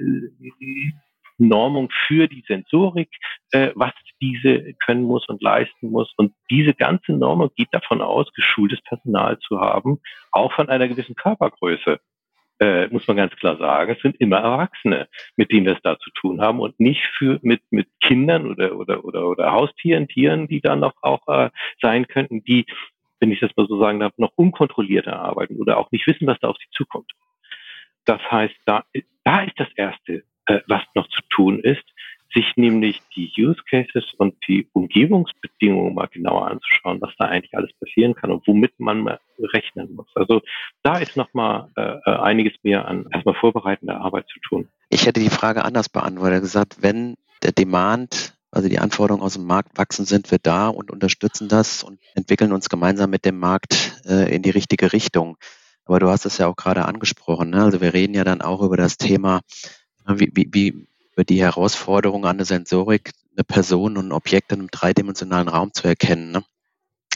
Normung 1.38 1.89
für 2.08 2.28
die 2.28 2.43
Sensorik, 2.47 3.10
äh, 3.52 3.71
was 3.76 3.93
diese 4.21 4.73
können 4.86 5.04
muss 5.04 5.28
und 5.28 5.41
leisten 5.41 5.91
muss. 5.91 6.12
Und 6.17 6.34
diese 6.50 6.73
ganze 6.73 7.13
Normung 7.13 7.52
geht 7.56 7.69
davon 7.71 8.02
aus, 8.02 8.32
geschultes 8.34 8.82
Personal 8.82 9.38
zu 9.39 9.60
haben, 9.60 10.00
auch 10.32 10.52
von 10.54 10.69
einer 10.69 10.88
gewissen 10.88 11.15
Körpergröße. 11.15 12.00
Äh, 12.60 12.88
muss 12.88 13.08
man 13.08 13.17
ganz 13.17 13.36
klar 13.36 13.58
sagen, 13.58 13.93
es 13.93 14.02
sind 14.02 14.15
immer 14.19 14.38
Erwachsene, 14.38 15.08
mit 15.36 15.52
denen 15.52 15.67
wir 15.67 15.73
es 15.73 15.82
da 15.84 16.00
zu 16.00 16.10
tun 16.19 16.41
haben 16.41 16.60
und 16.60 16.79
nicht 16.79 17.04
für 17.15 17.40
mit 17.44 17.62
mit 17.69 17.88
Kindern 18.02 18.48
oder 18.50 18.75
oder 18.75 19.06
oder 19.06 19.27
oder 19.27 19.52
Haustieren, 19.52 20.08
Tieren, 20.08 20.48
die 20.48 20.60
dann 20.60 20.79
noch 20.79 20.96
auch 21.04 21.27
äh, 21.27 21.52
sein 21.83 22.08
könnten, 22.08 22.44
die, 22.44 22.65
wenn 23.19 23.31
ich 23.31 23.42
das 23.42 23.52
mal 23.56 23.67
so 23.67 23.79
sagen 23.79 24.00
darf, 24.00 24.13
noch 24.17 24.31
unkontrollierter 24.35 25.19
arbeiten 25.19 25.58
oder 25.58 25.77
auch 25.77 25.92
nicht 25.92 26.08
wissen, 26.08 26.25
was 26.25 26.40
da 26.40 26.48
auf 26.48 26.58
sie 26.58 26.69
zukommt. 26.71 27.12
Das 28.06 28.21
heißt, 28.31 28.56
da, 28.65 28.85
da 29.23 29.44
ist 29.44 29.60
das 29.60 29.69
erste 29.75 30.23
äh, 30.48 30.60
was 30.67 30.81
noch 30.95 31.08
zu 31.10 31.21
tun 31.29 31.60
ist, 31.60 31.83
sich 32.33 32.45
nämlich 32.56 33.02
die 33.15 33.31
Use 33.37 33.62
Cases 33.69 34.04
und 34.17 34.35
die 34.48 34.67
Umgebungsbedingungen 34.73 35.95
mal 35.95 36.08
genauer 36.08 36.48
anzuschauen, 36.48 37.02
was 37.02 37.12
da 37.17 37.25
eigentlich 37.25 37.56
alles 37.56 37.71
passieren 37.79 38.15
kann 38.15 38.31
und 38.31 38.45
womit 38.48 38.79
man 38.79 39.17
rechnen 39.39 39.95
muss. 39.95 40.08
Also 40.15 40.41
da 40.83 40.98
ist 40.98 41.15
nochmal 41.15 41.69
äh, 41.75 41.81
äh, 42.06 42.17
einiges 42.17 42.54
mehr 42.63 42.87
an 42.87 43.08
erstmal 43.12 43.35
vorbereitender 43.35 44.02
Arbeit 44.02 44.27
zu 44.27 44.39
tun. 44.41 44.67
Ich 44.89 45.06
hätte 45.06 45.19
die 45.19 45.29
Frage 45.29 45.63
anders 45.63 45.89
beantwortet, 45.89 46.41
gesagt, 46.41 46.77
wenn 46.81 47.15
der 47.43 47.54
Demand 47.54 48.33
also 48.50 48.69
die 48.69 48.79
Anforderungen 48.79 49.23
aus 49.23 49.33
dem 49.33 49.45
Markt 49.45 49.77
wachsen, 49.77 50.06
sind 50.06 50.31
wir 50.31 50.39
da 50.41 50.69
und 50.69 50.89
unterstützen 50.89 51.50
das 51.50 51.83
und 51.83 52.00
entwickeln 52.15 52.54
uns 52.54 52.69
gemeinsam 52.69 53.10
mit 53.10 53.25
dem 53.25 53.37
Markt 53.37 54.02
äh, 54.06 54.33
in 54.33 54.41
die 54.41 54.50
richtige 54.50 54.93
Richtung. 54.93 55.37
Aber 55.85 56.00
du 56.00 56.10
hast 56.10 56.25
es 56.25 56.37
ja 56.37 56.48
auch 56.48 56.56
gerade 56.56 56.85
angesprochen. 56.85 57.50
Ne? 57.50 57.63
Also 57.63 57.81
wir 57.81 57.93
reden 57.93 58.13
ja 58.13 58.23
dann 58.23 58.41
auch 58.41 58.62
über 58.62 58.77
das 58.77 58.98
Thema, 58.98 59.41
wie, 60.08 60.32
wie, 60.34 60.50
wie 60.52 60.88
über 61.14 61.24
die 61.24 61.42
Herausforderung 61.42 62.26
an 62.26 62.38
der 62.38 62.46
Sensorik, 62.46 63.12
eine 63.36 63.44
Person 63.44 63.98
und 63.98 64.08
ein 64.08 64.12
Objekt 64.12 64.52
in 64.52 64.60
einem 64.60 64.72
dreidimensionalen 64.72 65.48
Raum 65.48 65.74
zu 65.74 65.88
erkennen. 65.88 66.32
Ne? 66.32 66.44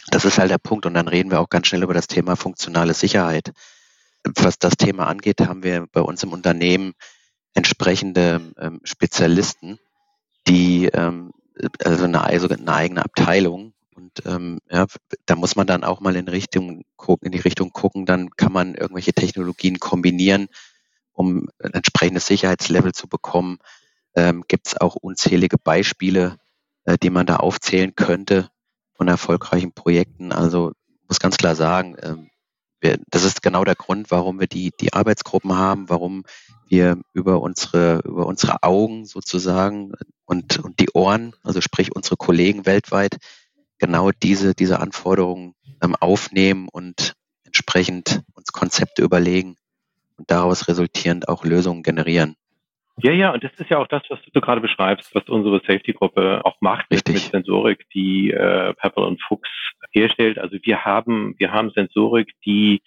Das 0.10 0.26
ist 0.26 0.38
halt 0.38 0.52
der 0.52 0.58
Punkt. 0.58 0.86
Und 0.86 0.94
dann 0.94 1.08
reden 1.08 1.32
wir 1.32 1.40
auch 1.40 1.50
ganz 1.50 1.68
schnell 1.68 1.84
über 1.84 1.94
das 1.94 2.08
Thema 2.08 2.36
funktionale 2.36 2.94
Sicherheit. 2.94 3.52
Was 4.24 4.60
das 4.60 4.74
Thema 4.78 5.08
angeht, 5.08 5.42
haben 5.42 5.64
wir 5.64 5.88
bei 5.92 6.02
uns 6.02 6.24
im 6.24 6.34
Unternehmen 6.34 6.94
entsprechende 7.54 8.54
ähm, 8.60 8.82
Spezialisten, 8.84 9.80
die 10.48 10.86
ähm, 10.86 11.32
also 11.84 12.06
eine, 12.06 12.24
also 12.24 12.48
eine 12.48 12.74
eigene 12.74 13.04
Abteilung. 13.04 13.74
Und 13.96 14.24
ähm, 14.26 14.60
ja, 14.70 14.86
da 15.26 15.36
muss 15.36 15.56
man 15.56 15.68
dann 15.68 15.84
auch 15.84 16.00
mal 16.00 16.16
in 16.16 16.28
Richtung 16.28 16.84
gucken, 16.96 17.28
in 17.28 17.32
die 17.32 17.40
Richtung 17.40 17.72
gucken, 17.72 18.06
dann 18.06 18.32
kann 18.32 18.54
man 18.54 18.76
irgendwelche 18.76 19.14
Technologien 19.14 19.80
kombinieren, 19.80 20.48
um 21.22 21.48
ein 21.64 21.74
entsprechendes 21.74 22.26
Sicherheitslevel 22.26 22.94
zu 22.94 23.08
bekommen. 23.08 23.60
Ähm, 24.16 24.44
Gibt 24.48 24.68
es 24.68 24.82
auch 24.82 24.96
unzählige 24.96 25.58
Beispiele, 25.58 26.38
äh, 26.86 26.98
die 26.98 27.12
man 27.12 27.28
da 27.28 27.38
aufzählen 27.38 27.96
könnte 27.96 28.50
von 28.96 29.08
erfolgreichen 29.08 29.72
Projekten. 29.72 30.32
Also 30.32 30.72
muss 31.08 31.20
ganz 31.20 31.38
klar 31.38 31.56
sagen, 31.56 31.96
ähm, 32.02 32.30
wir, 32.80 32.98
das 33.12 33.24
ist 33.24 33.44
genau 33.44 33.64
der 33.64 33.76
Grund, 33.76 34.10
warum 34.10 34.40
wir 34.40 34.48
die, 34.48 34.72
die 34.80 34.94
Arbeitsgruppen 34.94 35.56
haben, 35.56 35.90
warum 35.90 36.24
wir 36.68 37.00
über 37.14 37.42
unsere, 37.42 38.02
über 38.04 38.26
unsere 38.26 38.64
Augen 38.64 39.06
sozusagen 39.06 39.94
und, 40.26 40.58
und 40.58 40.80
die 40.80 40.90
Ohren, 40.94 41.36
also 41.44 41.62
sprich 41.62 41.96
unsere 41.96 42.18
Kollegen 42.18 42.66
weltweit, 42.66 43.18
genau 43.78 44.10
diese, 44.12 44.56
diese 44.56 44.80
Anforderungen 44.80 45.54
ähm, 45.84 45.96
aufnehmen 45.96 46.68
und 46.72 47.14
entsprechend 47.44 48.24
uns 48.34 48.52
Konzepte 48.52 49.04
überlegen 49.04 49.58
und 50.22 50.30
daraus 50.30 50.68
resultierend 50.68 51.28
auch 51.28 51.44
Lösungen 51.44 51.82
generieren. 51.82 52.36
Ja, 53.02 53.12
ja, 53.12 53.32
und 53.34 53.44
das 53.44 53.52
ist 53.58 53.70
ja 53.72 53.80
auch 53.80 53.88
das, 53.88 54.04
was 54.10 54.20
du 54.32 54.42
gerade 54.42 54.62
beschreibst, 54.62 55.16
was 55.16 55.28
unsere 55.28 55.60
Safety-Gruppe 55.62 56.42
auch 56.44 56.58
macht 56.60 56.86
mit, 56.92 57.08
mit, 57.08 57.18
Sensorik, 57.18 57.88
die 57.96 58.32
äh, 58.32 58.74
Pepper 58.76 59.08
und 59.08 59.20
Fuchs 59.24 59.50
herstellt. 59.92 60.38
Also 60.38 60.58
wir 60.62 60.86
haben, 60.86 61.34
wir 61.40 61.52
haben 61.52 61.72
Sensorik, 61.72 62.34
die 62.46 62.82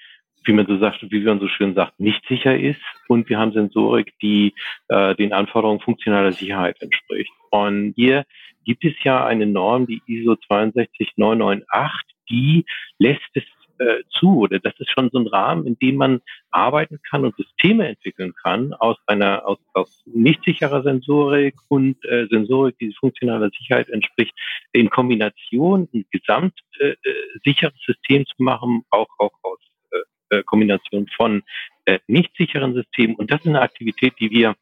wie 0.46 0.52
man 0.52 0.66
so 0.66 0.78
sagt, 0.78 1.00
wie 1.10 1.20
man 1.20 1.40
so 1.40 1.48
schön 1.48 1.74
sagt, 1.74 1.98
nicht 1.98 2.22
sicher 2.28 2.54
ist. 2.54 2.80
Und 3.08 3.30
wir 3.30 3.38
haben 3.38 3.52
Sensorik, 3.52 4.12
die 4.20 4.52
äh, 4.88 5.14
den 5.14 5.32
Anforderungen 5.32 5.80
funktionaler 5.80 6.32
Sicherheit 6.32 6.80
entspricht. 6.82 7.32
Und 7.50 7.94
hier 7.96 8.24
gibt 8.66 8.84
es 8.84 8.92
ja 9.04 9.24
eine 9.24 9.46
Norm, 9.46 9.86
die 9.86 10.02
ISO 10.06 10.36
62998, 10.36 12.14
die 12.28 12.66
lässt 12.98 13.22
es 13.32 13.44
äh, 13.78 14.02
zu, 14.10 14.40
oder 14.40 14.58
das 14.58 14.74
ist 14.78 14.90
schon 14.90 15.10
so 15.10 15.18
ein 15.18 15.26
Rahmen, 15.26 15.66
in 15.66 15.78
dem 15.78 15.96
man 15.96 16.20
arbeiten 16.50 17.00
kann 17.08 17.24
und 17.24 17.36
Systeme 17.36 17.88
entwickeln 17.88 18.34
kann 18.42 18.72
aus 18.74 18.96
einer 19.06 19.46
aus, 19.46 19.58
aus 19.72 20.02
nicht 20.06 20.44
sicherer 20.44 20.82
Sensorik 20.82 21.54
und 21.68 22.02
äh, 22.04 22.26
Sensorik, 22.30 22.78
die 22.78 22.94
funktionaler 22.98 23.50
Sicherheit 23.50 23.88
entspricht, 23.88 24.34
in 24.72 24.90
Kombination 24.90 25.88
ein 25.92 26.04
gesamt 26.10 26.58
äh, 26.78 26.90
äh 26.90 26.96
sicheres 27.44 27.78
System 27.86 28.26
zu 28.26 28.42
machen, 28.42 28.84
auch 28.90 29.08
auch 29.18 29.32
aus 29.42 29.58
äh, 30.30 30.42
Kombination 30.44 31.08
von 31.16 31.42
äh, 31.84 31.98
nicht 32.06 32.36
sicheren 32.36 32.74
Systemen. 32.74 33.16
Und 33.16 33.30
das 33.30 33.40
ist 33.40 33.48
eine 33.48 33.60
Aktivität, 33.60 34.14
die 34.20 34.30
wir 34.30 34.54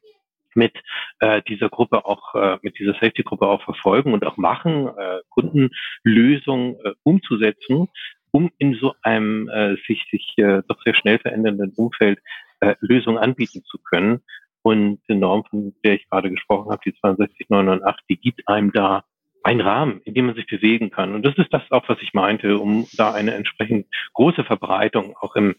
mit 0.55 0.73
äh, 1.19 1.41
dieser 1.47 1.69
Gruppe 1.69 2.05
auch, 2.05 2.35
äh, 2.35 2.57
mit 2.61 2.77
dieser 2.77 2.93
Safety-Gruppe 2.93 3.47
auch 3.47 3.63
verfolgen 3.63 4.13
und 4.13 4.25
auch 4.25 4.37
machen, 4.37 4.87
äh, 4.87 5.19
Kundenlösungen 5.29 6.75
äh, 6.83 6.93
umzusetzen, 7.03 7.87
um 8.33 8.51
in 8.57 8.73
so 8.73 8.93
einem 9.03 9.47
äh, 9.47 9.75
sich, 9.87 10.05
sich 10.11 10.33
äh, 10.37 10.63
doch 10.67 10.81
sehr 10.83 10.95
schnell 10.95 11.19
verändernden 11.19 11.71
Umfeld 11.75 12.19
äh, 12.59 12.75
Lösungen 12.81 13.19
anbieten 13.19 13.63
zu 13.63 13.77
können. 13.77 14.21
Und 14.63 15.01
die 15.07 15.15
Norm, 15.15 15.43
von 15.49 15.73
der 15.83 15.95
ich 15.95 16.09
gerade 16.09 16.31
gesprochen 16.31 16.71
habe, 16.71 16.81
die 16.85 16.93
62998, 16.93 18.05
die 18.09 18.17
gibt 18.17 18.47
einem 18.47 18.71
da 18.71 19.03
ein 19.43 19.59
Rahmen, 19.61 20.01
in 20.05 20.13
dem 20.13 20.27
man 20.27 20.35
sich 20.35 20.47
bewegen 20.47 20.89
kann. 20.89 21.13
Und 21.13 21.23
das 21.23 21.37
ist 21.37 21.53
das 21.53 21.63
auch, 21.69 21.87
was 21.89 22.01
ich 22.01 22.13
meinte, 22.13 22.57
um 22.57 22.87
da 22.93 23.13
eine 23.13 23.33
entsprechend 23.33 23.87
große 24.13 24.45
Verbreitung 24.45 25.15
auch 25.19 25.35
im 25.35 25.55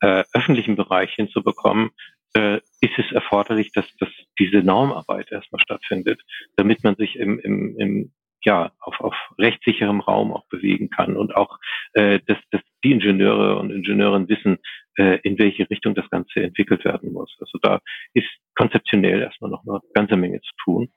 äh, 0.00 0.24
öffentlichen 0.32 0.74
Bereich 0.74 1.14
hinzubekommen, 1.14 1.90
äh, 2.34 2.56
ist 2.80 2.98
es 2.98 3.10
erforderlich, 3.12 3.72
dass, 3.72 3.86
dass 3.98 4.08
diese 4.38 4.58
Normarbeit 4.58 5.30
erstmal 5.30 5.60
stattfindet, 5.60 6.20
damit 6.56 6.82
man 6.82 6.96
sich 6.96 7.16
im, 7.16 7.38
im, 7.38 7.78
im 7.78 8.12
ja, 8.44 8.72
auf, 8.80 9.00
auf 9.00 9.14
rechtssicherem 9.38 10.00
Raum 10.00 10.32
auch 10.32 10.46
bewegen 10.48 10.90
kann 10.90 11.16
und 11.16 11.34
auch, 11.34 11.58
äh, 11.94 12.20
dass, 12.26 12.38
dass 12.50 12.60
die 12.84 12.92
Ingenieure 12.92 13.58
und 13.58 13.70
Ingenieurinnen 13.70 14.28
wissen, 14.28 14.58
äh, 14.96 15.18
in 15.22 15.38
welche 15.38 15.68
Richtung 15.70 15.94
das 15.94 16.08
Ganze 16.10 16.42
entwickelt 16.42 16.84
werden 16.84 17.12
muss. 17.12 17.36
Also 17.40 17.58
da 17.60 17.80
ist 18.14 18.28
konzeptionell 18.54 19.20
erstmal 19.20 19.50
noch 19.50 19.64
eine 19.66 19.80
ganze 19.94 20.16
Menge 20.16 20.40
zu 20.40 20.52
tun. 20.62 20.92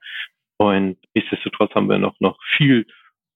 Und 0.56 0.98
nichtsdestotrotz 1.14 1.74
haben 1.74 1.88
wir 1.88 1.98
noch, 1.98 2.14
noch 2.20 2.38
viel 2.56 2.86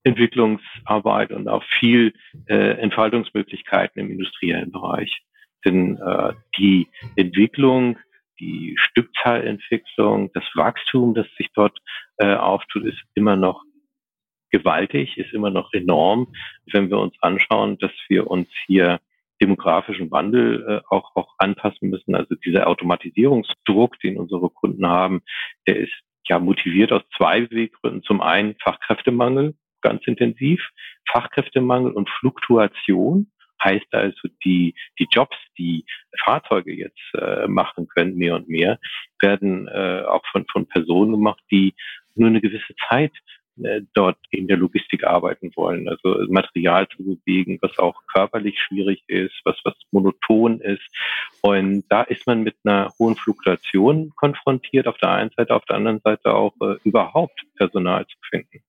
Entwicklungsarbeit 0.05 1.33
und 1.33 1.49
auch 1.49 1.65
viel 1.65 2.15
äh, 2.47 2.79
Entfaltungsmöglichkeiten 2.79 4.01
im 4.01 4.11
industriellen 4.11 4.71
Bereich. 4.71 5.21
Denn 5.65 5.99
äh, 5.99 6.33
die 6.57 6.87
Entwicklung, 7.17 7.99
die 8.39 8.77
Stückzahlentwicklung, 8.79 10.31
das 10.33 10.45
Wachstum, 10.55 11.15
das 11.15 11.27
sich 11.37 11.49
dort 11.55 11.77
äh, 12.19 12.35
auftut, 12.35 12.85
ist 12.85 13.03
immer 13.15 13.35
noch 13.35 13.65
gewaltig, 14.51 15.17
ist 15.17 15.33
immer 15.33 15.51
noch 15.51 15.73
enorm, 15.73 16.33
wenn 16.73 16.91
wir 16.91 16.99
uns 16.99 17.15
anschauen, 17.21 17.79
dass 17.79 17.93
wir 18.09 18.31
uns 18.31 18.49
hier 18.67 19.01
demografischen 19.41 20.11
Wandel 20.11 20.65
äh, 20.67 20.81
auch, 20.89 21.15
auch 21.15 21.35
anpassen 21.39 21.91
müssen. 21.91 22.15
Also 22.15 22.35
dieser 22.37 22.67
Automatisierungsdruck, 22.67 23.99
den 24.01 24.19
unsere 24.19 24.49
Kunden 24.51 24.87
haben, 24.87 25.23
der 25.67 25.77
ist 25.77 25.93
ja 26.29 26.39
motiviert 26.39 26.93
aus 26.93 27.03
zwei 27.17 27.43
Beweggründen. 27.43 28.03
Zum 28.03 28.21
einen 28.21 28.57
Fachkräftemangel, 28.63 29.55
ganz 29.83 30.07
intensiv, 30.07 30.61
Fachkräftemangel 31.11 31.93
und 31.93 32.09
Fluktuation. 32.19 33.31
Heißt 33.63 33.87
also, 33.93 34.29
die, 34.45 34.75
die 34.99 35.09
Jobs, 35.11 35.37
die 35.57 35.87
Fahrzeuge 36.25 36.75
jetzt 36.75 37.01
äh, 37.15 37.47
machen 37.47 37.89
können, 37.89 38.17
mehr 38.17 38.35
und 38.35 38.49
mehr, 38.49 38.79
werden 39.21 39.67
äh, 39.69 40.03
auch 40.07 40.23
von, 40.31 40.45
von 40.53 40.67
Personen 40.67 41.13
gemacht, 41.13 41.43
die 41.51 41.75
nur 42.15 42.29
eine 42.29 42.43
gewisse 42.43 42.75
Zeit 42.89 43.13
dort 43.95 44.19
in 44.31 44.49
der 44.49 44.57
Logistik 44.57 45.05
arbeiten 45.05 45.51
wollen. 45.57 45.89
Also 45.89 46.25
Material 46.29 46.87
zu 46.89 46.99
bewegen, 47.05 47.59
was 47.63 47.79
auch 47.79 48.03
körperlich 48.13 48.59
schwierig 48.61 49.03
ist, 49.07 49.35
was, 49.45 49.57
was 49.65 49.75
monoton 49.91 50.61
ist. 50.61 50.87
Und 51.43 51.85
da 51.89 52.03
ist 52.03 52.27
man 52.27 52.43
mit 52.43 52.57
einer 52.65 52.93
hohen 52.99 53.17
Fluktuation 53.17 54.13
konfrontiert 54.17 54.87
auf 54.87 54.99
der 54.99 55.11
einen 55.11 55.31
Seite, 55.37 55.55
auf 55.55 55.65
der 55.65 55.77
anderen 55.77 56.01
Seite 56.01 56.35
auch 56.35 56.55
äh, 56.61 56.77
überhaupt 56.85 57.45
Personal 57.57 58.07
zu 58.07 58.17
finden. 58.29 58.63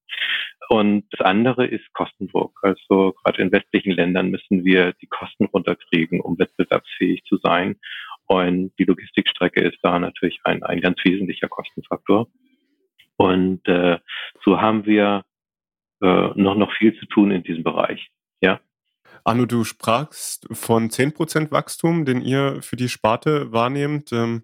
Und 0.69 1.05
das 1.11 1.21
andere 1.21 1.65
ist 1.65 1.93
Kostendruck. 1.93 2.59
Also 2.61 3.13
gerade 3.23 3.41
in 3.41 3.51
westlichen 3.51 3.91
Ländern 3.91 4.29
müssen 4.29 4.65
wir 4.65 4.93
die 5.01 5.07
Kosten 5.07 5.45
runterkriegen, 5.45 6.19
um 6.19 6.37
wettbewerbsfähig 6.37 7.23
zu 7.23 7.37
sein. 7.37 7.77
Und 8.25 8.73
die 8.77 8.83
Logistikstrecke 8.83 9.61
ist 9.61 9.77
da 9.81 9.97
natürlich 9.99 10.39
ein, 10.43 10.63
ein 10.63 10.81
ganz 10.81 10.97
wesentlicher 11.03 11.47
Kostenfaktor. 11.47 12.27
Und 13.17 13.67
äh, 13.67 13.97
so 14.43 14.61
haben 14.61 14.85
wir 14.85 15.25
äh, 16.01 16.29
noch, 16.35 16.55
noch 16.55 16.71
viel 16.73 16.97
zu 16.99 17.05
tun 17.07 17.31
in 17.31 17.43
diesem 17.43 17.63
Bereich. 17.63 18.09
Ja. 18.41 18.59
Arno, 19.23 19.45
du 19.45 19.63
sprachst 19.63 20.47
von 20.51 20.89
10% 20.89 21.51
Wachstum, 21.51 22.05
den 22.05 22.21
ihr 22.21 22.61
für 22.61 22.75
die 22.75 22.89
Sparte 22.89 23.51
wahrnehmt. 23.51 24.11
Ähm, 24.13 24.43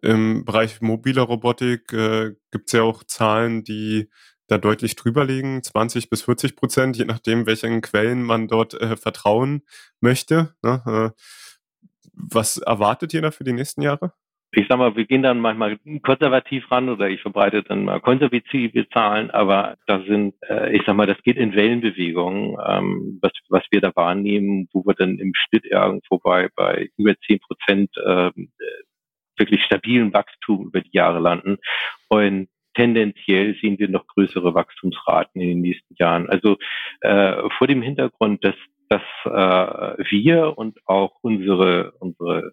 Im 0.00 0.44
Bereich 0.44 0.80
mobiler 0.80 1.22
Robotik 1.22 1.92
äh, 1.92 2.34
gibt 2.50 2.68
es 2.68 2.72
ja 2.72 2.82
auch 2.82 3.04
Zahlen, 3.04 3.64
die 3.64 4.08
da 4.46 4.58
deutlich 4.58 4.96
drüber 4.96 5.24
liegen, 5.24 5.62
20 5.62 6.10
bis 6.10 6.22
40 6.22 6.56
Prozent, 6.56 6.96
je 6.96 7.04
nachdem, 7.04 7.46
welchen 7.46 7.80
Quellen 7.80 8.22
man 8.22 8.48
dort 8.48 8.74
äh, 8.74 8.96
vertrauen 8.96 9.62
möchte. 10.00 10.54
Ne? 10.62 10.82
Äh, 10.86 11.22
was 12.12 12.58
erwartet 12.58 13.14
ihr 13.14 13.22
da 13.22 13.30
für 13.30 13.44
die 13.44 13.52
nächsten 13.52 13.82
Jahre? 13.82 14.12
Ich 14.54 14.66
sag 14.68 14.78
mal, 14.78 14.94
wir 14.94 15.06
gehen 15.06 15.22
dann 15.22 15.40
manchmal 15.40 15.78
konservativ 16.02 16.70
ran 16.70 16.90
oder 16.90 17.08
ich 17.08 17.22
verbreite 17.22 17.62
dann 17.62 17.86
mal 17.86 18.00
konservative 18.00 18.86
Zahlen, 18.90 19.30
aber 19.30 19.76
da 19.86 20.02
sind, 20.06 20.34
äh, 20.46 20.76
ich 20.76 20.82
sag 20.84 20.94
mal, 20.94 21.06
das 21.06 21.22
geht 21.22 21.38
in 21.38 21.54
Wellenbewegungen, 21.54 22.58
ähm, 22.66 23.18
was, 23.22 23.32
was 23.48 23.64
wir 23.70 23.80
da 23.80 23.92
wahrnehmen, 23.94 24.68
wo 24.72 24.84
wir 24.84 24.94
dann 24.94 25.18
im 25.18 25.32
Schnitt 25.34 25.64
irgendwo 25.64 26.18
bei, 26.18 26.50
bei 26.54 26.90
über 26.98 27.14
zehn 27.26 27.40
Prozent 27.40 27.90
ähm, 28.04 28.52
wirklich 29.38 29.64
stabilen 29.64 30.12
Wachstum 30.12 30.66
über 30.66 30.82
die 30.82 30.92
Jahre 30.92 31.20
landen. 31.20 31.56
Und 32.08 32.48
tendenziell 32.74 33.56
sehen 33.60 33.78
wir 33.78 33.88
noch 33.88 34.06
größere 34.06 34.54
Wachstumsraten 34.54 35.40
in 35.40 35.48
den 35.48 35.60
nächsten 35.62 35.94
Jahren. 35.98 36.28
Also 36.28 36.58
äh, 37.00 37.48
vor 37.56 37.66
dem 37.68 37.80
Hintergrund, 37.80 38.44
dass, 38.44 38.56
dass 38.90 39.02
äh, 39.24 40.04
wir 40.10 40.58
und 40.58 40.78
auch 40.84 41.16
unsere, 41.22 41.92
unsere 42.00 42.52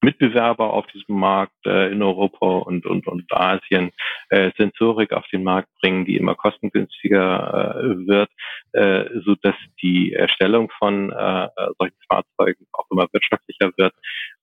Mitbewerber 0.00 0.72
auf 0.72 0.86
diesem 0.88 1.16
Markt 1.18 1.66
äh, 1.66 1.90
in 1.90 2.02
Europa 2.02 2.46
und, 2.46 2.86
und, 2.86 3.06
und 3.06 3.24
Asien 3.32 3.90
äh, 4.30 4.50
Sensorik 4.56 5.12
auf 5.12 5.26
den 5.32 5.42
Markt 5.42 5.68
bringen, 5.80 6.04
die 6.04 6.16
immer 6.16 6.34
kostengünstiger 6.34 7.74
äh, 7.80 8.06
wird, 8.06 8.30
äh, 8.72 9.04
so 9.24 9.34
dass 9.42 9.56
die 9.82 10.12
Erstellung 10.12 10.70
von 10.78 11.10
äh, 11.10 11.48
solchen 11.78 11.98
Fahrzeugen 12.08 12.66
auch 12.72 12.86
immer 12.90 13.08
wirtschaftlicher 13.12 13.72
wird, 13.76 13.94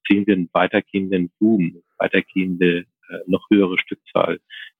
sehen 0.07 0.27
wir 0.27 0.35
einen 0.35 0.49
weitergehenden 0.51 1.31
Boom, 1.39 1.81
weitergehende 1.97 2.85
äh, 3.09 3.19
noch 3.27 3.45
höhere 3.49 3.77
Stückzahl, 3.77 4.39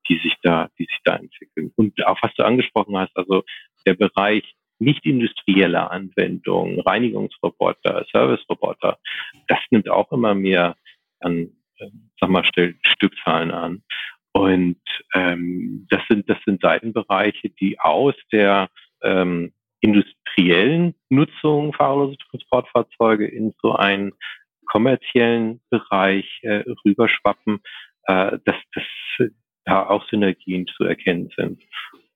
die 0.10 0.18
sich 0.18 0.36
da, 0.42 0.70
die 0.78 0.86
sich 0.86 1.00
da 1.04 1.16
entwickeln. 1.16 1.72
Und 1.76 2.06
auch 2.06 2.20
was 2.22 2.34
du 2.36 2.44
angesprochen 2.44 2.98
hast, 2.98 3.16
also 3.16 3.44
der 3.86 3.94
Bereich 3.94 4.56
nicht 4.80 5.06
industrielle 5.06 5.90
Anwendungen, 5.90 6.80
Reinigungsroboter, 6.82 8.06
Serviceroboter, 8.12 8.98
das 9.48 9.60
nimmt 9.70 9.90
auch 9.90 10.12
immer 10.12 10.36
mehr 10.36 10.76
an, 11.20 11.50
äh, 11.78 11.90
sag 12.20 12.30
mal, 12.30 12.44
Stückzahlen 12.44 13.52
an. 13.52 13.84
Und 14.34 14.82
ähm, 15.14 15.88
das 15.90 16.02
sind 16.10 16.30
das 16.30 16.38
sind 16.46 16.62
Seitenbereiche, 16.62 17.50
die 17.50 17.80
aus 17.80 18.16
der 18.34 18.70
ähm, 19.02 19.54
industriellen 19.80 20.96
Nutzung 21.10 21.74
fahrerlose 21.74 22.18
Transportfahrzeuge 22.30 23.28
in 23.28 23.54
so 23.62 23.74
einen 23.74 24.12
kommerziellen 24.66 25.62
Bereich 25.70 26.40
äh, 26.42 26.64
rüberschwappen, 26.84 27.62
äh, 28.08 28.38
dass, 28.44 28.56
dass 28.74 29.30
da 29.66 29.88
auch 29.88 30.08
Synergien 30.10 30.68
zu 30.68 30.84
erkennen 30.84 31.30
sind. 31.38 31.62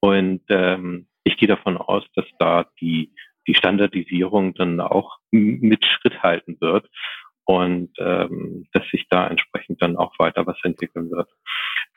Und 0.02 0.42
ähm, 0.50 1.08
ich 1.24 1.38
gehe 1.38 1.48
davon 1.48 1.78
aus, 1.78 2.04
dass 2.16 2.26
da 2.40 2.70
die, 2.80 3.14
die 3.48 3.56
Standardisierung 3.56 4.54
dann 4.54 4.80
auch 4.80 5.18
mit 5.32 5.86
Schritt 5.86 6.22
halten 6.24 6.58
wird 6.60 6.88
und 7.46 7.92
ähm, 7.98 8.68
dass 8.74 8.88
sich 8.90 9.08
da 9.10 9.28
entsprechend 9.28 9.82
dann 9.82 9.98
auch 9.98 10.18
weiter 10.20 10.46
was 10.46 10.58
entwickeln 10.64 11.10
wird. 11.12 11.30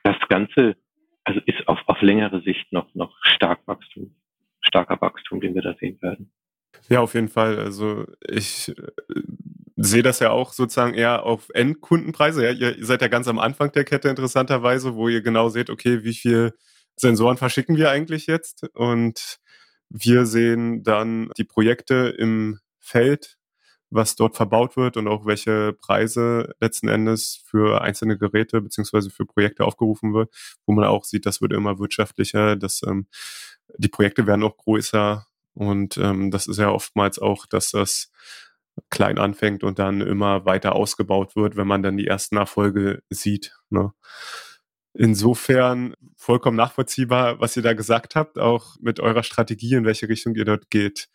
Das 0.03 0.17
Ganze 0.29 0.77
also 1.25 1.41
ist 1.47 1.69
auf, 1.69 1.79
auf 1.87 2.01
längere 2.03 2.43
Sicht 2.43 2.73
noch, 2.73 2.95
noch 2.95 3.17
stark 3.23 3.61
Wachstum, 3.67 4.15
starker 4.61 5.01
Wachstum, 5.01 5.41
den 5.41 5.55
wir 5.55 5.63
da 5.63 5.75
sehen 5.79 6.01
werden. 6.03 6.33
Ja, 6.89 7.01
auf 7.01 7.15
jeden 7.15 7.29
Fall. 7.29 7.59
Also 7.59 8.07
ich 8.29 8.71
äh, 8.71 8.75
sehe 9.77 10.03
das 10.03 10.21
ja 10.21 10.31
auch 10.31 10.53
sozusagen 10.53 10.95
eher 10.95 11.25
auf 11.25 11.49
Endkundenpreise. 11.55 12.45
Ja, 12.45 12.71
ihr 12.71 12.85
seid 12.85 13.03
ja 13.03 13.09
ganz 13.09 13.29
am 13.29 13.39
Anfang 13.39 13.73
der 13.73 13.85
Kette 13.85 14.09
interessanterweise, 14.09 14.95
wo 14.95 15.09
ihr 15.09 15.23
genau 15.23 15.49
seht, 15.49 15.71
okay, 15.71 16.03
wie 16.03 16.15
viel 16.15 16.53
Sensoren 16.97 17.37
verschicken 17.37 17.77
wir 17.77 17.91
eigentlich 17.91 18.27
jetzt? 18.27 18.65
Und 18.75 19.39
wir 19.89 20.27
sehen 20.27 20.83
dann 20.83 21.31
die 21.37 21.45
Projekte 21.45 22.15
im 22.19 22.61
Feld, 22.81 23.37
was 23.91 24.17
dort 24.17 24.37
verbaut 24.37 24.77
wird 24.77 24.97
und 24.97 25.07
auch 25.07 25.27
welche 25.27 25.75
Preise 25.75 26.55
letzten 26.61 26.89
Endes 26.89 27.43
für 27.45 27.83
einzelne 27.83 28.17
Geräte 28.17 28.61
beziehungsweise 28.63 29.11
für 29.11 29.27
Projekte 29.27 29.65
aufgerufen 29.65 30.15
wird, 30.15 30.35
wo 30.67 30.73
man 30.73 30.87
auch 30.87 31.05
sieht, 31.05 31.27
das 31.27 31.43
wird 31.43 31.53
immer 31.53 31.79
wirtschaftlicher, 31.79 32.57
dass 32.57 32.83
ähm, 32.87 33.07
die 33.77 33.89
Projekte 33.89 34.27
werden 34.27 34.45
auch 34.45 34.57
größer 34.57 35.27
und 35.55 35.99
ähm, 35.99 36.31
das 36.31 36.47
ist 36.47 36.59
ja 36.59 36.71
oftmals 36.71 37.19
auch, 37.19 37.45
dass 37.47 37.73
das 37.73 38.11
klein 38.89 39.19
anfängt 39.19 39.63
und 39.65 39.79
dann 39.79 40.01
immer 40.01 40.47
weiter 40.47 40.75
ausgebaut 40.75 41.37
wird, 41.37 41.57
wenn 41.57 41.67
man 41.67 41.83
dann 41.83 41.99
die 41.99 42.07
ersten 42.07 42.37
Erfolge 42.37 43.03
sieht. 43.11 43.55
Ne? 43.69 43.93
Insofern 44.95 45.95
vollkommen 46.17 46.57
nachvollziehbar, 46.57 47.41
was 47.41 47.57
ihr 47.57 47.63
da 47.63 47.73
gesagt 47.73 48.15
habt, 48.15 48.39
auch 48.39 48.77
mit 48.81 49.01
eurer 49.01 49.23
Strategie, 49.23 49.75
in 49.75 49.85
welche 49.85 50.09
Richtung 50.09 50.35
ihr 50.35 50.45
dort 50.45 50.71
geht. 50.71 51.09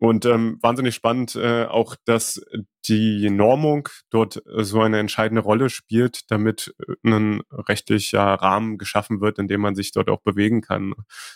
Und 0.00 0.24
ähm, 0.26 0.58
wahnsinnig 0.62 0.94
spannend 0.94 1.34
äh, 1.34 1.64
auch, 1.64 1.96
dass 2.04 2.40
die 2.86 3.30
Normung 3.30 3.88
dort 4.10 4.42
so 4.46 4.80
eine 4.80 4.98
entscheidende 5.00 5.42
Rolle 5.42 5.70
spielt, 5.70 6.30
damit 6.30 6.74
ein 7.04 7.42
rechtlicher 7.50 8.22
Rahmen 8.22 8.78
geschaffen 8.78 9.20
wird, 9.20 9.38
in 9.38 9.48
dem 9.48 9.60
man 9.60 9.74
sich 9.74 9.90
dort 9.90 10.08
auch 10.08 10.20
bewegen 10.20 10.60
kann. 10.60 10.94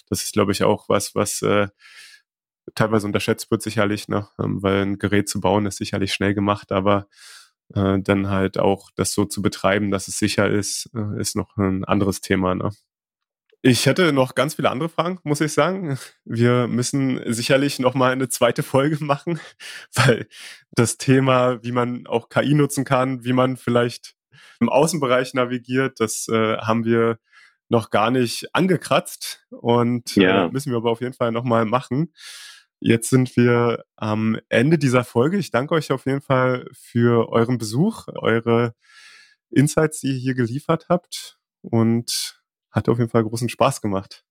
Das 0.08 0.22
ist, 0.22 0.32
glaube 0.32 0.52
ich, 0.52 0.62
auch 0.62 0.88
was, 0.88 1.14
was 1.16 1.42
äh, 1.42 1.68
teilweise 2.74 3.06
unterschätzt 3.06 3.50
wird 3.50 3.62
sicherlich, 3.62 4.08
ne? 4.08 4.28
Ähm, 4.38 4.62
weil 4.62 4.82
ein 4.82 4.98
Gerät 4.98 5.28
zu 5.28 5.40
bauen 5.40 5.66
ist 5.66 5.78
sicherlich 5.78 6.12
schnell 6.12 6.34
gemacht, 6.34 6.70
aber 6.72 7.08
äh, 7.74 7.98
dann 8.00 8.28
halt 8.28 8.58
auch 8.58 8.90
das 8.96 9.12
so 9.12 9.24
zu 9.24 9.42
betreiben, 9.42 9.90
dass 9.90 10.08
es 10.08 10.18
sicher 10.18 10.48
ist, 10.48 10.90
äh, 10.94 11.20
ist 11.20 11.36
noch 11.36 11.56
ein 11.56 11.84
anderes 11.84 12.20
Thema. 12.20 12.54
Ne? 12.54 12.70
Ich 13.64 13.86
hätte 13.86 14.12
noch 14.12 14.34
ganz 14.34 14.54
viele 14.54 14.70
andere 14.70 14.88
Fragen, 14.88 15.20
muss 15.22 15.40
ich 15.40 15.52
sagen. 15.52 15.96
Wir 16.24 16.66
müssen 16.66 17.20
sicherlich 17.32 17.78
noch 17.78 17.94
mal 17.94 18.10
eine 18.10 18.28
zweite 18.28 18.64
Folge 18.64 18.98
machen, 19.04 19.38
weil 19.94 20.26
das 20.72 20.98
Thema, 20.98 21.62
wie 21.62 21.72
man 21.72 22.06
auch 22.08 22.28
KI 22.28 22.54
nutzen 22.54 22.84
kann, 22.84 23.24
wie 23.24 23.32
man 23.32 23.56
vielleicht 23.56 24.14
im 24.60 24.68
Außenbereich 24.68 25.34
navigiert, 25.34 26.00
das 26.00 26.28
äh, 26.28 26.58
haben 26.58 26.84
wir 26.84 27.18
noch 27.68 27.90
gar 27.90 28.10
nicht 28.10 28.54
angekratzt 28.54 29.46
und 29.50 30.16
äh, 30.16 30.22
ja. 30.22 30.46
äh, 30.46 30.50
müssen 30.50 30.72
wir 30.72 30.76
aber 30.76 30.90
auf 30.90 31.00
jeden 31.00 31.14
Fall 31.14 31.32
noch 31.32 31.44
mal 31.44 31.64
machen. 31.64 32.12
Jetzt 32.84 33.10
sind 33.10 33.36
wir 33.36 33.84
am 33.94 34.40
Ende 34.48 34.76
dieser 34.76 35.04
Folge. 35.04 35.36
Ich 35.38 35.52
danke 35.52 35.76
euch 35.76 35.92
auf 35.92 36.04
jeden 36.04 36.20
Fall 36.20 36.66
für 36.72 37.28
euren 37.30 37.56
Besuch, 37.56 38.08
eure 38.12 38.74
Insights, 39.50 40.00
die 40.00 40.08
ihr 40.08 40.18
hier 40.18 40.34
geliefert 40.34 40.86
habt 40.88 41.38
und 41.60 42.40
hat 42.72 42.88
auf 42.88 42.98
jeden 42.98 43.08
Fall 43.08 43.22
großen 43.22 43.48
Spaß 43.48 43.82
gemacht. 43.82 44.24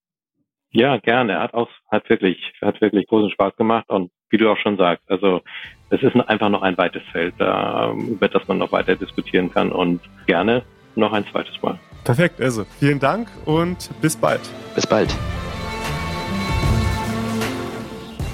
Ja, 0.72 0.98
gerne. 0.98 1.40
Hat 1.40 1.54
auch, 1.54 1.70
hat 1.90 2.10
wirklich, 2.10 2.52
hat 2.62 2.82
wirklich 2.82 3.08
großen 3.08 3.32
Spaß 3.32 3.56
gemacht 3.56 3.90
und 3.90 4.12
wie 4.30 4.38
du 4.38 4.50
auch 4.52 4.58
schon 4.58 4.76
sagst, 4.76 5.10
also 5.10 5.42
es 5.90 6.04
ist 6.04 6.14
einfach 6.16 6.50
noch 6.50 6.62
ein 6.62 6.78
weites 6.78 7.04
Feld, 7.14 7.36
über 7.36 8.28
das 8.28 8.46
man 8.50 8.58
noch 8.58 8.74
weiter 8.74 8.98
diskutieren 8.98 9.50
kann 9.50 9.72
und 9.72 10.02
gerne 10.28 10.64
noch 10.96 11.14
ein 11.14 11.26
zweites 11.32 11.62
Mal. 11.62 11.80
Perfekt, 12.04 12.42
also 12.42 12.66
vielen 12.80 13.00
Dank 13.00 13.30
und 13.46 13.90
bis 14.02 14.18
bald. 14.18 14.42
Bis 14.76 14.86
bald. 14.86 15.16